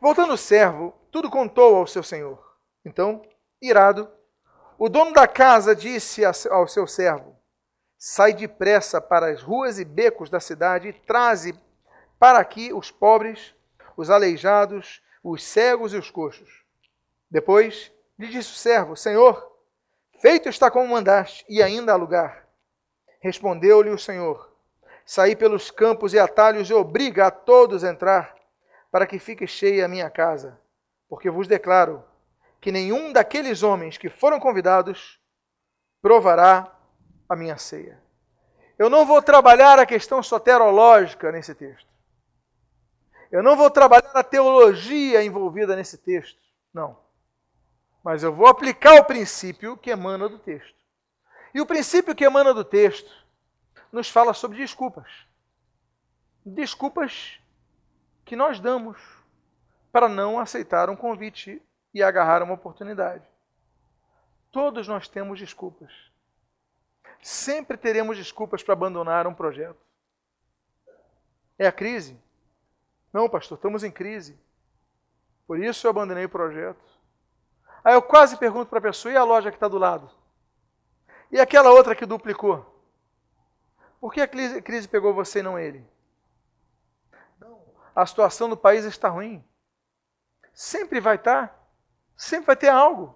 Voltando 0.00 0.32
o 0.32 0.38
servo, 0.38 0.92
tudo 1.12 1.30
contou 1.30 1.76
ao 1.76 1.86
seu 1.86 2.02
senhor. 2.02 2.56
Então, 2.84 3.22
irado, 3.60 4.10
o 4.80 4.88
dono 4.88 5.12
da 5.12 5.28
casa 5.28 5.76
disse 5.76 6.22
ao 6.24 6.66
seu 6.66 6.86
servo: 6.86 7.36
Sai 7.98 8.32
depressa 8.32 8.98
para 8.98 9.26
as 9.30 9.42
ruas 9.42 9.78
e 9.78 9.84
becos 9.84 10.30
da 10.30 10.40
cidade 10.40 10.88
e 10.88 10.92
traze 10.92 11.54
para 12.18 12.38
aqui 12.38 12.72
os 12.72 12.90
pobres, 12.90 13.54
os 13.94 14.08
aleijados 14.08 15.02
os 15.22 15.44
cegos 15.44 15.92
e 15.92 15.98
os 15.98 16.10
coxos. 16.10 16.64
Depois 17.30 17.92
lhe 18.18 18.28
disse 18.28 18.52
o 18.52 18.56
servo: 18.56 18.96
Senhor, 18.96 19.54
feito 20.18 20.48
está 20.48 20.70
como 20.70 20.88
mandaste, 20.88 21.44
e 21.46 21.62
ainda 21.62 21.92
há 21.92 21.96
lugar. 21.96 22.48
Respondeu-lhe 23.20 23.90
o 23.90 23.98
Senhor: 23.98 24.50
Saí 25.04 25.36
pelos 25.36 25.70
campos 25.70 26.14
e 26.14 26.18
atalhos 26.18 26.70
e 26.70 26.74
obriga 26.74 27.26
a 27.26 27.30
todos 27.30 27.84
a 27.84 27.90
entrar, 27.90 28.34
para 28.90 29.06
que 29.06 29.18
fique 29.18 29.46
cheia 29.46 29.84
a 29.84 29.88
minha 29.88 30.08
casa. 30.08 30.58
Porque 31.06 31.28
vos 31.28 31.46
declaro 31.46 32.02
que 32.60 32.70
nenhum 32.70 33.12
daqueles 33.12 33.62
homens 33.62 33.96
que 33.96 34.08
foram 34.08 34.38
convidados 34.38 35.18
provará 36.02 36.70
a 37.28 37.34
minha 37.34 37.56
ceia. 37.56 38.00
Eu 38.78 38.90
não 38.90 39.06
vou 39.06 39.22
trabalhar 39.22 39.78
a 39.78 39.86
questão 39.86 40.22
soterológica 40.22 41.30
nesse 41.30 41.54
texto. 41.54 41.88
Eu 43.30 43.42
não 43.42 43.56
vou 43.56 43.70
trabalhar 43.70 44.10
a 44.14 44.24
teologia 44.24 45.22
envolvida 45.22 45.76
nesse 45.76 45.98
texto. 45.98 46.40
Não. 46.72 46.98
Mas 48.02 48.22
eu 48.22 48.32
vou 48.32 48.46
aplicar 48.46 48.94
o 48.94 49.04
princípio 49.04 49.76
que 49.76 49.90
emana 49.90 50.28
do 50.28 50.38
texto. 50.38 50.74
E 51.54 51.60
o 51.60 51.66
princípio 51.66 52.14
que 52.14 52.24
emana 52.24 52.52
do 52.52 52.64
texto 52.64 53.10
nos 53.92 54.08
fala 54.08 54.32
sobre 54.34 54.58
desculpas. 54.58 55.10
Desculpas 56.44 57.38
que 58.24 58.34
nós 58.34 58.58
damos 58.58 58.98
para 59.92 60.08
não 60.08 60.38
aceitar 60.38 60.88
um 60.88 60.96
convite 60.96 61.60
e 61.92 62.02
agarrar 62.02 62.42
uma 62.42 62.54
oportunidade. 62.54 63.24
Todos 64.50 64.88
nós 64.88 65.08
temos 65.08 65.38
desculpas. 65.38 65.92
Sempre 67.22 67.76
teremos 67.76 68.16
desculpas 68.16 68.62
para 68.62 68.72
abandonar 68.72 69.26
um 69.26 69.34
projeto. 69.34 69.80
É 71.58 71.66
a 71.66 71.72
crise. 71.72 72.18
Não, 73.12 73.28
pastor, 73.28 73.56
estamos 73.56 73.84
em 73.84 73.90
crise. 73.90 74.38
Por 75.46 75.58
isso 75.58 75.86
eu 75.86 75.90
abandonei 75.90 76.24
o 76.24 76.28
projeto. 76.28 76.80
Aí 77.84 77.94
eu 77.94 78.02
quase 78.02 78.36
pergunto 78.36 78.68
para 78.68 78.78
a 78.78 78.82
pessoa: 78.82 79.12
e 79.12 79.16
a 79.16 79.24
loja 79.24 79.50
que 79.50 79.56
está 79.56 79.68
do 79.68 79.78
lado? 79.78 80.10
E 81.30 81.38
aquela 81.38 81.70
outra 81.70 81.94
que 81.94 82.06
duplicou? 82.06 82.66
Por 84.00 84.12
que 84.12 84.20
a 84.20 84.28
crise, 84.28 84.88
pegou 84.88 85.12
você 85.12 85.40
e 85.40 85.42
não 85.42 85.58
ele? 85.58 85.86
Não. 87.38 87.60
A 87.94 88.06
situação 88.06 88.48
do 88.48 88.56
país 88.56 88.84
está 88.84 89.08
ruim. 89.08 89.44
Sempre 90.54 91.00
vai 91.00 91.16
estar. 91.16 91.59
Sempre 92.20 92.48
vai 92.48 92.56
ter 92.56 92.68
algo. 92.68 93.14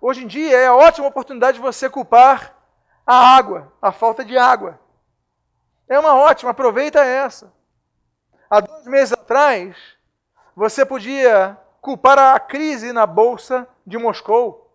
Hoje 0.00 0.22
em 0.22 0.28
dia 0.28 0.56
é 0.56 0.68
a 0.68 0.74
ótima 0.76 1.08
oportunidade 1.08 1.56
de 1.56 1.60
você 1.60 1.90
culpar 1.90 2.56
a 3.04 3.34
água, 3.36 3.72
a 3.82 3.90
falta 3.90 4.24
de 4.24 4.38
água. 4.38 4.78
É 5.88 5.98
uma 5.98 6.14
ótima, 6.14 6.52
aproveita 6.52 7.04
essa. 7.04 7.52
Há 8.48 8.60
dois 8.60 8.86
meses 8.86 9.12
atrás, 9.12 9.76
você 10.54 10.86
podia 10.86 11.58
culpar 11.80 12.16
a 12.16 12.38
crise 12.38 12.92
na 12.92 13.06
Bolsa 13.06 13.68
de 13.84 13.98
Moscou. 13.98 14.72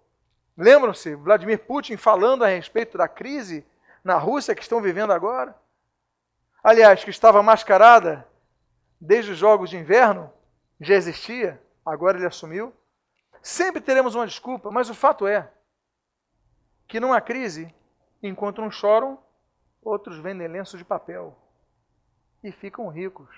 Lembram-se, 0.57 1.15
Vladimir 1.15 1.65
Putin 1.65 1.95
falando 1.95 2.43
a 2.43 2.49
respeito 2.49 2.97
da 2.97 3.07
crise 3.07 3.65
na 4.03 4.17
Rússia 4.17 4.53
que 4.53 4.61
estão 4.61 4.81
vivendo 4.81 5.13
agora? 5.13 5.55
Aliás, 6.61 7.01
que 7.01 7.09
estava 7.09 7.41
mascarada 7.41 8.27
desde 8.99 9.31
os 9.31 9.37
Jogos 9.37 9.69
de 9.69 9.77
Inverno, 9.77 10.29
já 10.81 10.95
existia, 10.95 11.63
agora 11.85 12.17
ele 12.17 12.27
assumiu. 12.27 12.73
Sempre 13.43 13.81
teremos 13.81 14.15
uma 14.15 14.25
desculpa, 14.25 14.71
mas 14.71 14.89
o 14.89 14.95
fato 14.95 15.27
é 15.27 15.51
que 16.87 16.97
há 16.97 17.19
crise 17.19 17.75
enquanto 18.21 18.61
uns 18.61 18.73
choram, 18.73 19.21
outros 19.81 20.17
vendem 20.17 20.47
lenços 20.47 20.79
de 20.79 20.85
papel 20.85 21.37
e 22.41 22.53
ficam 22.53 22.87
ricos. 22.87 23.29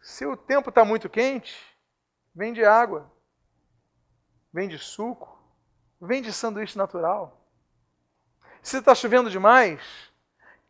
Se 0.00 0.26
o 0.26 0.36
tempo 0.36 0.70
está 0.70 0.84
muito 0.84 1.08
quente, 1.08 1.56
vende 2.34 2.64
água, 2.64 3.08
vende 4.52 4.76
suco, 4.76 5.38
vende 6.00 6.32
sanduíche 6.32 6.76
natural. 6.76 7.40
Se 8.60 8.78
está 8.78 8.96
chovendo 8.96 9.30
demais, 9.30 9.80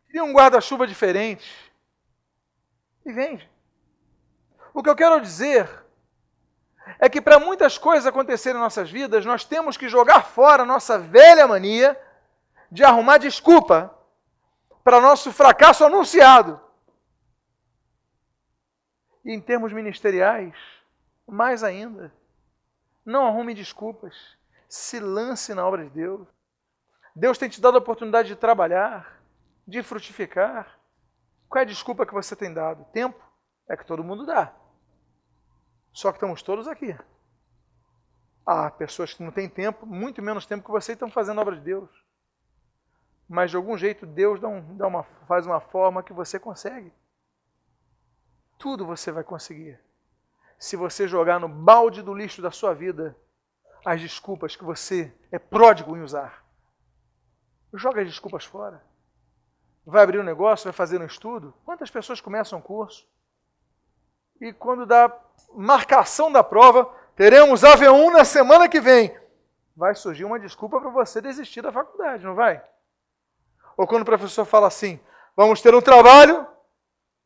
cria 0.07 0.23
um 0.23 0.33
guarda-chuva 0.33 0.85
diferente 0.85 1.73
e 3.03 3.11
vende. 3.11 3.49
O 4.71 4.83
que 4.83 4.89
eu 4.89 4.95
quero 4.95 5.19
dizer 5.19 5.88
é 6.97 7.09
que 7.09 7.21
para 7.21 7.39
muitas 7.39 7.77
coisas 7.77 8.07
acontecerem 8.07 8.57
em 8.57 8.63
nossas 8.63 8.89
vidas, 8.89 9.25
nós 9.25 9.43
temos 9.43 9.77
que 9.77 9.87
jogar 9.87 10.25
fora 10.25 10.63
a 10.63 10.65
nossa 10.65 10.97
velha 10.97 11.47
mania 11.47 11.99
de 12.71 12.83
arrumar 12.83 13.17
desculpa 13.17 13.93
para 14.83 15.01
nosso 15.01 15.31
fracasso 15.31 15.85
anunciado. 15.85 16.59
E 19.23 19.33
em 19.33 19.41
termos 19.41 19.73
ministeriais, 19.73 20.55
mais 21.27 21.63
ainda. 21.63 22.11
Não 23.05 23.25
arrume 23.25 23.53
desculpas. 23.53 24.15
Se 24.67 24.99
lance 24.99 25.53
na 25.53 25.65
obra 25.65 25.83
de 25.83 25.89
Deus. 25.89 26.27
Deus 27.15 27.37
tem 27.37 27.49
te 27.49 27.59
dado 27.59 27.75
a 27.75 27.79
oportunidade 27.79 28.29
de 28.29 28.35
trabalhar, 28.35 29.21
de 29.67 29.83
frutificar. 29.83 30.79
Qual 31.47 31.59
é 31.59 31.63
a 31.63 31.67
desculpa 31.67 32.05
que 32.05 32.13
você 32.13 32.35
tem 32.35 32.53
dado? 32.53 32.85
Tempo? 32.93 33.19
É 33.67 33.75
que 33.75 33.85
todo 33.85 34.03
mundo 34.03 34.25
dá. 34.25 34.53
Só 35.91 36.11
que 36.11 36.17
estamos 36.17 36.41
todos 36.41 36.67
aqui. 36.67 36.95
Há 38.45 38.71
pessoas 38.71 39.13
que 39.13 39.23
não 39.23 39.31
têm 39.31 39.47
tempo, 39.47 39.85
muito 39.85 40.21
menos 40.21 40.45
tempo 40.45 40.63
que 40.63 40.71
você, 40.71 40.93
estão 40.93 41.11
fazendo 41.11 41.39
a 41.39 41.41
obra 41.41 41.55
de 41.55 41.61
Deus. 41.61 41.89
Mas 43.27 43.51
de 43.51 43.57
algum 43.57 43.77
jeito 43.77 44.05
Deus 44.05 44.39
dá 44.39 44.47
um, 44.47 44.75
dá 44.75 44.87
uma, 44.87 45.03
faz 45.27 45.45
uma 45.45 45.59
forma 45.59 46.01
que 46.01 46.13
você 46.13 46.39
consegue. 46.39 46.91
Tudo 48.57 48.85
você 48.85 49.11
vai 49.11 49.23
conseguir. 49.23 49.79
Se 50.57 50.75
você 50.75 51.07
jogar 51.07 51.39
no 51.39 51.47
balde 51.47 52.01
do 52.01 52.13
lixo 52.13 52.41
da 52.41 52.51
sua 52.51 52.73
vida 52.73 53.15
as 53.85 54.01
desculpas 54.01 54.55
que 54.55 54.63
você 54.63 55.13
é 55.31 55.39
pródigo 55.39 55.95
em 55.95 56.01
usar. 56.01 56.45
Joga 57.73 58.01
as 58.01 58.07
desculpas 58.07 58.45
fora. 58.45 58.83
Vai 59.85 60.03
abrir 60.03 60.19
um 60.19 60.23
negócio, 60.23 60.65
vai 60.65 60.73
fazer 60.73 60.99
um 60.99 61.05
estudo. 61.05 61.53
Quantas 61.63 61.89
pessoas 61.89 62.19
começam 62.19 62.59
um 62.59 62.61
curso? 62.61 63.07
E 64.39 64.53
quando 64.53 64.85
dá 64.85 65.13
marcação 65.53 66.31
da 66.31 66.43
prova, 66.43 66.85
teremos 67.15 67.61
AV1 67.61 68.11
na 68.11 68.23
semana 68.23 68.69
que 68.69 68.79
vem. 68.79 69.17
Vai 69.75 69.95
surgir 69.95 70.25
uma 70.25 70.39
desculpa 70.39 70.79
para 70.79 70.89
você 70.89 71.21
desistir 71.21 71.61
da 71.61 71.71
faculdade, 71.71 72.23
não 72.23 72.35
vai? 72.35 72.63
Ou 73.77 73.87
quando 73.87 74.01
o 74.01 74.05
professor 74.05 74.45
fala 74.45 74.67
assim: 74.67 74.99
vamos 75.35 75.61
ter 75.61 75.73
um 75.73 75.81
trabalho 75.81 76.47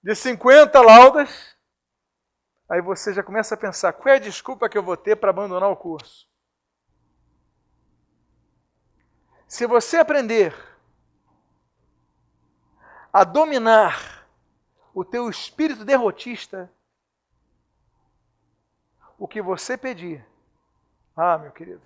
de 0.04 0.15
50 0.15 0.80
laudas, 0.82 1.56
aí 2.69 2.82
você 2.82 3.13
já 3.13 3.23
começa 3.23 3.56
a 3.56 3.58
pensar: 3.58 3.93
qual 3.93 4.13
é 4.13 4.17
a 4.17 4.21
desculpa 4.21 4.69
que 4.69 4.78
eu 4.78 4.84
vou 4.84 4.97
ter 4.97 5.15
para 5.15 5.30
abandonar 5.30 5.69
o 5.69 5.78
curso? 5.78 6.28
Se 9.47 9.67
você 9.67 9.97
aprender 9.97 10.56
a 13.12 13.23
dominar 13.23 14.28
o 14.93 15.06
teu 15.06 15.30
espírito 15.30 15.86
derrotista, 15.86 16.71
o 19.24 19.28
que 19.28 19.42
você 19.42 19.78
pedir, 19.78 20.22
ah, 21.16 21.38
meu 21.38 21.50
querido, 21.50 21.82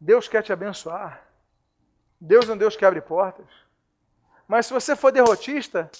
Deus 0.00 0.26
quer 0.26 0.42
te 0.42 0.50
abençoar. 0.50 1.22
Deus 2.18 2.48
é 2.48 2.54
um 2.54 2.56
Deus 2.56 2.74
que 2.74 2.86
abre 2.86 3.02
portas. 3.02 3.46
Mas 4.48 4.64
se 4.64 4.72
você 4.72 4.96
for 4.96 5.12
derrotista, 5.12 5.90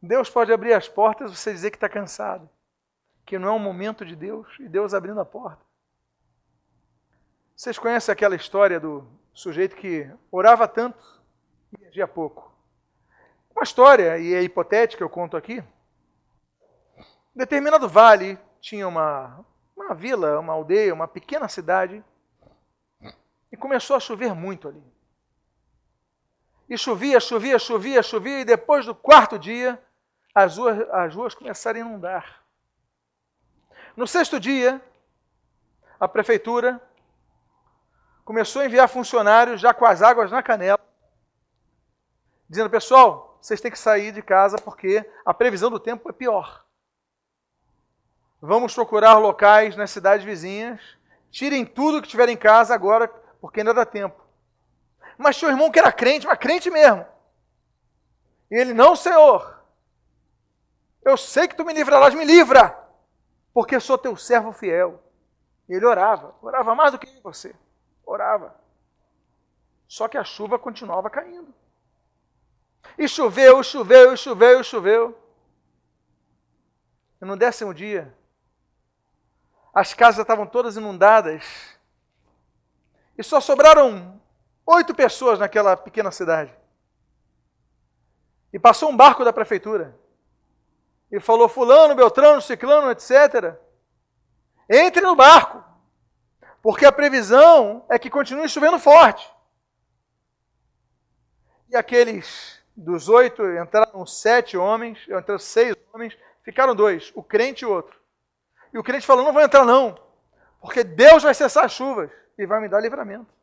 Deus 0.00 0.30
pode 0.30 0.50
abrir 0.50 0.72
as 0.72 0.88
portas 0.88 1.30
e 1.30 1.36
você 1.36 1.52
dizer 1.52 1.70
que 1.70 1.76
está 1.76 1.90
cansado, 1.90 2.48
que 3.26 3.38
não 3.38 3.48
é 3.48 3.52
um 3.52 3.58
momento 3.58 4.02
de 4.02 4.16
Deus 4.16 4.46
e 4.60 4.66
Deus 4.66 4.94
abrindo 4.94 5.20
a 5.20 5.24
porta. 5.26 5.62
Vocês 7.54 7.78
conhecem 7.78 8.14
aquela 8.14 8.34
história 8.34 8.80
do 8.80 9.06
sujeito 9.34 9.76
que 9.76 10.10
orava 10.30 10.66
tanto 10.66 11.20
e 11.78 11.84
agia 11.84 12.08
pouco? 12.08 12.50
Uma 13.50 13.62
história, 13.62 14.18
e 14.18 14.32
é 14.32 14.40
hipotética, 14.42 15.04
eu 15.04 15.10
conto 15.10 15.36
aqui. 15.36 15.62
Determinado 17.36 17.86
vale 17.86 18.38
tinha 18.62 18.88
uma, 18.88 19.44
uma 19.76 19.94
vila, 19.94 20.40
uma 20.40 20.54
aldeia, 20.54 20.94
uma 20.94 21.06
pequena 21.06 21.46
cidade, 21.48 22.02
e 23.52 23.56
começou 23.58 23.94
a 23.94 24.00
chover 24.00 24.34
muito 24.34 24.66
ali. 24.66 24.82
E 26.66 26.78
chovia, 26.78 27.20
chovia, 27.20 27.58
chovia, 27.58 28.02
chovia, 28.02 28.40
e 28.40 28.44
depois 28.44 28.86
do 28.86 28.94
quarto 28.94 29.38
dia, 29.38 29.80
as 30.34 30.56
ruas, 30.56 30.90
as 30.90 31.14
ruas 31.14 31.34
começaram 31.34 31.78
a 31.78 31.82
inundar. 31.82 32.42
No 33.94 34.06
sexto 34.06 34.40
dia, 34.40 34.80
a 36.00 36.08
prefeitura 36.08 36.80
começou 38.24 38.62
a 38.62 38.64
enviar 38.64 38.88
funcionários 38.88 39.60
já 39.60 39.74
com 39.74 39.84
as 39.84 40.00
águas 40.00 40.30
na 40.30 40.42
canela, 40.42 40.80
dizendo: 42.48 42.70
pessoal, 42.70 43.38
vocês 43.42 43.60
têm 43.60 43.70
que 43.70 43.78
sair 43.78 44.10
de 44.10 44.22
casa 44.22 44.56
porque 44.56 45.08
a 45.24 45.34
previsão 45.34 45.70
do 45.70 45.78
tempo 45.78 46.08
é 46.08 46.12
pior. 46.14 46.65
Vamos 48.40 48.74
procurar 48.74 49.18
locais 49.18 49.76
nas 49.76 49.90
cidades 49.90 50.24
vizinhas, 50.24 50.80
tirem 51.30 51.64
tudo 51.64 52.02
que 52.02 52.08
tiver 52.08 52.28
em 52.28 52.36
casa 52.36 52.74
agora, 52.74 53.08
porque 53.40 53.60
ainda 53.60 53.74
dá 53.74 53.84
tempo. 53.84 54.20
Mas 55.18 55.36
tinha 55.36 55.48
um 55.48 55.52
irmão 55.52 55.70
que 55.70 55.78
era 55.78 55.92
crente, 55.92 56.26
mas 56.26 56.38
crente 56.38 56.70
mesmo. 56.70 57.06
E 58.50 58.54
ele, 58.54 58.74
não, 58.74 58.94
Senhor, 58.94 59.60
eu 61.04 61.16
sei 61.16 61.48
que 61.48 61.56
tu 61.56 61.64
me 61.64 61.72
livrarás, 61.72 62.14
me 62.14 62.24
livra, 62.24 62.78
porque 63.52 63.80
sou 63.80 63.96
teu 63.96 64.16
servo 64.16 64.52
fiel. 64.52 65.02
E 65.68 65.74
ele 65.74 65.86
orava, 65.86 66.34
orava 66.42 66.74
mais 66.74 66.92
do 66.92 66.98
que 66.98 67.20
você 67.22 67.54
orava. 68.06 68.54
Só 69.88 70.08
que 70.08 70.16
a 70.16 70.24
chuva 70.24 70.58
continuava 70.58 71.10
caindo. 71.10 71.52
E 72.96 73.08
choveu, 73.08 73.62
choveu, 73.62 74.16
choveu, 74.16 74.62
choveu. 74.62 75.18
E 77.20 77.24
no 77.24 77.36
décimo 77.36 77.74
dia, 77.74 78.14
as 79.76 79.92
casas 79.92 80.20
estavam 80.20 80.46
todas 80.46 80.78
inundadas. 80.78 81.44
E 83.18 83.22
só 83.22 83.42
sobraram 83.42 84.18
oito 84.64 84.94
pessoas 84.94 85.38
naquela 85.38 85.76
pequena 85.76 86.10
cidade. 86.10 86.50
E 88.50 88.58
passou 88.58 88.88
um 88.88 88.96
barco 88.96 89.22
da 89.22 89.34
prefeitura. 89.34 89.94
E 91.12 91.20
falou: 91.20 91.46
Fulano, 91.46 91.94
Beltrano, 91.94 92.40
Ciclano, 92.40 92.90
etc. 92.90 93.54
Entre 94.66 95.02
no 95.02 95.14
barco. 95.14 95.62
Porque 96.62 96.86
a 96.86 96.90
previsão 96.90 97.84
é 97.90 97.98
que 97.98 98.08
continue 98.08 98.48
chovendo 98.48 98.78
forte. 98.78 99.30
E 101.68 101.76
aqueles 101.76 102.64
dos 102.74 103.10
oito 103.10 103.42
entraram 103.58 104.06
sete 104.06 104.56
homens, 104.56 105.06
entraram 105.06 105.38
seis 105.38 105.76
homens, 105.92 106.16
ficaram 106.42 106.74
dois, 106.74 107.12
o 107.14 107.22
crente 107.22 107.62
e 107.62 107.66
o 107.66 107.72
outro. 107.72 108.05
E 108.76 108.78
o 108.78 108.84
crente 108.84 109.06
falou: 109.06 109.24
não 109.24 109.32
vou 109.32 109.40
entrar, 109.40 109.64
não, 109.64 109.98
porque 110.60 110.84
Deus 110.84 111.22
vai 111.22 111.32
cessar 111.32 111.64
as 111.64 111.72
chuvas 111.72 112.10
e 112.36 112.44
vai 112.44 112.60
me 112.60 112.68
dar 112.68 112.78
livramento. 112.78 113.34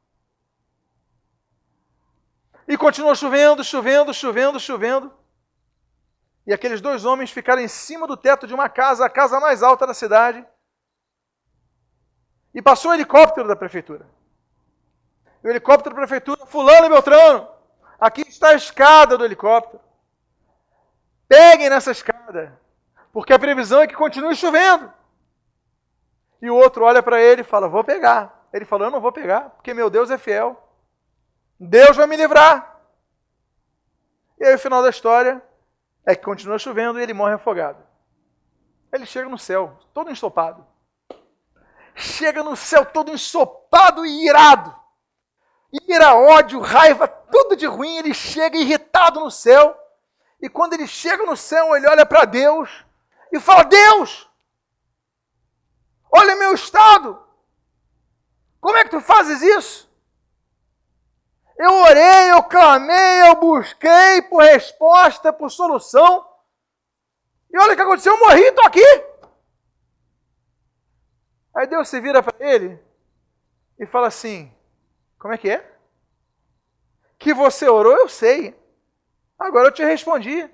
E 2.68 2.78
continuou 2.78 3.16
chovendo, 3.16 3.64
chovendo, 3.64 4.14
chovendo, 4.14 4.60
chovendo. 4.60 5.12
E 6.46 6.54
aqueles 6.54 6.82
dois 6.82 7.04
homens 7.04 7.32
ficaram 7.32 7.64
em 7.64 7.68
cima 7.68 8.06
do 8.06 8.16
teto 8.16 8.46
de 8.46 8.54
uma 8.54 8.70
casa, 8.70 9.08
a 9.08 9.10
casa 9.10 9.40
mais 9.40 9.64
alta 9.64 9.88
da 9.88 9.94
cidade, 9.96 10.46
e 12.54 12.62
passou 12.62 12.92
o 12.92 12.94
helicóptero 12.94 13.48
da 13.48 13.56
prefeitura. 13.56 14.08
E 15.44 15.48
o 15.48 15.50
helicóptero 15.50 15.96
da 15.96 16.02
prefeitura, 16.02 16.46
fulano 16.46 16.86
e 16.86 16.90
Beltrano, 16.90 17.50
aqui 18.00 18.22
está 18.22 18.50
a 18.50 18.54
escada 18.54 19.18
do 19.18 19.26
helicóptero. 19.26 19.82
Peguem 21.28 21.72
nessa 21.72 21.90
escada, 21.90 22.62
porque 23.12 23.34
a 23.34 23.40
previsão 23.40 23.82
é 23.82 23.88
que 23.88 23.96
continue 23.96 24.36
chovendo. 24.36 24.94
E 26.44 26.52
o 26.52 26.56
outro 26.56 26.86
olha 26.86 27.02
para 27.02 27.20
ele 27.20 27.42
e 27.42 27.44
fala: 27.44 27.68
Vou 27.68 27.84
pegar. 27.84 28.48
Ele 28.54 28.66
falou: 28.66 28.86
Eu 28.86 28.92
não 28.92 29.02
vou 29.02 29.12
pegar, 29.12 29.50
porque 29.50 29.74
meu 29.74 29.90
Deus 29.90 30.12
é 30.12 30.18
fiel. 30.20 30.62
Deus 31.60 31.98
vai 31.98 32.06
me 32.06 32.16
livrar. 32.16 32.80
E 34.40 34.46
aí 34.46 34.54
o 34.54 34.60
final 34.60 34.84
da 34.84 34.92
história 34.92 35.42
é 36.06 36.16
que 36.16 36.24
continua 36.24 36.60
chovendo 36.60 37.00
e 37.00 37.04
ele 37.04 37.16
morre 37.16 37.34
afogado. 37.34 37.82
Ele 38.92 39.08
chega 39.08 39.28
no 39.28 39.40
céu, 39.40 39.76
todo 39.92 40.12
ensopado 40.12 40.68
chega 41.96 42.44
no 42.44 42.56
céu 42.56 42.86
todo 42.86 43.12
ensopado 43.12 44.06
e 44.06 44.28
irado. 44.28 44.76
Ira, 45.88 46.16
ódio, 46.16 46.60
raiva, 46.60 47.08
tudo 47.08 47.56
de 47.56 47.66
ruim, 47.66 47.98
ele 47.98 48.14
chega 48.14 48.58
irritado 48.58 49.20
no 49.20 49.32
céu. 49.32 49.78
E 50.42 50.50
quando 50.50 50.74
ele 50.74 50.88
chega 50.88 51.26
no 51.26 51.36
céu, 51.36 51.76
ele 51.76 51.88
olha 51.88 52.06
para 52.06 52.26
Deus 52.26 52.70
e 53.32 53.40
fala: 53.40 53.64
Deus, 53.64 54.30
olha 56.14 56.36
meu 56.36 56.54
estado. 56.54 57.22
Como 58.62 58.78
é 58.78 58.84
que 58.84 58.92
tu 58.92 59.02
fazes 59.02 59.42
isso? 59.42 59.92
Eu 61.58 61.72
orei, 61.72 62.32
eu 62.32 62.44
clamei, 62.44 63.22
eu 63.28 63.36
busquei 63.36 64.22
por 64.30 64.44
resposta, 64.44 65.34
por 65.34 65.50
solução. 65.50 66.28
E 67.52 67.58
olha 67.58 67.74
o 67.74 67.76
que 67.76 67.82
aconteceu, 67.82 68.14
eu 68.14 68.20
morri, 68.20 68.42
estou 68.42 68.66
aqui. 68.66 68.86
Aí 71.56 71.68
Deus 71.68 71.88
se 71.88 72.00
vira 72.00 72.24
para 72.24 72.36
ele 72.40 72.80
e 73.78 73.86
fala 73.86 74.08
assim: 74.08 74.52
Como 75.20 75.34
é 75.34 75.38
que 75.38 75.50
é? 75.50 75.78
Que 77.20 77.34
você 77.34 77.68
orou, 77.68 77.96
eu 77.96 78.10
sei. 78.10 78.60
Agora 79.38 79.68
eu 79.68 79.72
te 79.72 79.84
respondi. 79.84 80.50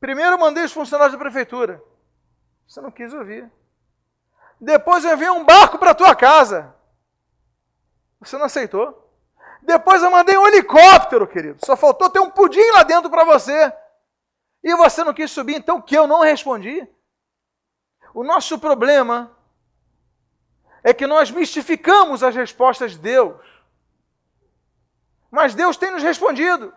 Primeiro 0.00 0.32
eu 0.32 0.38
mandei 0.38 0.64
os 0.64 0.72
funcionários 0.72 1.12
da 1.12 1.18
prefeitura. 1.18 1.82
Você 2.66 2.80
não 2.80 2.90
quis 2.90 3.12
ouvir. 3.12 3.50
Depois 4.60 5.04
eu 5.04 5.12
enviei 5.12 5.30
um 5.30 5.44
barco 5.44 5.78
para 5.78 5.94
tua 5.94 6.14
casa. 6.14 6.74
Você 8.20 8.36
não 8.36 8.46
aceitou. 8.46 9.08
Depois 9.62 10.02
eu 10.02 10.10
mandei 10.10 10.36
um 10.36 10.46
helicóptero, 10.46 11.26
querido. 11.26 11.64
Só 11.64 11.76
faltou 11.76 12.10
ter 12.10 12.20
um 12.20 12.30
pudim 12.30 12.70
lá 12.72 12.82
dentro 12.82 13.10
para 13.10 13.24
você. 13.24 13.72
E 14.62 14.74
você 14.74 15.04
não 15.04 15.14
quis 15.14 15.30
subir, 15.30 15.56
então 15.56 15.80
que 15.80 15.96
eu 15.96 16.06
não 16.06 16.20
respondi. 16.20 16.86
O 18.12 18.24
nosso 18.24 18.58
problema 18.58 19.36
é 20.82 20.92
que 20.92 21.06
nós 21.06 21.30
mistificamos 21.30 22.22
as 22.22 22.34
respostas 22.34 22.92
de 22.92 22.98
Deus. 22.98 23.36
Mas 25.30 25.54
Deus 25.54 25.76
tem 25.76 25.90
nos 25.90 26.02
respondido. 26.02 26.74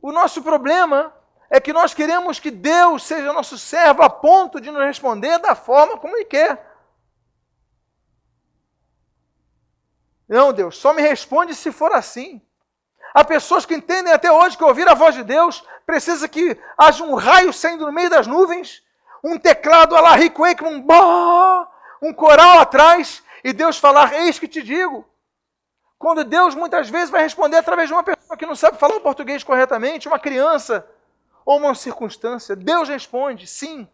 O 0.00 0.10
nosso 0.10 0.42
problema 0.42 1.14
é 1.50 1.60
que 1.60 1.72
nós 1.72 1.94
queremos 1.94 2.38
que 2.38 2.50
Deus 2.50 3.04
seja 3.04 3.32
nosso 3.32 3.58
servo 3.58 4.02
a 4.02 4.10
ponto 4.10 4.60
de 4.60 4.70
nos 4.70 4.84
responder 4.84 5.38
da 5.38 5.54
forma 5.54 5.96
como 5.96 6.16
Ele 6.16 6.24
quer. 6.24 6.66
Não, 10.28 10.52
Deus, 10.52 10.76
só 10.76 10.92
me 10.92 11.00
responde 11.00 11.54
se 11.54 11.72
for 11.72 11.92
assim. 11.92 12.42
Há 13.14 13.24
pessoas 13.24 13.64
que 13.64 13.74
entendem 13.74 14.12
até 14.12 14.30
hoje 14.30 14.58
que 14.58 14.64
ouvir 14.64 14.86
a 14.86 14.94
voz 14.94 15.14
de 15.14 15.24
Deus 15.24 15.64
precisa 15.86 16.28
que 16.28 16.60
haja 16.76 17.02
um 17.02 17.14
raio 17.14 17.52
saindo 17.52 17.86
no 17.86 17.92
meio 17.92 18.10
das 18.10 18.26
nuvens, 18.26 18.82
um 19.24 19.38
teclado 19.38 19.96
a 19.96 20.00
la 20.00 20.14
Rick 20.14 20.38
Wakeman, 20.38 20.84
um 22.02 22.12
coral 22.12 22.58
atrás, 22.58 23.22
e 23.42 23.54
Deus 23.54 23.78
falar, 23.78 24.12
eis 24.12 24.38
que 24.38 24.46
te 24.46 24.62
digo. 24.62 25.08
Quando 25.98 26.22
Deus 26.22 26.54
muitas 26.54 26.90
vezes 26.90 27.10
vai 27.10 27.22
responder 27.22 27.56
através 27.56 27.88
de 27.88 27.94
uma 27.94 28.02
pessoa 28.02 28.36
que 28.36 28.46
não 28.46 28.54
sabe 28.54 28.78
falar 28.78 29.00
português 29.00 29.42
corretamente, 29.42 30.06
uma 30.06 30.18
criança 30.18 30.86
ou 31.48 31.56
uma 31.56 31.74
circunstância, 31.74 32.54
Deus 32.54 32.90
responde, 32.90 33.46
sim. 33.46 33.88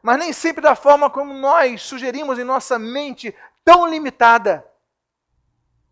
Mas 0.00 0.16
nem 0.16 0.32
sempre 0.32 0.62
da 0.62 0.76
forma 0.76 1.10
como 1.10 1.34
nós 1.34 1.82
sugerimos 1.82 2.38
em 2.38 2.44
nossa 2.44 2.78
mente 2.78 3.34
tão 3.64 3.84
limitada. 3.84 4.64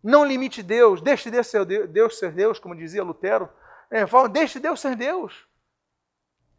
Não 0.01 0.23
limite 0.23 0.63
Deus, 0.63 1.01
deixe 1.01 1.29
Deus 1.29 1.47
ser 1.47 1.65
Deus, 1.65 2.17
ser 2.17 2.31
Deus 2.31 2.57
como 2.57 2.73
dizia 2.73 3.03
Lutero. 3.03 3.49
É, 3.91 4.05
deixe 4.29 4.61
Deus 4.61 4.79
ser 4.79 4.95
Deus. 4.95 5.45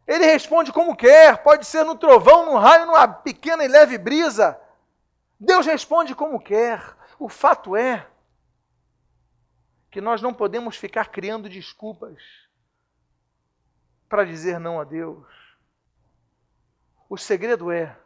Ele 0.05 0.25
responde 0.27 0.71
como 0.71 0.95
quer, 0.95 1.41
pode 1.41 1.65
ser 1.65 1.83
no 1.83 1.95
trovão, 1.95 2.45
no 2.45 2.57
raio, 2.59 2.85
numa 2.85 3.07
pequena 3.07 3.65
e 3.65 3.67
leve 3.67 3.97
brisa. 3.97 4.61
Deus 5.39 5.65
responde 5.65 6.13
como 6.13 6.39
quer. 6.39 6.83
O 7.17 7.27
fato 7.27 7.75
é 7.75 8.05
que 9.89 9.99
nós 9.99 10.21
não 10.21 10.35
podemos 10.35 10.77
ficar 10.77 11.09
criando 11.09 11.49
desculpas 11.49 12.21
para 14.11 14.25
dizer 14.25 14.59
não 14.59 14.77
a 14.77 14.83
Deus. 14.83 15.25
O 17.09 17.17
segredo 17.17 17.71
é 17.71 17.97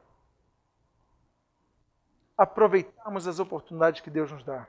aproveitarmos 2.38 3.28
as 3.28 3.40
oportunidades 3.40 4.02
que 4.02 4.12
Deus 4.12 4.32
nos 4.32 4.44
dá. 4.44 4.68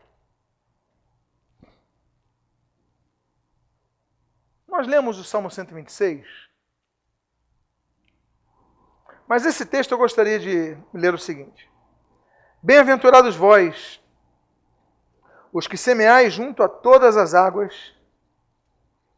Nós 4.67 4.87
lemos 4.87 5.19
o 5.19 5.25
Salmo 5.25 5.51
126, 5.51 6.27
mas 9.29 9.45
esse 9.45 9.67
texto 9.67 9.93
eu 9.93 9.99
gostaria 9.99 10.39
de 10.39 10.75
ler 10.91 11.13
o 11.13 11.19
seguinte: 11.19 11.71
Bem-aventurados 12.63 13.37
vós, 13.37 14.03
os 15.53 15.67
que 15.67 15.77
semeais 15.77 16.33
junto 16.33 16.63
a 16.63 16.69
todas 16.69 17.15
as 17.15 17.35
águas, 17.35 17.95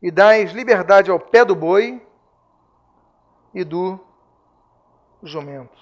e 0.03 0.11
dais 0.11 0.51
liberdade 0.51 1.13
ao 1.13 1.21
pé 1.21 1.45
do 1.45 1.55
boi 1.55 2.08
e 3.55 3.65
do 3.65 3.99
jumento. 5.23 5.77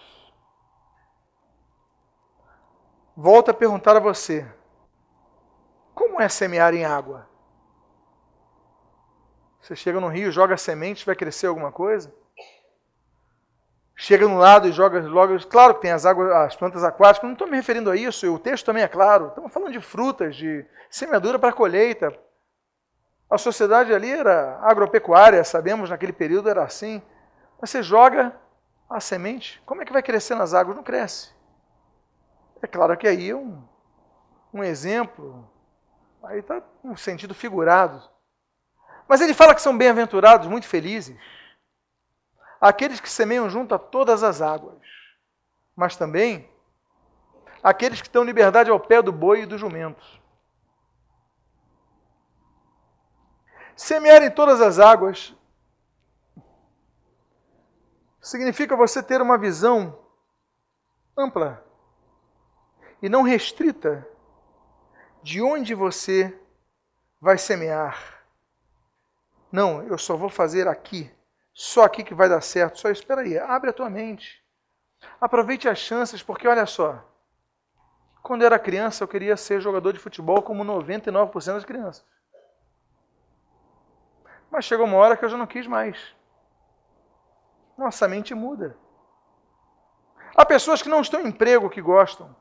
Volto 3.17 3.51
a 3.51 3.55
perguntar 3.55 3.97
a 3.97 4.01
você: 4.01 4.47
como 5.95 6.21
é 6.21 6.29
semear 6.29 6.75
em 6.75 6.85
água? 6.85 7.29
Você 9.61 9.75
chega 9.75 10.01
no 10.01 10.09
rio, 10.09 10.31
joga 10.31 10.57
semente, 10.57 11.05
vai 11.05 11.17
crescer 11.17 11.49
alguma 11.49 11.73
coisa? 11.73 12.15
chega 13.97 14.29
no 14.29 14.37
lado 14.37 14.69
e 14.69 14.73
joga 14.73 15.01
logo. 15.01 15.39
Claro 15.49 15.75
que 15.75 15.81
tem 15.81 15.91
as, 15.91 16.05
águas, 16.05 16.31
as 16.31 16.55
plantas 16.55 16.85
aquáticas, 16.85 17.27
não 17.27 17.33
estou 17.33 17.49
me 17.49 17.57
referindo 17.57 17.91
a 17.91 17.97
isso, 17.97 18.33
o 18.33 18.39
texto 18.39 18.67
também 18.67 18.83
é 18.83 18.89
claro. 18.89 19.29
Estamos 19.29 19.53
falando 19.53 19.73
de 19.73 19.81
frutas, 19.81 20.37
de 20.37 20.65
semeadura 20.91 21.39
para 21.39 21.53
colheita. 21.53 22.13
A 23.29 23.39
sociedade 23.39 23.93
ali 23.93 24.11
era 24.11 24.61
agropecuária, 24.63 25.43
sabemos 25.43 25.91
naquele 25.91 26.13
período 26.13 26.49
era 26.49 26.63
assim. 26.63 27.03
Você 27.61 27.83
joga 27.83 28.35
a 28.89 29.01
semente, 29.01 29.63
como 29.67 29.83
é 29.83 29.85
que 29.85 29.93
vai 29.93 30.03
crescer 30.03 30.35
nas 30.35 30.55
águas? 30.55 30.77
Não 30.77 30.83
cresce. 30.83 31.35
É 32.63 32.67
claro 32.67 32.97
que 32.97 33.09
aí 33.09 33.31
é 33.31 33.35
um, 33.35 33.63
um 34.53 34.63
exemplo, 34.63 35.49
aí 36.23 36.39
está 36.39 36.63
um 36.83 36.97
sentido 36.97 37.35
figurado. 37.35 38.03
Mas 39.09 39.21
ele 39.21 39.35
fala 39.35 39.55
que 39.55 39.63
são 39.63 39.77
bem-aventurados, 39.77 40.49
muito 40.49 40.67
felizes 40.67 41.17
aqueles 42.61 43.01
que 43.01 43.09
semeiam 43.09 43.49
junto 43.49 43.75
a 43.75 43.79
todas 43.79 44.23
as 44.23 44.41
águas, 44.41 44.83
mas 45.75 45.97
também 45.97 46.49
aqueles 47.63 48.01
que 48.01 48.11
dão 48.11 48.25
liberdade 48.25 48.71
ao 48.71 48.81
pé 48.81 49.03
do 49.03 49.13
boi 49.13 49.43
e 49.43 49.47
do 49.47 49.59
jumento. 49.59 50.05
Semear 53.75 54.23
em 54.23 54.31
todas 54.31 54.61
as 54.61 54.79
águas 54.79 55.35
significa 58.27 58.75
você 58.75 59.03
ter 59.03 59.23
uma 59.23 59.39
visão 59.39 59.99
ampla 61.17 61.65
e 63.01 63.09
não 63.09 63.23
restrita 63.23 64.07
de 65.23 65.41
onde 65.41 65.75
você 65.75 66.37
vai 67.21 67.39
semear. 67.39 68.25
Não, 69.51 69.83
eu 69.85 69.97
só 69.97 70.17
vou 70.17 70.29
fazer 70.29 70.67
aqui 70.67 71.11
só 71.57 71.85
aqui 71.85 72.05
que 72.05 72.15
vai 72.15 72.29
dar 72.29 72.43
certo. 72.43 72.79
Só 72.79 72.91
espera 72.91 73.23
aí, 73.23 73.39
abre 73.39 73.71
a 73.71 73.73
tua 73.73 73.89
mente. 73.89 74.45
Aproveite 75.19 75.69
as 75.69 75.79
chances, 75.79 76.23
porque 76.23 76.47
olha 76.47 76.67
só. 76.67 77.03
Quando 78.23 78.43
eu 78.43 78.47
era 78.47 78.59
criança, 78.59 79.05
eu 79.05 79.09
queria 79.09 79.37
ser 79.37 79.61
jogador 79.61 79.93
de 79.93 79.99
futebol 79.99 80.43
como 80.43 80.65
99% 80.65 81.55
das 81.55 81.65
crianças. 81.65 82.05
Mas 84.51 84.65
chegou 84.65 84.85
uma 84.85 84.99
hora 84.99 85.17
que 85.17 85.25
eu 85.25 85.29
já 85.29 85.37
não 85.39 85.47
quis 85.47 85.67
mais. 85.67 86.15
Nossa 87.77 88.09
mente 88.09 88.35
muda. 88.35 88.77
Há 90.35 90.45
pessoas 90.45 90.83
que 90.83 90.89
não 90.89 91.01
estão 91.01 91.21
em 91.21 91.29
emprego 91.29 91.71
que 91.71 91.81
gostam. 91.81 92.35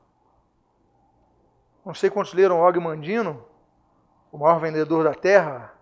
Não 1.85 1.93
sei 1.93 2.09
quantos 2.09 2.33
leram 2.33 2.59
Og 2.59 2.79
Mandino, 2.79 3.45
o 4.31 4.37
maior 4.37 4.59
vendedor 4.59 5.03
da 5.03 5.13
terra. 5.13 5.73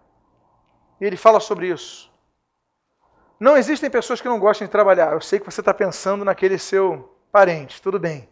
E 1.00 1.06
ele 1.06 1.18
fala 1.18 1.40
sobre 1.40 1.68
isso. 1.68 2.12
Não 3.40 3.58
existem 3.58 3.90
pessoas 3.90 4.22
que 4.22 4.28
não 4.28 4.40
gostem 4.40 4.68
de 4.68 4.72
trabalhar. 4.72 5.14
Eu 5.14 5.22
sei 5.22 5.40
que 5.40 5.46
você 5.46 5.62
está 5.62 5.74
pensando 5.74 6.24
naquele 6.24 6.58
seu 6.58 7.18
parente, 7.32 7.82
tudo 7.82 8.00
bem. 8.00 8.30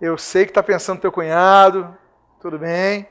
Eu 0.00 0.18
sei 0.18 0.44
que 0.44 0.50
está 0.50 0.62
pensando 0.62 0.96
no 0.96 1.02
teu 1.02 1.12
cunhado, 1.12 1.96
tudo 2.40 2.58
bem. 2.58 3.08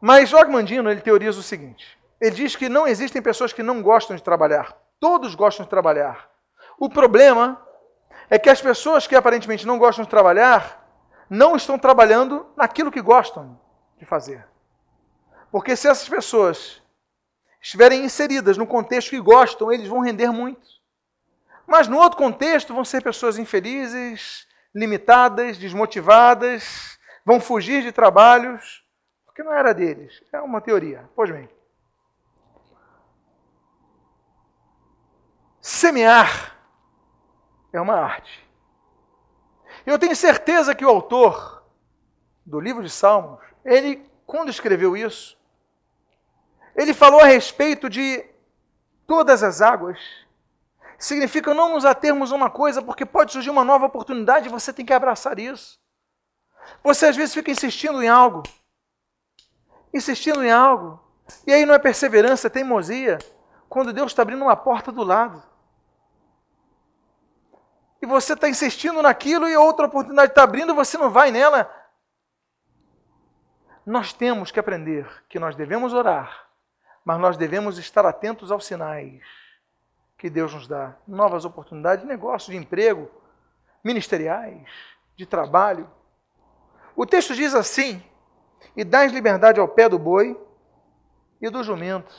Mas 0.00 0.32
Og 0.32 0.50
Mandino 0.50 0.90
ele 0.90 1.00
teoriza 1.00 1.40
o 1.40 1.42
seguinte: 1.42 1.97
ele 2.20 2.34
diz 2.34 2.56
que 2.56 2.68
não 2.68 2.86
existem 2.86 3.22
pessoas 3.22 3.52
que 3.52 3.62
não 3.62 3.82
gostam 3.82 4.16
de 4.16 4.22
trabalhar. 4.22 4.76
Todos 4.98 5.34
gostam 5.34 5.64
de 5.64 5.70
trabalhar. 5.70 6.28
O 6.78 6.88
problema 6.88 7.64
é 8.28 8.38
que 8.38 8.50
as 8.50 8.60
pessoas 8.60 9.06
que 9.06 9.14
aparentemente 9.14 9.66
não 9.66 9.78
gostam 9.78 10.04
de 10.04 10.10
trabalhar 10.10 10.86
não 11.30 11.56
estão 11.56 11.78
trabalhando 11.78 12.46
naquilo 12.56 12.90
que 12.90 13.00
gostam 13.00 13.60
de 13.98 14.04
fazer. 14.04 14.46
Porque 15.50 15.76
se 15.76 15.88
essas 15.88 16.08
pessoas 16.08 16.82
estiverem 17.60 18.04
inseridas 18.04 18.56
no 18.56 18.66
contexto 18.66 19.10
que 19.10 19.20
gostam, 19.20 19.72
eles 19.72 19.88
vão 19.88 20.00
render 20.00 20.30
muito. 20.30 20.66
Mas 21.66 21.86
no 21.86 21.98
outro 21.98 22.18
contexto 22.18 22.74
vão 22.74 22.84
ser 22.84 23.02
pessoas 23.02 23.38
infelizes, 23.38 24.46
limitadas, 24.74 25.58
desmotivadas, 25.58 26.98
vão 27.24 27.40
fugir 27.40 27.82
de 27.82 27.92
trabalhos, 27.92 28.84
porque 29.26 29.42
não 29.42 29.52
era 29.52 29.74
deles. 29.74 30.22
É 30.32 30.40
uma 30.40 30.60
teoria. 30.60 31.08
Pois 31.14 31.30
bem. 31.30 31.48
Semear 35.70 36.56
é 37.74 37.78
uma 37.78 37.94
arte. 37.94 38.42
Eu 39.84 39.98
tenho 39.98 40.16
certeza 40.16 40.74
que 40.74 40.82
o 40.82 40.88
autor 40.88 41.62
do 42.44 42.58
livro 42.58 42.82
de 42.82 42.88
Salmos, 42.88 43.38
ele, 43.62 44.02
quando 44.26 44.48
escreveu 44.48 44.96
isso, 44.96 45.38
ele 46.74 46.94
falou 46.94 47.20
a 47.20 47.26
respeito 47.26 47.90
de 47.90 48.24
todas 49.06 49.42
as 49.42 49.60
águas. 49.60 50.00
Significa 50.98 51.52
não 51.52 51.74
nos 51.74 51.84
atermos 51.84 52.32
a 52.32 52.36
uma 52.36 52.48
coisa, 52.48 52.80
porque 52.80 53.04
pode 53.04 53.32
surgir 53.32 53.50
uma 53.50 53.62
nova 53.62 53.84
oportunidade 53.84 54.48
e 54.48 54.50
você 54.50 54.72
tem 54.72 54.86
que 54.86 54.94
abraçar 54.94 55.38
isso. 55.38 55.78
Você 56.82 57.08
às 57.08 57.14
vezes 57.14 57.34
fica 57.34 57.50
insistindo 57.50 58.02
em 58.02 58.08
algo, 58.08 58.42
insistindo 59.92 60.42
em 60.42 60.50
algo, 60.50 60.98
e 61.46 61.52
aí 61.52 61.66
não 61.66 61.74
é 61.74 61.78
perseverança, 61.78 62.46
é 62.46 62.50
teimosia, 62.50 63.18
quando 63.68 63.92
Deus 63.92 64.12
está 64.12 64.22
abrindo 64.22 64.40
uma 64.40 64.56
porta 64.56 64.90
do 64.90 65.04
lado. 65.04 65.46
E 68.00 68.06
você 68.06 68.34
está 68.34 68.48
insistindo 68.48 69.02
naquilo 69.02 69.48
e 69.48 69.56
outra 69.56 69.86
oportunidade 69.86 70.30
está 70.30 70.42
abrindo 70.42 70.72
e 70.72 70.76
você 70.76 70.96
não 70.96 71.10
vai 71.10 71.30
nela. 71.30 71.72
Nós 73.84 74.12
temos 74.12 74.50
que 74.50 74.60
aprender 74.60 75.06
que 75.28 75.38
nós 75.38 75.56
devemos 75.56 75.92
orar 75.92 76.48
mas 77.08 77.18
nós 77.18 77.38
devemos 77.38 77.78
estar 77.78 78.04
atentos 78.04 78.52
aos 78.52 78.66
sinais 78.66 79.22
que 80.18 80.28
Deus 80.28 80.52
nos 80.52 80.68
dá 80.68 80.94
novas 81.06 81.46
oportunidades 81.46 82.02
de 82.02 82.06
negócio, 82.06 82.52
de 82.52 82.58
emprego, 82.58 83.10
ministeriais, 83.82 84.68
de 85.16 85.24
trabalho. 85.24 85.90
O 86.94 87.06
texto 87.06 87.34
diz 87.34 87.54
assim: 87.54 88.02
E 88.76 88.84
dás 88.84 89.10
liberdade 89.10 89.58
ao 89.58 89.66
pé 89.66 89.88
do 89.88 89.98
boi 89.98 90.38
e 91.40 91.48
do 91.48 91.64
jumento. 91.64 92.14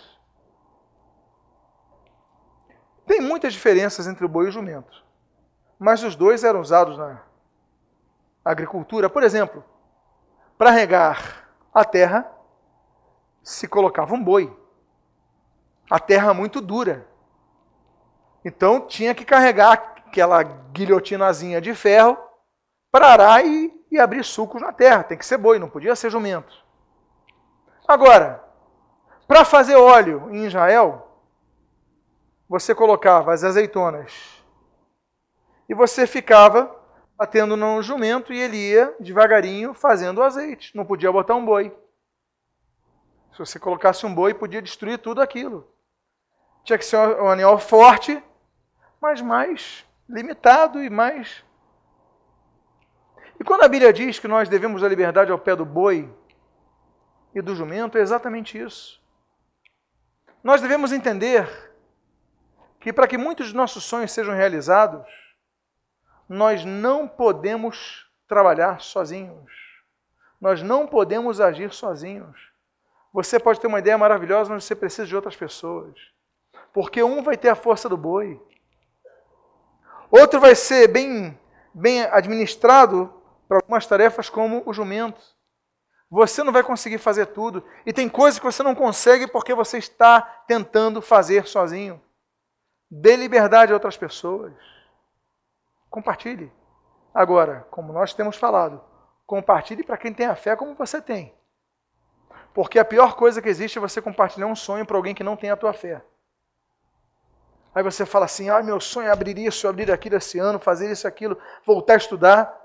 Tem 3.05 3.21
muitas 3.21 3.53
diferenças 3.53 4.07
entre 4.07 4.25
o 4.25 4.29
boi 4.29 4.47
e 4.47 4.49
o 4.49 4.51
jumento, 4.51 5.05
mas 5.79 6.03
os 6.03 6.15
dois 6.15 6.43
eram 6.43 6.59
usados 6.59 6.97
na 6.97 7.21
agricultura. 8.43 9.09
Por 9.09 9.23
exemplo, 9.23 9.63
para 10.57 10.71
regar 10.71 11.49
a 11.73 11.85
terra 11.85 12.29
se 13.41 13.65
colocava 13.67 14.13
um 14.13 14.21
boi. 14.21 14.53
A 15.89 15.97
terra 15.97 16.33
muito 16.33 16.59
dura. 16.59 17.07
Então 18.43 18.81
tinha 18.81 19.15
que 19.15 19.23
carregar 19.23 19.71
aquela 19.71 20.43
guilhotinazinha 20.43 21.61
de 21.61 21.73
ferro 21.73 22.17
para 22.91 23.07
arar 23.07 23.45
e, 23.45 23.73
e 23.89 23.97
abrir 23.97 24.23
sucos 24.25 24.61
na 24.61 24.73
terra. 24.73 25.03
Tem 25.03 25.17
que 25.17 25.25
ser 25.25 25.37
boi, 25.37 25.57
não 25.57 25.69
podia 25.69 25.95
ser 25.95 26.09
jumento. 26.09 26.53
Agora, 27.87 28.43
para 29.27 29.45
fazer 29.45 29.75
óleo 29.75 30.27
em 30.31 30.45
Israel, 30.45 31.07
você 32.47 32.75
colocava 32.75 33.33
as 33.33 33.43
azeitonas 33.43 34.38
e 35.69 35.75
você 35.75 36.07
ficava 36.07 36.75
batendo 37.15 37.55
no 37.55 37.79
jumento 37.83 38.33
e 38.33 38.39
ele 38.39 38.57
ia 38.57 38.95
devagarinho 38.99 39.73
fazendo 39.75 40.17
o 40.17 40.23
azeite. 40.23 40.75
Não 40.75 40.83
podia 40.83 41.11
botar 41.11 41.35
um 41.35 41.45
boi. 41.45 41.69
Se 43.31 43.37
você 43.37 43.59
colocasse 43.59 44.05
um 44.05 44.13
boi, 44.13 44.33
podia 44.33 44.61
destruir 44.61 44.97
tudo 44.97 45.21
aquilo. 45.21 45.71
Tinha 46.63 46.77
que 46.77 46.85
ser 46.85 46.97
um 46.97 47.29
animal 47.29 47.59
forte, 47.59 48.21
mas 48.99 49.21
mais 49.21 49.85
limitado 50.09 50.83
e 50.83 50.89
mais. 50.89 51.43
E 53.39 53.43
quando 53.43 53.63
a 53.63 53.67
Bíblia 53.67 53.93
diz 53.93 54.17
que 54.17 54.27
nós 54.27 54.49
devemos 54.49 54.83
a 54.83 54.89
liberdade 54.89 55.31
ao 55.31 55.37
pé 55.37 55.55
do 55.55 55.63
boi 55.65 56.11
e 57.33 57.41
do 57.41 57.55
jumento, 57.55 57.97
é 57.97 58.01
exatamente 58.01 58.57
isso. 58.57 58.99
Nós 60.43 60.61
devemos 60.61 60.91
entender 60.91 61.47
que 62.79 62.91
para 62.91 63.07
que 63.07 63.17
muitos 63.17 63.49
de 63.49 63.55
nossos 63.55 63.83
sonhos 63.83 64.11
sejam 64.11 64.33
realizados, 64.33 65.28
nós 66.29 66.63
não 66.63 67.07
podemos 67.07 68.07
trabalhar 68.27 68.79
sozinhos. 68.79 69.51
Nós 70.39 70.61
não 70.61 70.85
podemos 70.85 71.41
agir 71.41 71.73
sozinhos. 71.73 72.37
Você 73.11 73.39
pode 73.39 73.59
ter 73.59 73.65
uma 73.65 73.79
ideia 73.79 73.97
maravilhosa, 73.97 74.53
mas 74.53 74.63
você 74.63 74.75
precisa 74.75 75.07
de 75.07 75.15
outras 75.15 75.35
pessoas. 75.35 75.95
Porque 76.71 77.01
um 77.01 77.23
vai 77.23 77.35
ter 77.35 77.49
a 77.49 77.55
força 77.55 77.89
do 77.89 77.97
boi, 77.97 78.39
outro 80.11 80.39
vai 80.39 80.53
ser 80.53 80.87
bem, 80.87 81.37
bem 81.73 82.03
administrado 82.03 83.11
para 83.47 83.57
algumas 83.57 83.87
tarefas, 83.87 84.29
como 84.29 84.61
o 84.65 84.71
jumento. 84.71 85.19
Você 86.11 86.43
não 86.43 86.53
vai 86.53 86.63
conseguir 86.63 86.99
fazer 86.99 87.27
tudo. 87.27 87.63
E 87.85 87.91
tem 87.91 88.07
coisas 88.07 88.39
que 88.39 88.45
você 88.45 88.61
não 88.61 88.75
consegue 88.75 89.27
porque 89.27 89.53
você 89.53 89.79
está 89.79 90.21
tentando 90.21 91.01
fazer 91.01 91.47
sozinho. 91.47 92.01
Dê 92.89 93.15
liberdade 93.15 93.71
a 93.71 93.75
outras 93.75 93.97
pessoas. 93.97 94.53
Compartilhe. 95.89 96.51
Agora, 97.13 97.67
como 97.71 97.91
nós 97.91 98.13
temos 98.13 98.37
falado, 98.37 98.83
compartilhe 99.25 99.83
para 99.83 99.97
quem 99.97 100.13
tem 100.13 100.25
a 100.25 100.35
fé 100.35 100.55
como 100.55 100.75
você 100.75 101.01
tem. 101.01 101.33
Porque 102.53 102.79
a 102.79 102.85
pior 102.85 103.15
coisa 103.15 103.41
que 103.41 103.49
existe 103.49 103.77
é 103.77 103.81
você 103.81 104.01
compartilhar 104.01 104.47
um 104.47 104.55
sonho 104.55 104.85
para 104.85 104.97
alguém 104.97 105.15
que 105.15 105.23
não 105.23 105.35
tem 105.35 105.49
a 105.49 105.57
tua 105.57 105.73
fé. 105.73 106.01
Aí 107.73 107.83
você 107.83 108.05
fala 108.05 108.25
assim: 108.25 108.49
ah, 108.49 108.61
meu 108.61 108.79
sonho 108.79 109.07
é 109.07 109.11
abrir 109.11 109.37
isso, 109.37 109.67
abrir 109.67 109.91
aquilo 109.91 110.17
esse 110.17 110.39
ano, 110.39 110.59
fazer 110.59 110.91
isso, 110.91 111.07
aquilo, 111.07 111.39
voltar 111.65 111.93
a 111.93 111.97
estudar. 111.97 112.59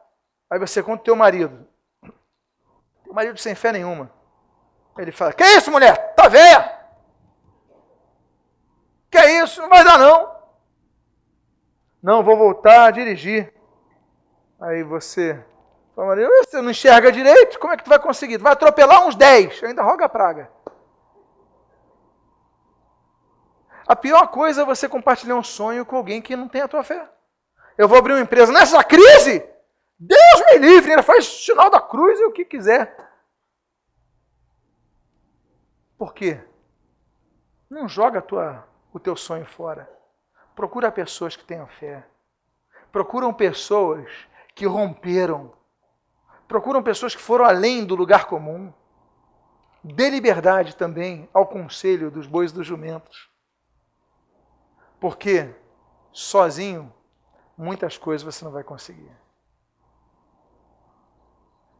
Aí 0.50 0.58
você 0.58 0.82
conta 0.82 1.02
o 1.02 1.04
teu 1.04 1.16
marido. 1.16 1.66
Teu 3.04 3.12
marido 3.12 3.38
sem 3.38 3.54
fé 3.54 3.72
nenhuma. 3.72 4.10
Ele 4.98 5.12
fala: 5.12 5.32
Que 5.32 5.44
isso, 5.44 5.70
mulher? 5.70 6.14
Tá 6.14 6.28
velha? 6.28 6.80
Que 9.10 9.20
isso? 9.42 9.60
Não 9.62 9.68
vai 9.68 9.84
dar 9.84 9.98
não. 9.98 10.34
Não, 12.04 12.22
vou 12.22 12.36
voltar 12.36 12.84
a 12.84 12.90
dirigir. 12.90 13.50
Aí 14.60 14.82
você 14.82 15.42
fala, 15.96 16.14
você 16.14 16.60
não 16.60 16.70
enxerga 16.70 17.10
direito? 17.10 17.58
Como 17.58 17.72
é 17.72 17.78
que 17.78 17.84
tu 17.84 17.88
vai 17.88 17.98
conseguir? 17.98 18.36
Tu 18.36 18.44
vai 18.44 18.52
atropelar 18.52 19.06
uns 19.06 19.14
10, 19.14 19.64
ainda 19.64 19.82
roga 19.82 20.04
a 20.04 20.08
praga. 20.08 20.50
A 23.88 23.96
pior 23.96 24.26
coisa 24.28 24.60
é 24.60 24.66
você 24.66 24.86
compartilhar 24.86 25.34
um 25.34 25.42
sonho 25.42 25.86
com 25.86 25.96
alguém 25.96 26.20
que 26.20 26.36
não 26.36 26.46
tem 26.46 26.60
a 26.60 26.68
tua 26.68 26.84
fé. 26.84 27.08
Eu 27.78 27.88
vou 27.88 27.96
abrir 27.96 28.12
uma 28.12 28.20
empresa 28.20 28.52
nessa 28.52 28.84
crise? 28.84 29.42
Deus 29.98 30.44
me 30.50 30.58
livre, 30.58 30.90
ainda 30.90 31.02
faz 31.02 31.24
sinal 31.24 31.70
da 31.70 31.80
cruz 31.80 32.20
e 32.20 32.24
o 32.26 32.32
que 32.32 32.44
quiser. 32.44 32.94
Por 35.96 36.12
quê? 36.12 36.38
Não 37.70 37.88
joga 37.88 38.20
tua 38.20 38.68
o 38.92 39.00
teu 39.00 39.16
sonho 39.16 39.46
fora. 39.46 39.88
Procura 40.54 40.92
pessoas 40.92 41.36
que 41.36 41.44
tenham 41.44 41.66
fé. 41.66 42.06
Procuram 42.92 43.32
pessoas 43.34 44.10
que 44.54 44.66
romperam. 44.66 45.52
Procuram 46.46 46.82
pessoas 46.82 47.14
que 47.14 47.22
foram 47.22 47.44
além 47.44 47.84
do 47.84 47.94
lugar 47.94 48.26
comum. 48.26 48.72
Dê 49.82 50.08
liberdade 50.08 50.76
também 50.76 51.28
ao 51.32 51.46
conselho 51.46 52.10
dos 52.10 52.26
bois 52.26 52.50
e 52.50 52.54
dos 52.54 52.66
jumentos. 52.66 53.30
Porque 55.00 55.54
sozinho 56.12 56.92
muitas 57.58 57.98
coisas 57.98 58.22
você 58.22 58.44
não 58.44 58.52
vai 58.52 58.64
conseguir. 58.64 59.10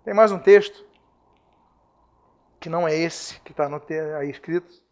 Tem 0.05 0.13
mais 0.13 0.31
um 0.31 0.39
texto, 0.39 0.85
que 2.61 2.69
não 2.69 2.87
é 2.87 2.95
esse 2.95 3.41
que 3.41 3.53
está 3.53 3.69
aí 4.19 4.31
escrito, 4.31 4.83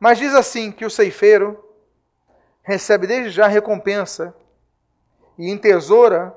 mas 0.00 0.18
diz 0.18 0.34
assim 0.34 0.72
que 0.72 0.84
o 0.84 0.90
ceifeiro 0.90 1.63
recebe 2.64 3.06
desde 3.06 3.30
já 3.30 3.46
recompensa 3.46 4.34
e 5.38 5.50
entesoura 5.50 6.36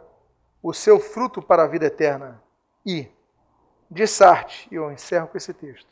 o 0.62 0.74
seu 0.74 1.00
fruto 1.00 1.42
para 1.42 1.64
a 1.64 1.68
vida 1.68 1.86
eterna. 1.86 2.44
E, 2.86 3.10
de 3.90 4.06
Sarte, 4.06 4.68
e 4.70 4.76
eu 4.76 4.92
encerro 4.92 5.28
com 5.28 5.38
esse 5.38 5.54
texto, 5.54 5.90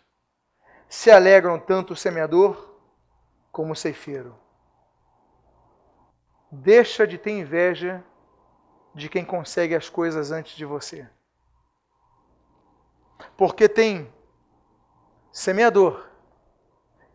se 0.88 1.10
alegram 1.10 1.58
tanto 1.58 1.94
o 1.94 1.96
semeador 1.96 2.76
como 3.52 3.74
o 3.74 3.76
ceifeiro. 3.76 4.36
Deixa 6.52 7.08
de 7.08 7.18
ter 7.18 7.32
inveja 7.32 8.04
de 8.94 9.10
quem 9.10 9.26
consegue 9.26 9.76
as 9.76 9.90
coisas 9.90 10.32
antes 10.32 10.56
de 10.56 10.66
você. 10.66 11.10
Porque 13.38 13.68
tem 13.68 14.14
semeador 15.32 16.10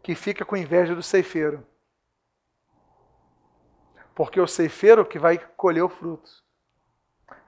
que 0.03 0.15
fica 0.15 0.45
com 0.45 0.57
inveja 0.57 0.95
do 0.95 1.03
ceifeiro. 1.03 1.67
Porque 4.21 4.39
é 4.39 4.43
o 4.43 4.47
ceifeiro 4.47 5.03
que 5.07 5.19
vai 5.19 5.39
colher 5.57 5.83
o 5.83 5.89
fruto. 5.89 6.31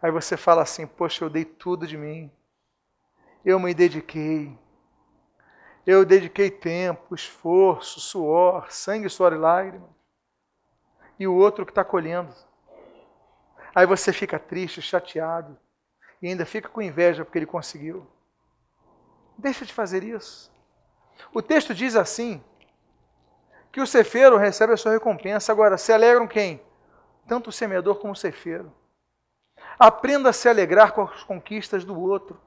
Aí 0.00 0.10
você 0.10 0.38
fala 0.38 0.62
assim: 0.62 0.86
Poxa, 0.86 1.22
eu 1.22 1.28
dei 1.28 1.44
tudo 1.44 1.86
de 1.86 1.98
mim. 1.98 2.32
Eu 3.44 3.60
me 3.60 3.74
dediquei. 3.74 4.58
Eu 5.86 6.02
dediquei 6.02 6.50
tempo, 6.50 7.14
esforço, 7.14 8.00
suor, 8.00 8.72
sangue, 8.72 9.10
suor 9.10 9.34
e 9.34 9.36
lágrimas. 9.36 9.90
E 11.18 11.26
o 11.26 11.34
outro 11.34 11.66
que 11.66 11.72
está 11.72 11.84
colhendo. 11.84 12.34
Aí 13.74 13.84
você 13.84 14.10
fica 14.10 14.38
triste, 14.38 14.80
chateado. 14.80 15.58
E 16.22 16.28
ainda 16.28 16.46
fica 16.46 16.70
com 16.70 16.80
inveja 16.80 17.22
porque 17.22 17.38
ele 17.38 17.44
conseguiu. 17.44 18.06
Deixa 19.36 19.66
de 19.66 19.74
fazer 19.74 20.02
isso. 20.02 20.50
O 21.34 21.42
texto 21.42 21.74
diz 21.74 21.96
assim: 21.96 22.42
que 23.72 23.80
o 23.80 23.86
cefeiro 23.86 24.36
recebe 24.36 24.74
a 24.74 24.76
sua 24.76 24.92
recompensa. 24.92 25.50
Agora, 25.50 25.78
se 25.78 25.92
alegram 25.92 26.28
quem? 26.28 26.62
Tanto 27.26 27.48
o 27.48 27.52
semeador 27.52 27.96
como 27.96 28.12
o 28.12 28.16
cefeiro. 28.16 28.70
Aprenda 29.78 30.28
a 30.28 30.32
se 30.32 30.48
alegrar 30.48 30.92
com 30.92 31.02
as 31.02 31.24
conquistas 31.24 31.82
do 31.82 31.98
outro. 31.98 32.38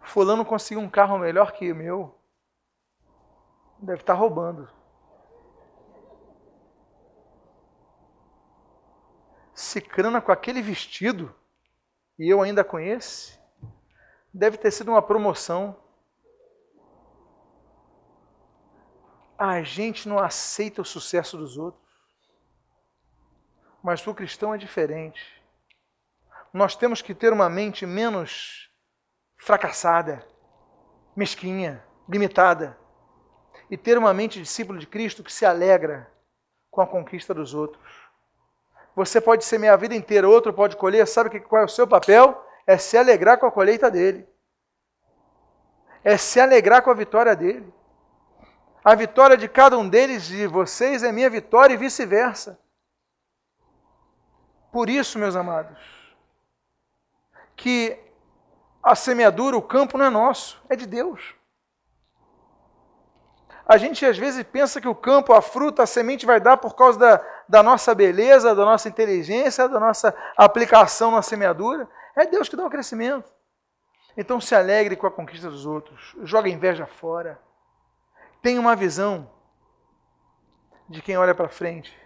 Fulano 0.00 0.44
conseguiu 0.44 0.82
um 0.82 0.88
carro 0.88 1.18
melhor 1.18 1.52
que 1.52 1.72
o 1.72 1.76
meu. 1.76 2.14
Deve 3.78 4.00
estar 4.00 4.14
roubando. 4.14 4.68
Cicrana 9.52 10.20
com 10.20 10.32
aquele 10.32 10.62
vestido, 10.62 11.34
e 12.18 12.28
eu 12.28 12.40
ainda 12.40 12.64
conheço, 12.64 13.38
deve 14.32 14.56
ter 14.56 14.70
sido 14.70 14.90
uma 14.90 15.02
promoção. 15.02 15.76
A 19.40 19.62
gente 19.62 20.06
não 20.06 20.18
aceita 20.18 20.82
o 20.82 20.84
sucesso 20.84 21.38
dos 21.38 21.56
outros. 21.56 21.82
Mas 23.82 24.06
o 24.06 24.14
cristão 24.14 24.54
é 24.54 24.58
diferente. 24.58 25.42
Nós 26.52 26.76
temos 26.76 27.00
que 27.00 27.14
ter 27.14 27.32
uma 27.32 27.48
mente 27.48 27.86
menos 27.86 28.70
fracassada, 29.38 30.22
mesquinha, 31.16 31.82
limitada. 32.06 32.78
E 33.70 33.78
ter 33.78 33.96
uma 33.96 34.12
mente 34.12 34.38
discípulo 34.38 34.78
de 34.78 34.86
Cristo 34.86 35.24
que 35.24 35.32
se 35.32 35.46
alegra 35.46 36.12
com 36.70 36.82
a 36.82 36.86
conquista 36.86 37.32
dos 37.32 37.54
outros. 37.54 37.82
Você 38.94 39.22
pode 39.22 39.46
semear 39.46 39.72
a 39.72 39.78
vida 39.78 39.94
inteira, 39.94 40.28
outro 40.28 40.52
pode 40.52 40.76
colher. 40.76 41.06
Sabe 41.06 41.40
qual 41.40 41.62
é 41.62 41.64
o 41.64 41.68
seu 41.68 41.86
papel? 41.86 42.46
É 42.66 42.76
se 42.76 42.98
alegrar 42.98 43.38
com 43.38 43.46
a 43.46 43.52
colheita 43.52 43.90
dele. 43.90 44.28
É 46.04 46.18
se 46.18 46.38
alegrar 46.38 46.82
com 46.82 46.90
a 46.90 46.94
vitória 46.94 47.34
dele. 47.34 47.72
A 48.82 48.94
vitória 48.94 49.36
de 49.36 49.48
cada 49.48 49.76
um 49.76 49.88
deles, 49.88 50.24
de 50.24 50.46
vocês, 50.46 51.02
é 51.02 51.12
minha 51.12 51.28
vitória 51.28 51.74
e 51.74 51.76
vice-versa. 51.76 52.58
Por 54.72 54.88
isso, 54.88 55.18
meus 55.18 55.36
amados, 55.36 55.78
que 57.56 57.98
a 58.82 58.94
semeadura, 58.94 59.56
o 59.56 59.62
campo 59.62 59.98
não 59.98 60.06
é 60.06 60.10
nosso, 60.10 60.62
é 60.68 60.76
de 60.76 60.86
Deus. 60.86 61.34
A 63.66 63.76
gente 63.76 64.04
às 64.04 64.16
vezes 64.16 64.42
pensa 64.42 64.80
que 64.80 64.88
o 64.88 64.94
campo, 64.94 65.32
a 65.32 65.42
fruta, 65.42 65.82
a 65.82 65.86
semente 65.86 66.26
vai 66.26 66.40
dar 66.40 66.56
por 66.56 66.74
causa 66.74 66.98
da, 66.98 67.24
da 67.48 67.62
nossa 67.62 67.94
beleza, 67.94 68.54
da 68.54 68.64
nossa 68.64 68.88
inteligência, 68.88 69.68
da 69.68 69.78
nossa 69.78 70.14
aplicação 70.36 71.10
na 71.10 71.22
semeadura. 71.22 71.88
É 72.16 72.26
Deus 72.26 72.48
que 72.48 72.56
dá 72.56 72.64
o 72.64 72.70
crescimento. 72.70 73.30
Então 74.16 74.40
se 74.40 74.54
alegre 74.54 74.96
com 74.96 75.06
a 75.06 75.10
conquista 75.10 75.48
dos 75.48 75.66
outros, 75.66 76.16
joga 76.22 76.48
inveja 76.48 76.86
fora. 76.86 77.38
Tenha 78.42 78.60
uma 78.60 78.76
visão 78.76 79.30
de 80.88 81.02
quem 81.02 81.16
olha 81.16 81.34
para 81.34 81.48
frente 81.48 81.96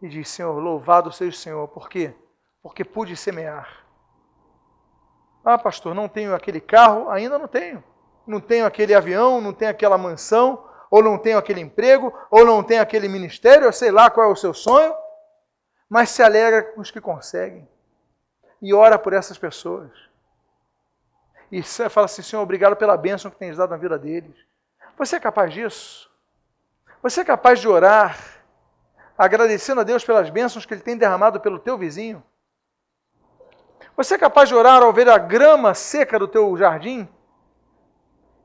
e 0.00 0.08
diz: 0.08 0.28
Senhor, 0.28 0.58
louvado 0.58 1.12
seja 1.12 1.36
o 1.36 1.40
Senhor. 1.40 1.68
Por 1.68 1.88
quê? 1.88 2.14
Porque 2.62 2.84
pude 2.84 3.16
semear. 3.16 3.84
Ah, 5.44 5.58
pastor, 5.58 5.94
não 5.94 6.08
tenho 6.08 6.34
aquele 6.34 6.60
carro? 6.60 7.10
Ainda 7.10 7.38
não 7.38 7.48
tenho 7.48 7.82
não 8.26 8.40
tenho 8.40 8.66
aquele 8.66 8.94
avião, 8.94 9.40
não 9.40 9.52
tenho 9.52 9.70
aquela 9.70 9.98
mansão, 9.98 10.64
ou 10.90 11.02
não 11.02 11.18
tenho 11.18 11.38
aquele 11.38 11.60
emprego, 11.60 12.12
ou 12.30 12.44
não 12.44 12.62
tenho 12.62 12.82
aquele 12.82 13.08
ministério, 13.08 13.64
eu 13.64 13.72
sei 13.72 13.90
lá 13.90 14.10
qual 14.10 14.28
é 14.28 14.32
o 14.32 14.36
seu 14.36 14.52
sonho, 14.52 14.94
mas 15.88 16.10
se 16.10 16.22
alegra 16.22 16.62
com 16.62 16.80
os 16.80 16.90
que 16.90 17.00
conseguem 17.00 17.68
e 18.60 18.72
ora 18.72 18.98
por 18.98 19.12
essas 19.12 19.38
pessoas. 19.38 19.90
E 21.50 21.62
fala 21.62 22.06
assim, 22.06 22.22
Senhor, 22.22 22.42
obrigado 22.42 22.76
pela 22.76 22.96
bênção 22.96 23.30
que 23.30 23.36
tens 23.36 23.56
dado 23.56 23.70
na 23.70 23.76
vida 23.76 23.98
deles. 23.98 24.34
Você 25.02 25.16
é 25.16 25.20
capaz 25.20 25.52
disso? 25.52 26.08
Você 27.02 27.22
é 27.22 27.24
capaz 27.24 27.58
de 27.58 27.66
orar, 27.66 28.16
agradecendo 29.18 29.80
a 29.80 29.84
Deus 29.84 30.04
pelas 30.04 30.30
bênçãos 30.30 30.64
que 30.64 30.72
Ele 30.72 30.80
tem 30.80 30.96
derramado 30.96 31.40
pelo 31.40 31.58
teu 31.58 31.76
vizinho? 31.76 32.22
Você 33.96 34.14
é 34.14 34.18
capaz 34.18 34.48
de 34.48 34.54
orar 34.54 34.80
ao 34.80 34.92
ver 34.92 35.08
a 35.08 35.18
grama 35.18 35.74
seca 35.74 36.20
do 36.20 36.28
teu 36.28 36.56
jardim? 36.56 37.08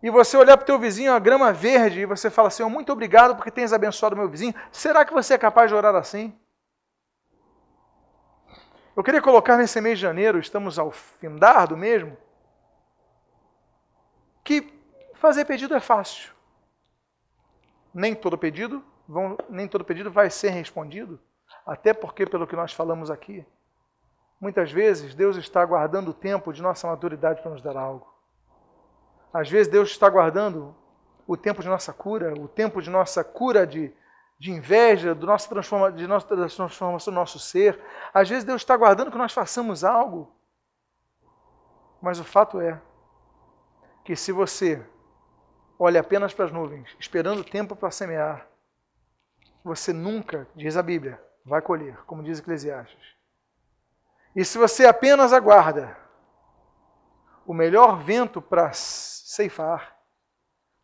e 0.02 0.10
você 0.10 0.36
olhar 0.36 0.58
para 0.58 0.64
o 0.64 0.66
teu 0.66 0.80
vizinho, 0.80 1.14
a 1.14 1.20
grama 1.20 1.54
verde, 1.54 2.00
e 2.00 2.06
você 2.06 2.30
fala, 2.30 2.50
Senhor, 2.50 2.70
muito 2.70 2.92
obrigado 2.92 3.36
porque 3.36 3.52
tens 3.52 3.74
abençoado 3.74 4.16
meu 4.16 4.30
vizinho. 4.30 4.56
Será 4.72 5.06
que 5.06 5.14
você 5.14 5.36
é 5.36 5.38
capaz 5.38 5.70
de 5.70 5.76
orar 5.76 5.96
assim? 5.96 6.36
Eu 8.96 9.04
queria 9.04 9.22
colocar 9.22 9.58
nesse 9.58 9.80
mês 9.80 10.00
de 10.00 10.04
janeiro, 10.04 10.40
estamos 10.40 10.80
ao 10.80 10.92
findar 10.92 11.68
do 11.68 11.78
mesmo, 11.78 12.18
que 14.44 14.74
fazer 15.14 15.46
pedido 15.46 15.76
é 15.76 15.80
fácil. 15.80 16.37
Nem 17.94 18.14
todo 18.14 18.38
pedido, 18.38 18.84
vão, 19.08 19.38
nem 19.50 19.68
todo 19.68 19.84
pedido 19.84 20.12
vai 20.12 20.30
ser 20.30 20.50
respondido, 20.50 21.20
até 21.66 21.94
porque, 21.94 22.26
pelo 22.26 22.48
que 22.48 22.56
nós 22.56 22.74
falamos 22.74 23.10
aqui, 23.10 23.46
muitas 24.40 24.72
vezes 24.72 25.16
Deus 25.16 25.36
está 25.38 25.62
aguardando 25.62 26.12
o 26.12 26.14
tempo 26.14 26.54
de 26.54 26.62
nossa 26.62 26.88
maturidade 26.88 27.42
para 27.42 27.52
nos 27.52 27.62
dar 27.62 27.78
algo. 27.78 28.08
Às 29.34 29.50
vezes 29.50 29.68
Deus 29.68 29.90
está 29.90 30.10
guardando 30.10 30.76
o 31.28 31.36
tempo 31.36 31.62
de 31.62 31.68
nossa 31.68 31.92
cura, 31.92 32.34
o 32.40 32.48
tempo 32.48 32.82
de 32.82 32.90
nossa 32.90 33.24
cura 33.24 33.68
de, 33.68 33.94
de 34.40 34.52
inveja, 34.52 35.14
do 35.14 35.28
nosso 35.28 35.50
transforma, 35.50 35.92
de 35.92 36.08
nossa, 36.08 36.26
transformação 36.28 37.14
do 37.14 37.16
nosso 37.16 37.38
ser. 37.38 37.80
Às 38.14 38.30
vezes 38.30 38.44
Deus 38.44 38.62
está 38.62 38.78
guardando 38.78 39.12
que 39.12 39.18
nós 39.18 39.34
façamos 39.34 39.84
algo. 39.84 40.32
Mas 42.02 42.20
o 42.20 42.24
fato 42.24 42.62
é 42.62 42.80
que 44.06 44.16
se 44.16 44.32
você 44.32 44.86
olha 45.80 46.02
apenas 46.02 46.34
para 46.34 46.46
as 46.46 46.52
nuvens, 46.52 46.96
esperando 47.00 47.42
o 47.42 47.44
tempo 47.44 47.76
para 47.76 47.92
semear, 47.92 48.48
você 49.64 49.92
nunca, 49.92 50.48
diz 50.56 50.78
a 50.78 50.84
Bíblia, 50.84 51.22
vai 51.46 51.62
colher, 51.62 51.98
como 52.06 52.24
diz 52.24 52.40
Eclesiastes. 52.40 53.16
E 54.36 54.44
se 54.46 54.58
você 54.58 54.86
apenas 54.86 55.34
aguarda 55.34 55.98
o 57.46 57.54
melhor 57.54 57.98
vento 57.98 58.42
para 58.42 58.72
ceifar, 58.74 59.98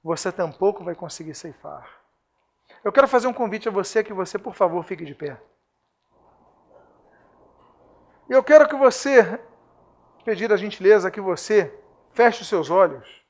você 0.04 0.32
tampouco 0.32 0.84
vai 0.84 0.96
conseguir 0.96 1.34
ceifar. 1.34 1.90
Eu 2.84 2.92
quero 2.92 3.08
fazer 3.08 3.28
um 3.28 3.34
convite 3.34 3.68
a 3.70 3.72
você 3.72 4.04
que 4.04 4.14
você, 4.14 4.38
por 4.38 4.54
favor, 4.54 4.84
fique 4.84 5.06
de 5.06 5.16
pé. 5.16 5.42
Eu 8.30 8.44
quero 8.44 8.68
que 8.68 8.76
você, 8.76 9.40
pedir 10.26 10.52
a 10.52 10.58
gentileza 10.58 11.12
que 11.12 11.22
você 11.22 11.74
feche 12.12 12.42
os 12.42 12.48
seus 12.48 12.70
olhos 12.70 13.23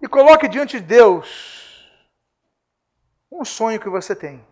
e 0.00 0.08
coloque 0.08 0.48
diante 0.48 0.80
de 0.80 0.86
Deus 0.86 1.88
um 3.30 3.44
sonho 3.44 3.80
que 3.80 3.88
você 3.88 4.14
tem. 4.14 4.44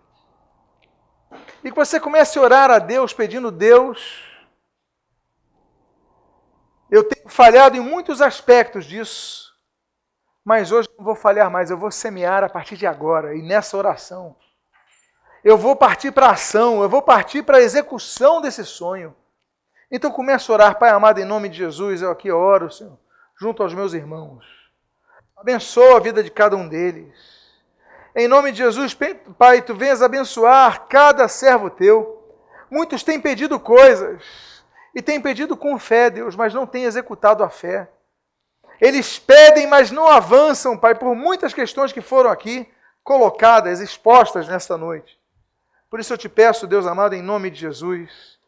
E 1.63 1.71
que 1.71 1.77
você 1.77 1.99
comece 1.99 2.39
a 2.39 2.43
orar 2.43 2.71
a 2.71 2.79
Deus 2.79 3.13
pedindo 3.13 3.51
Deus 3.51 4.27
eu 6.91 7.03
tenho 7.03 7.29
falhado 7.29 7.77
em 7.77 7.81
muitos 7.81 8.23
aspectos 8.23 8.85
disso, 8.85 9.53
mas 10.45 10.71
hoje 10.71 10.89
não 10.97 11.05
vou 11.05 11.17
falhar 11.17 11.51
mais, 11.51 11.71
eu 11.71 11.77
vou 11.77 11.91
semear 11.91 12.45
a 12.45 12.49
partir 12.49 12.77
de 12.77 12.87
agora 12.87 13.35
e 13.35 13.43
nessa 13.43 13.77
oração. 13.77 14.37
Eu 15.43 15.59
vou 15.59 15.75
partir 15.75 16.13
para 16.13 16.29
a 16.29 16.33
ação, 16.33 16.83
eu 16.83 16.89
vou 16.89 17.03
partir 17.03 17.43
para 17.43 17.59
a 17.59 17.63
execução 17.63 18.41
desse 18.41 18.65
sonho. 18.65 19.15
Então 19.91 20.11
começo 20.11 20.53
a 20.53 20.55
orar, 20.55 20.79
Pai 20.79 20.91
amado, 20.91 21.19
em 21.19 21.25
nome 21.25 21.49
de 21.49 21.57
Jesus, 21.57 22.03
eu 22.03 22.11
aqui 22.11 22.31
oro, 22.31 22.71
Senhor, 22.71 22.99
junto 23.39 23.63
aos 23.63 23.75
meus 23.75 23.93
irmãos. 23.93 24.45
Abençoa 25.37 25.99
a 25.99 26.01
vida 26.01 26.23
de 26.23 26.31
cada 26.31 26.57
um 26.57 26.67
deles. 26.67 27.15
Em 28.15 28.27
nome 28.27 28.53
de 28.53 28.59
Jesus, 28.59 28.97
Pai, 29.39 29.61
tu 29.61 29.75
venhas 29.75 30.01
abençoar 30.01 30.87
cada 30.89 31.29
servo 31.29 31.69
teu. 31.69 32.25
Muitos 32.71 33.03
têm 33.03 33.21
pedido 33.21 33.61
coisas, 33.61 34.25
e 34.97 35.03
têm 35.03 35.21
pedido 35.21 35.55
com 35.55 35.79
fé, 35.79 36.09
Deus, 36.09 36.35
mas 36.35 36.55
não 36.55 36.67
têm 36.67 36.85
executado 36.85 37.45
a 37.45 37.51
fé. 37.51 37.87
Eles 38.81 39.19
pedem, 39.19 39.67
mas 39.67 39.91
não 39.91 40.09
avançam, 40.09 40.77
Pai, 40.77 40.95
por 40.95 41.15
muitas 41.15 41.53
questões 41.53 41.93
que 41.93 42.01
foram 42.01 42.31
aqui 42.31 42.67
colocadas, 43.05 43.81
expostas 43.81 44.49
nesta 44.49 44.79
noite. 44.79 45.21
Por 45.91 46.01
isso 46.01 46.15
eu 46.15 46.19
te 46.19 46.31
peço, 46.31 46.67
Deus 46.67 46.87
amado, 46.87 47.15
em 47.15 47.21
nome 47.21 47.51
de 47.51 47.61
Jesus, 47.61 48.39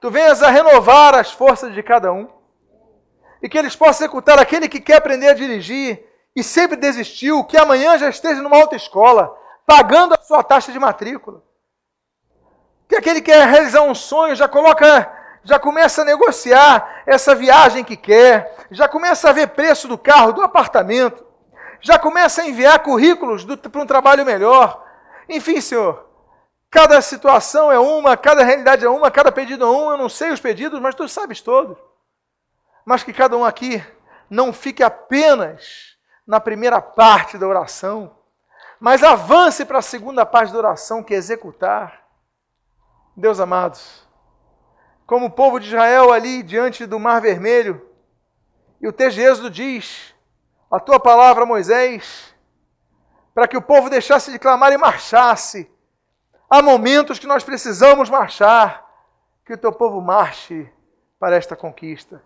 tu 0.00 0.10
venhas 0.10 0.42
a 0.42 0.48
renovar 0.48 1.14
as 1.14 1.30
forças 1.30 1.74
de 1.74 1.82
cada 1.82 2.10
um 2.10 2.26
e 3.46 3.48
que 3.48 3.56
eles 3.56 3.76
possam 3.76 4.04
executar 4.04 4.40
aquele 4.40 4.68
que 4.68 4.80
quer 4.80 4.96
aprender 4.96 5.28
a 5.28 5.34
dirigir 5.34 6.04
e 6.34 6.42
sempre 6.42 6.76
desistiu, 6.76 7.44
que 7.44 7.56
amanhã 7.56 7.96
já 7.96 8.08
esteja 8.08 8.42
numa 8.42 8.56
autoescola, 8.56 9.32
pagando 9.64 10.14
a 10.14 10.20
sua 10.20 10.42
taxa 10.42 10.72
de 10.72 10.80
matrícula. 10.80 11.40
Que 12.88 12.96
aquele 12.96 13.20
que 13.20 13.30
quer 13.30 13.46
realizar 13.46 13.82
um 13.82 13.94
sonho 13.94 14.34
já 14.34 14.48
coloca 14.48 15.12
já 15.44 15.60
começa 15.60 16.02
a 16.02 16.04
negociar 16.04 17.04
essa 17.06 17.36
viagem 17.36 17.84
que 17.84 17.96
quer, 17.96 18.66
já 18.72 18.88
começa 18.88 19.30
a 19.30 19.32
ver 19.32 19.50
preço 19.50 19.86
do 19.86 19.96
carro, 19.96 20.32
do 20.32 20.42
apartamento, 20.42 21.24
já 21.80 22.00
começa 22.00 22.42
a 22.42 22.48
enviar 22.48 22.80
currículos 22.80 23.44
para 23.44 23.80
um 23.80 23.86
trabalho 23.86 24.26
melhor. 24.26 24.84
Enfim, 25.28 25.60
Senhor, 25.60 26.04
cada 26.68 27.00
situação 27.00 27.70
é 27.70 27.78
uma, 27.78 28.16
cada 28.16 28.42
realidade 28.42 28.84
é 28.84 28.90
uma, 28.90 29.08
cada 29.08 29.30
pedido 29.30 29.64
é 29.64 29.68
um. 29.68 29.92
Eu 29.92 29.98
não 29.98 30.08
sei 30.08 30.32
os 30.32 30.40
pedidos, 30.40 30.80
mas 30.80 30.96
tu 30.96 31.08
sabes 31.08 31.40
todos. 31.40 31.78
Mas 32.86 33.02
que 33.02 33.12
cada 33.12 33.36
um 33.36 33.44
aqui 33.44 33.84
não 34.30 34.52
fique 34.52 34.80
apenas 34.80 35.98
na 36.24 36.38
primeira 36.38 36.80
parte 36.80 37.36
da 37.36 37.46
oração, 37.46 38.16
mas 38.78 39.02
avance 39.02 39.64
para 39.64 39.78
a 39.78 39.82
segunda 39.82 40.24
parte 40.24 40.52
da 40.52 40.58
oração, 40.58 41.02
que 41.02 41.12
é 41.12 41.16
executar. 41.16 42.06
Deus 43.16 43.40
amados, 43.40 44.06
como 45.04 45.26
o 45.26 45.30
povo 45.30 45.58
de 45.58 45.66
Israel 45.66 46.12
ali 46.12 46.44
diante 46.44 46.86
do 46.86 47.00
Mar 47.00 47.20
Vermelho. 47.20 47.90
E 48.80 48.86
o 48.86 48.92
texto 48.92 49.16
de 49.16 49.22
Êxodo 49.22 49.50
diz: 49.50 50.14
A 50.70 50.78
tua 50.78 51.00
palavra, 51.00 51.44
Moisés, 51.44 52.32
para 53.34 53.48
que 53.48 53.56
o 53.56 53.62
povo 53.62 53.90
deixasse 53.90 54.30
de 54.30 54.38
clamar 54.38 54.72
e 54.72 54.78
marchasse. 54.78 55.68
Há 56.48 56.62
momentos 56.62 57.18
que 57.18 57.26
nós 57.26 57.42
precisamos 57.42 58.08
marchar, 58.08 58.86
que 59.44 59.54
o 59.54 59.58
teu 59.58 59.72
povo 59.72 60.00
marche 60.00 60.70
para 61.18 61.34
esta 61.34 61.56
conquista. 61.56 62.22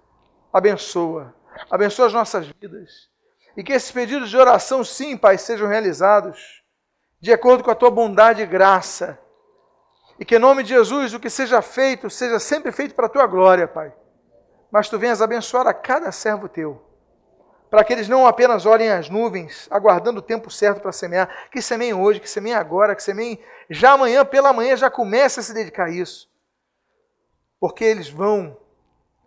Abençoa, 0.52 1.34
abençoa 1.70 2.06
as 2.06 2.12
nossas 2.12 2.46
vidas. 2.46 3.08
E 3.56 3.62
que 3.62 3.72
esses 3.72 3.90
pedidos 3.90 4.30
de 4.30 4.36
oração, 4.36 4.84
sim, 4.84 5.16
Pai, 5.16 5.38
sejam 5.38 5.68
realizados 5.68 6.62
de 7.20 7.32
acordo 7.32 7.62
com 7.62 7.70
a 7.70 7.74
tua 7.74 7.90
bondade 7.90 8.42
e 8.42 8.46
graça 8.46 9.18
e 10.20 10.24
que 10.24 10.36
em 10.36 10.38
nome 10.38 10.62
de 10.62 10.68
Jesus 10.68 11.14
o 11.14 11.18
que 11.18 11.30
seja 11.30 11.62
feito, 11.62 12.10
seja 12.10 12.38
sempre 12.38 12.70
feito 12.70 12.94
para 12.94 13.06
a 13.06 13.08
tua 13.08 13.26
glória, 13.26 13.66
Pai. 13.66 13.90
Mas 14.70 14.86
tu 14.90 14.98
venhas 14.98 15.22
abençoar 15.22 15.66
a 15.66 15.72
cada 15.72 16.12
servo 16.12 16.46
teu, 16.46 16.78
para 17.70 17.82
que 17.82 17.90
eles 17.94 18.06
não 18.06 18.26
apenas 18.26 18.66
olhem 18.66 18.90
as 18.90 19.08
nuvens, 19.08 19.66
aguardando 19.70 20.18
o 20.18 20.22
tempo 20.22 20.50
certo 20.50 20.82
para 20.82 20.92
semear, 20.92 21.48
que 21.50 21.62
semeiem 21.62 21.94
hoje, 21.94 22.20
que 22.20 22.28
semeiem 22.28 22.54
agora, 22.54 22.94
que 22.94 23.02
semeiem 23.02 23.42
já 23.70 23.92
amanhã, 23.92 24.22
pela 24.22 24.52
manhã, 24.52 24.76
já 24.76 24.90
comece 24.90 25.40
a 25.40 25.42
se 25.42 25.54
dedicar 25.54 25.86
a 25.86 25.90
isso. 25.90 26.30
Porque 27.58 27.82
eles 27.82 28.10
vão, 28.10 28.58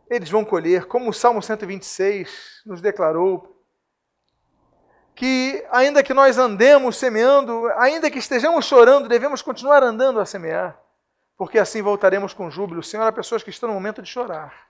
eles 0.10 0.30
vão 0.30 0.46
colher, 0.46 0.86
como 0.86 1.10
o 1.10 1.14
Salmo 1.14 1.42
126 1.42 2.62
nos 2.66 2.82
declarou, 2.82 3.62
que 5.16 5.66
ainda 5.72 6.04
que 6.04 6.14
nós 6.14 6.38
andemos 6.38 6.98
semeando, 6.98 7.68
ainda 7.78 8.10
que 8.10 8.20
estejamos 8.20 8.66
chorando, 8.66 9.08
devemos 9.08 9.42
continuar 9.42 9.84
andando 9.84 10.20
a 10.20 10.26
semear 10.26 10.84
porque 11.38 11.60
assim 11.60 11.82
voltaremos 11.82 12.34
com 12.34 12.50
júbilo. 12.50 12.84
Senhor, 12.84 13.04
há 13.04 13.12
pessoas 13.12 13.44
que 13.44 13.50
estão 13.50 13.70
no 13.70 13.76
momento 13.76 14.02
de 14.02 14.10
chorar. 14.10 14.68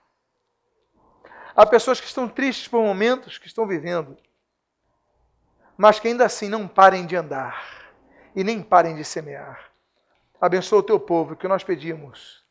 Há 1.54 1.64
pessoas 1.64 2.00
que 2.00 2.06
estão 2.06 2.28
tristes 2.28 2.66
por 2.66 2.82
momentos 2.82 3.38
que 3.38 3.46
estão 3.46 3.66
vivendo, 3.66 4.16
mas 5.76 6.00
que 6.00 6.08
ainda 6.08 6.24
assim 6.24 6.48
não 6.48 6.66
parem 6.66 7.06
de 7.06 7.14
andar 7.14 7.92
e 8.34 8.42
nem 8.42 8.60
parem 8.60 8.96
de 8.96 9.04
semear. 9.04 9.70
Abençoa 10.40 10.80
o 10.80 10.82
teu 10.82 10.98
povo, 10.98 11.36
que 11.36 11.46
nós 11.46 11.62
pedimos. 11.62 12.43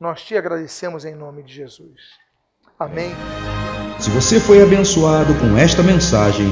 Nós 0.00 0.22
te 0.22 0.36
agradecemos 0.36 1.04
em 1.04 1.12
nome 1.12 1.42
de 1.42 1.52
Jesus. 1.52 1.90
Amém. 2.78 3.10
Se 3.98 4.08
você 4.10 4.38
foi 4.38 4.62
abençoado 4.62 5.34
com 5.40 5.58
esta 5.58 5.82
mensagem, 5.82 6.46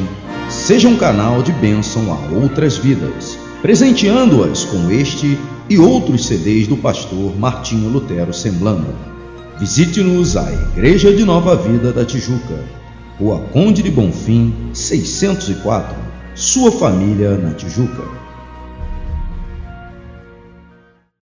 seja 0.51 0.89
um 0.89 0.99
canal 0.99 1.45
de 1.45 1.53
bênção 1.53 2.13
a 2.13 2.41
outras 2.43 2.77
vidas, 2.77 3.39
presenteando-as 3.63 4.65
com 4.65 4.91
este 4.91 5.39
e 5.71 5.79
outros 5.79 6.27
CDs 6.27 6.67
do 6.67 6.77
pastor 6.77 7.37
Martinho 7.39 7.89
Lutero 7.89 8.35
Semblando. 8.35 8.93
Visite-nos 9.61 10.37
a 10.37 10.53
Igreja 10.53 11.15
de 11.15 11.25
Nova 11.25 11.55
Vida 11.55 11.93
da 11.93 12.05
Tijuca, 12.05 12.65
Rua 13.17 13.39
Conde 13.53 13.81
de 13.81 13.93
Bonfim, 13.93 14.73
604, 14.75 15.95
sua 16.35 16.73
família 16.73 17.37
na 17.37 17.55
Tijuca. 17.55 18.26